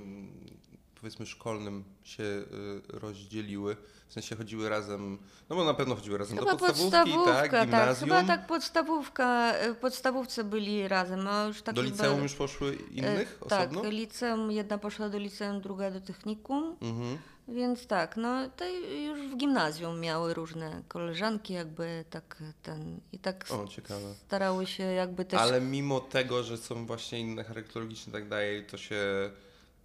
[1.00, 2.44] powiedzmy szkolnym się y,
[2.88, 3.76] rozdzieliły?
[4.08, 5.18] W sensie chodziły razem,
[5.50, 7.50] no bo na pewno chodziły razem Chyba do podstawówki, tak?
[7.50, 8.08] tak, Gimnazjum.
[8.10, 13.38] chyba tak podstawówka, y, podstawówce byli razem, a już tak do liceum już poszły innych
[13.42, 13.80] E, osobno?
[13.82, 17.18] Tak, liceum, jedna poszła do liceum, druga do technikum, Mhm.
[17.48, 18.64] więc tak, no to
[19.06, 24.14] już w gimnazjum miały różne koleżanki jakby tak ten i tak O, ciekawe.
[24.26, 25.40] starały się jakby też...
[25.40, 29.30] Ale mimo tego, że są właśnie inne charakterologiczne i tak dalej, to się,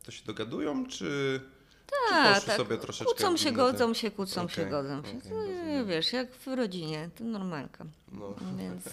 [0.06, 1.42] to się dogadują, czy,
[1.86, 2.58] czy Tak, tak.
[2.58, 5.14] sobie troszeczkę Kłócą się, godzą się, kłócą się, Okej, godzą się.
[5.14, 5.88] rozumiem.
[5.88, 7.86] wiesz, jak w rodzinie, to normalka.
[8.12, 8.36] No.
[8.60, 8.84] Więc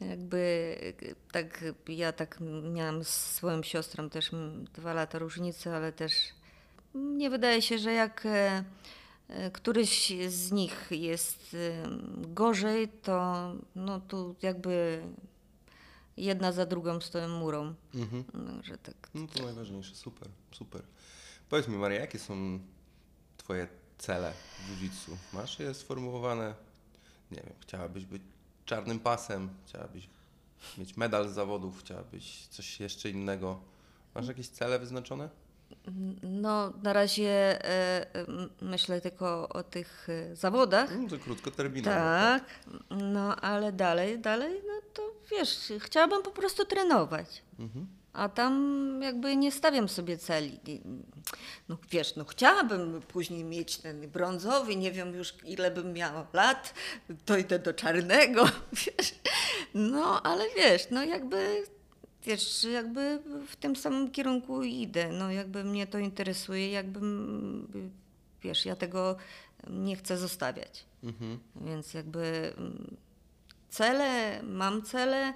[0.00, 0.76] jakby
[1.32, 2.38] tak ja tak
[2.72, 4.30] miałam z swoją siostrą też
[4.74, 6.12] dwa lata różnicy, ale też
[6.94, 8.64] nie wydaje się, że jak e,
[9.28, 11.88] e, któryś z nich jest e,
[12.28, 15.02] gorzej, to no tu jakby
[16.16, 17.74] jedna za drugą stoją murą.
[17.94, 18.24] Mhm.
[18.34, 19.10] No, że tak.
[19.14, 20.82] No to najważniejsze, super, super.
[21.48, 22.58] Powiedz mi Maria, jakie są
[23.36, 23.68] twoje
[23.98, 25.16] cele w jiu-jitsu?
[25.32, 26.54] Masz je sformułowane?
[27.30, 28.22] Nie wiem, chciałabyś być
[28.64, 30.08] czarnym pasem, chciałabyś
[30.78, 33.60] mieć medal z zawodów, chciałabyś coś jeszcze innego.
[34.14, 35.28] Masz jakieś cele wyznaczone?
[36.22, 40.90] No na razie e, m, myślę tylko o tych e, zawodach.
[40.98, 41.96] No to krótkoterminowe.
[41.96, 42.44] Tak,
[42.90, 47.42] no ale dalej, dalej, no to wiesz, chciałabym po prostu trenować.
[47.58, 47.86] Mhm.
[48.12, 50.60] A tam jakby nie stawiam sobie celi.
[51.68, 56.74] No wiesz, no chciałabym później mieć ten brązowy, nie wiem już ile bym miała lat,
[57.26, 58.44] dojdę do czarnego,
[58.86, 59.14] wiesz.
[59.74, 61.64] No ale wiesz, no jakby,
[62.24, 65.08] wiesz, jakby w tym samym kierunku idę.
[65.12, 67.92] No jakby mnie to interesuje, jakbym,
[68.42, 69.16] wiesz, ja tego
[69.70, 70.84] nie chcę zostawiać.
[71.02, 71.38] Mhm.
[71.56, 72.96] Więc jakby mm,
[73.76, 75.32] cele, mam cele,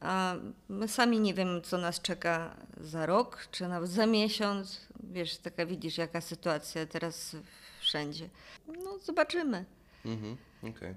[0.00, 0.34] a
[0.68, 4.80] my sami nie wiemy, co nas czeka za rok, czy nawet za miesiąc.
[5.02, 7.36] Wiesz, taka widzisz, jaka sytuacja teraz
[7.80, 8.28] wszędzie.
[8.84, 9.64] No, zobaczymy.
[10.04, 10.94] Mhm, okej.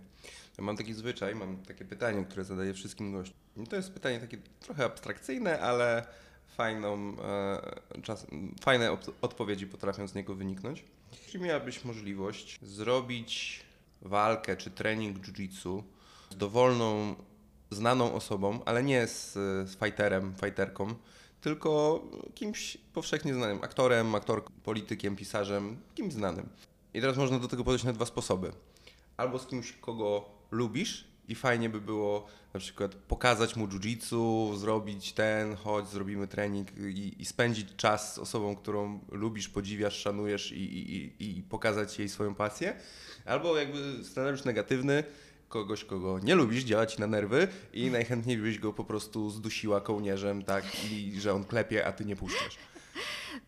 [0.57, 3.37] Ja mam taki zwyczaj, mam takie pytanie, które zadaję wszystkim gościom.
[3.69, 6.05] To jest pytanie takie trochę abstrakcyjne, ale
[6.47, 8.27] fajną, e, czas,
[8.61, 10.83] fajne odpowiedzi potrafią z niego wyniknąć.
[11.25, 13.63] Jeśli miałabyś możliwość zrobić
[14.01, 15.83] walkę czy trening jiu-jitsu
[16.35, 17.15] dowolną,
[17.71, 19.33] znaną osobą, ale nie z,
[19.69, 20.95] z fighterem, fighterką,
[21.41, 22.03] tylko
[22.35, 26.49] kimś powszechnie znanym, aktorem, aktorką, politykiem, pisarzem, kimś znanym.
[26.93, 28.51] I teraz można do tego podejść na dwa sposoby.
[29.17, 35.13] Albo z kimś, kogo lubisz i fajnie by było na przykład pokazać mu jiu-jitsu, zrobić
[35.13, 40.63] ten, chodź, zrobimy trening i, i spędzić czas z osobą, którą lubisz, podziwiasz, szanujesz i,
[40.63, 42.75] i, i, i pokazać jej swoją pasję.
[43.25, 45.03] Albo jakby scenariusz negatywny,
[45.53, 49.81] kogoś, kogo nie lubisz, działa ci na nerwy i najchętniej byś go po prostu zdusiła
[49.81, 52.57] kołnierzem, tak, i że on klepie, a ty nie puszczasz.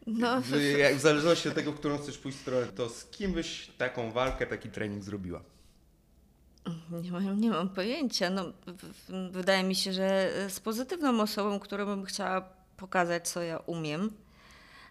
[0.07, 3.34] No, W, jak, w zależności od tego, w którą chcesz pójść stronę, to z kim
[3.34, 5.41] byś taką walkę, taki trening zrobiła?
[7.03, 8.30] nie mam, nie mam pojęcia.
[8.30, 8.45] No,
[9.32, 14.11] wydaje mi się, że z pozytywną osobą, którą bym chciała pokazać, co ja umiem.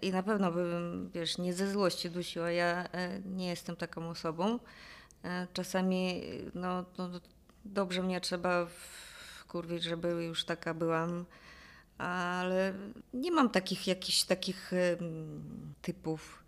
[0.03, 2.51] I na pewno bym, wiesz, nie ze złości dusiła.
[2.51, 4.59] Ja e, nie jestem taką osobą.
[5.25, 6.23] E, Czasami,
[6.55, 7.11] no, no
[7.65, 8.67] dobrze mnie trzeba
[9.39, 11.25] wkurwić, żeby już taka byłam,
[11.99, 12.75] ale
[13.15, 14.73] nie mam takich jakichś takich
[15.83, 16.45] typów,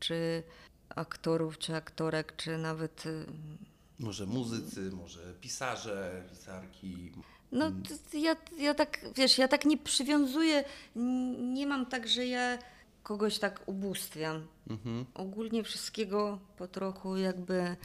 [0.00, 0.42] czy
[0.88, 3.04] aktorów, czy aktorek, czy nawet
[3.98, 7.12] Może muzycy, może pisarze, pisarki.
[7.52, 7.70] No
[8.10, 10.64] t- ja, ja tak, wiesz, ja tak nie przywiązuję,
[11.54, 12.58] nie mam tak, że ja
[13.02, 14.46] kogoś tak ubóstwiam.
[14.70, 15.04] Mhm.
[15.14, 17.76] Ogólnie wszystkiego po trochu jakby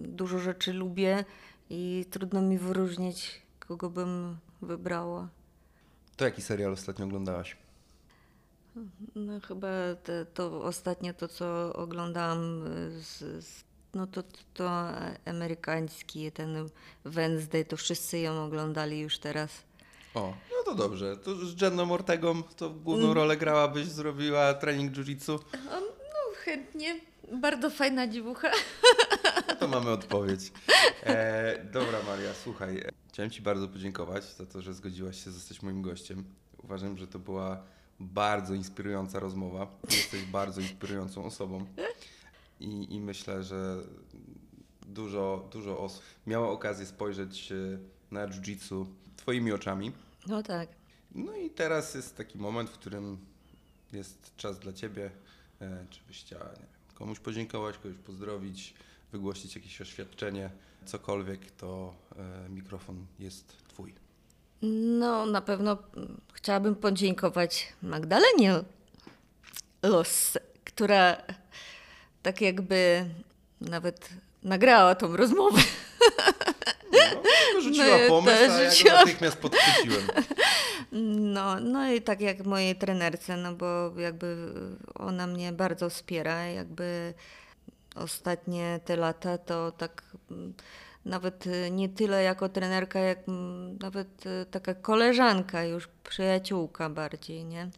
[0.00, 1.24] dużo rzeczy lubię
[1.70, 5.28] i trudno mi wyróżnić, kogo bym wybrała.
[6.16, 7.56] To jaki serial ostatnio oglądałaś?
[9.14, 9.68] No chyba
[10.04, 13.64] te, to ostatnio to, co oglądałam, y, z, z,
[13.94, 14.22] no to,
[14.54, 14.70] to
[15.26, 16.68] amerykański, ten
[17.04, 19.50] Wednesday, to wszyscy ją oglądali już teraz.
[20.14, 21.16] O, no to dobrze.
[21.16, 23.16] To z Jenną Ortegą to główną Mm.
[23.16, 25.38] rolę grałabyś, zrobiła trening jiu-jitsu.
[25.54, 27.00] No chętnie,
[27.32, 28.50] bardzo fajna dziewucha.
[29.48, 30.52] No to mamy odpowiedź.
[31.02, 32.78] E, dobra Maria, słuchaj.
[32.78, 36.24] e, Chciałem Ci bardzo podziękować za to, że zgodziłaś się zostać moim gościem.
[36.64, 37.62] Uważam, że to była
[38.00, 39.66] bardzo inspirująca rozmowa.
[39.90, 41.66] Jesteś bardzo inspirującą osobą.
[42.60, 43.76] I, i myślę, że
[44.86, 47.52] dużo, dużo osób miało okazję spojrzeć
[48.10, 48.86] na jiu-jitsu
[49.16, 49.92] Twoimi oczami.
[50.26, 50.68] No tak.
[51.14, 53.18] No i teraz jest taki moment, w którym
[53.92, 55.10] jest czas dla Ciebie,
[55.60, 58.74] e, czy byś chciała nie wiem, komuś podziękować, kogoś pozdrowić,
[59.12, 60.50] wygłosić jakieś oświadczenie,
[60.86, 61.94] cokolwiek, to
[62.46, 63.94] e, mikrofon jest Twój.
[64.62, 65.78] No na pewno
[66.32, 68.54] chciałabym podziękować Magdalenie
[69.82, 71.16] Los, która
[72.22, 73.04] tak jakby
[73.60, 74.08] nawet
[74.42, 75.60] nagrała tą rozmowę.
[77.54, 78.94] No, rzuciła No, pomysł, a ja rzuciła.
[78.94, 80.02] natychmiast podchwyciłem.
[81.32, 84.52] No, no i tak jak mojej trenerce, no bo jakby
[84.94, 87.14] ona mnie bardzo wspiera, jakby
[88.00, 90.54] ostatnie te lata to tak mm,
[91.04, 97.44] nawet y, nie tyle jako trenerka, jak mm, nawet y, taka koleżanka, już przyjaciółka bardziej,
[97.44, 97.70] nie?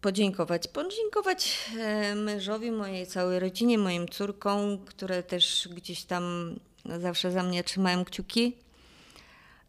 [0.00, 0.68] Podziękować.
[0.68, 6.54] Podziękować e, mężowi, mojej całej rodzinie, moim córkom, które też gdzieś tam
[7.00, 8.56] zawsze za mnie trzymają kciuki.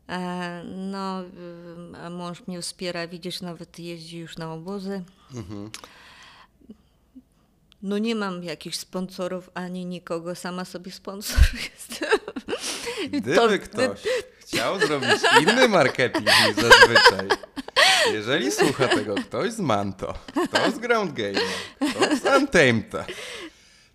[0.09, 5.03] E, No, y, a mąż mnie wspiera, widzisz, nawet jeździ już na obozy.
[7.85, 11.39] No nie mam jakichś sponsorów ani nikogo, sama sobie sponsor
[11.73, 12.19] jestem.
[13.07, 13.99] Gdyby To- ktoś
[14.39, 17.27] chciał zrobić inny marketing niż zazwyczaj,
[18.13, 20.13] jeżeli słucha tego ktoś z Manto,
[20.47, 21.39] kto z Ground Game,
[21.91, 23.05] kto z Untameda,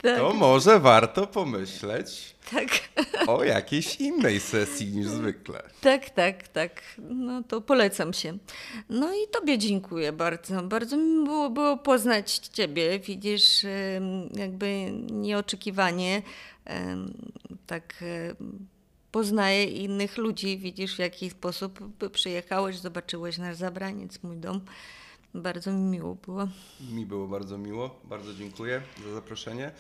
[0.03, 2.69] Tak, to może warto pomyśleć tak,
[3.27, 5.63] o jakiejś innej sesji niż zwykle.
[5.81, 6.83] tak, tak, tak.
[6.99, 8.39] No to polecam się.
[8.89, 10.63] No i tobie dziękuję bardzo.
[10.63, 12.99] Bardzo mi było, było poznać ciebie.
[12.99, 13.67] Widzisz,
[14.35, 16.23] jakby nieoczekiwanie
[17.67, 18.05] tak
[19.13, 20.59] poznaję innych ludzi.
[20.59, 21.81] Widzisz, w jaki sposób
[22.13, 24.61] przyjechałeś, zobaczyłeś nasz zabraniec, mój dom.
[25.35, 26.49] Bardzo mi miło było.
[26.93, 29.73] Mi było bardzo miło, bardzo dziękuję za zaproszenie.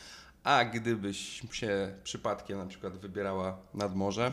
[0.45, 4.33] A gdybyś się przypadkiem na przykład wybierała nad morze,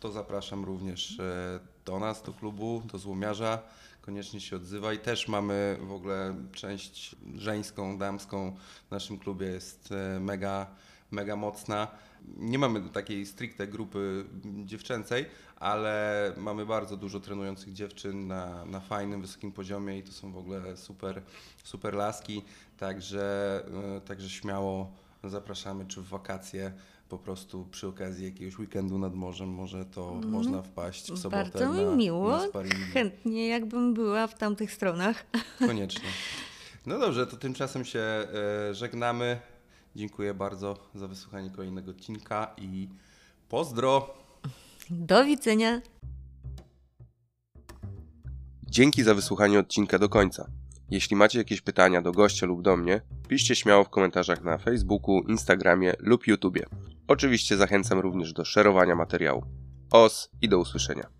[0.00, 3.62] to zapraszam również e, do nas, do klubu, do Złomiarza.
[4.00, 4.98] Koniecznie się odzywaj.
[4.98, 8.56] Też mamy w ogóle część żeńską, damską
[8.88, 10.66] w naszym klubie jest e, mega,
[11.10, 11.88] mega mocna.
[12.36, 14.24] Nie mamy takiej stricte grupy
[14.64, 15.26] dziewczęcej,
[15.56, 20.38] ale mamy bardzo dużo trenujących dziewczyn na, na fajnym, wysokim poziomie i to są w
[20.38, 21.22] ogóle super,
[21.64, 22.42] super laski.
[22.78, 23.62] Także,
[23.96, 24.92] e, także śmiało
[25.24, 26.72] zapraszamy, czy w wakacje,
[27.08, 31.72] po prostu przy okazji jakiegoś weekendu nad morzem, może to można wpaść w sobotę Bardzo
[31.72, 32.30] mi na, miło.
[32.30, 32.76] na sparingi.
[32.76, 35.26] Chętnie, jakbym była w tamtych stronach.
[35.58, 36.08] Koniecznie.
[36.86, 38.28] No dobrze, to tymczasem się e,
[38.74, 39.40] żegnamy.
[39.96, 42.88] Dziękuję bardzo za wysłuchanie kolejnego odcinka i
[43.48, 44.14] pozdro!
[44.90, 45.80] Do widzenia.
[48.62, 50.50] Dzięki za wysłuchanie odcinka do końca.
[50.90, 55.22] Jeśli macie jakieś pytania do gościa lub do mnie, piszcie śmiało w komentarzach na Facebooku,
[55.28, 56.66] Instagramie lub YouTubie.
[57.08, 59.42] Oczywiście zachęcam również do szerowania materiału.
[59.90, 61.13] Os i do usłyszenia.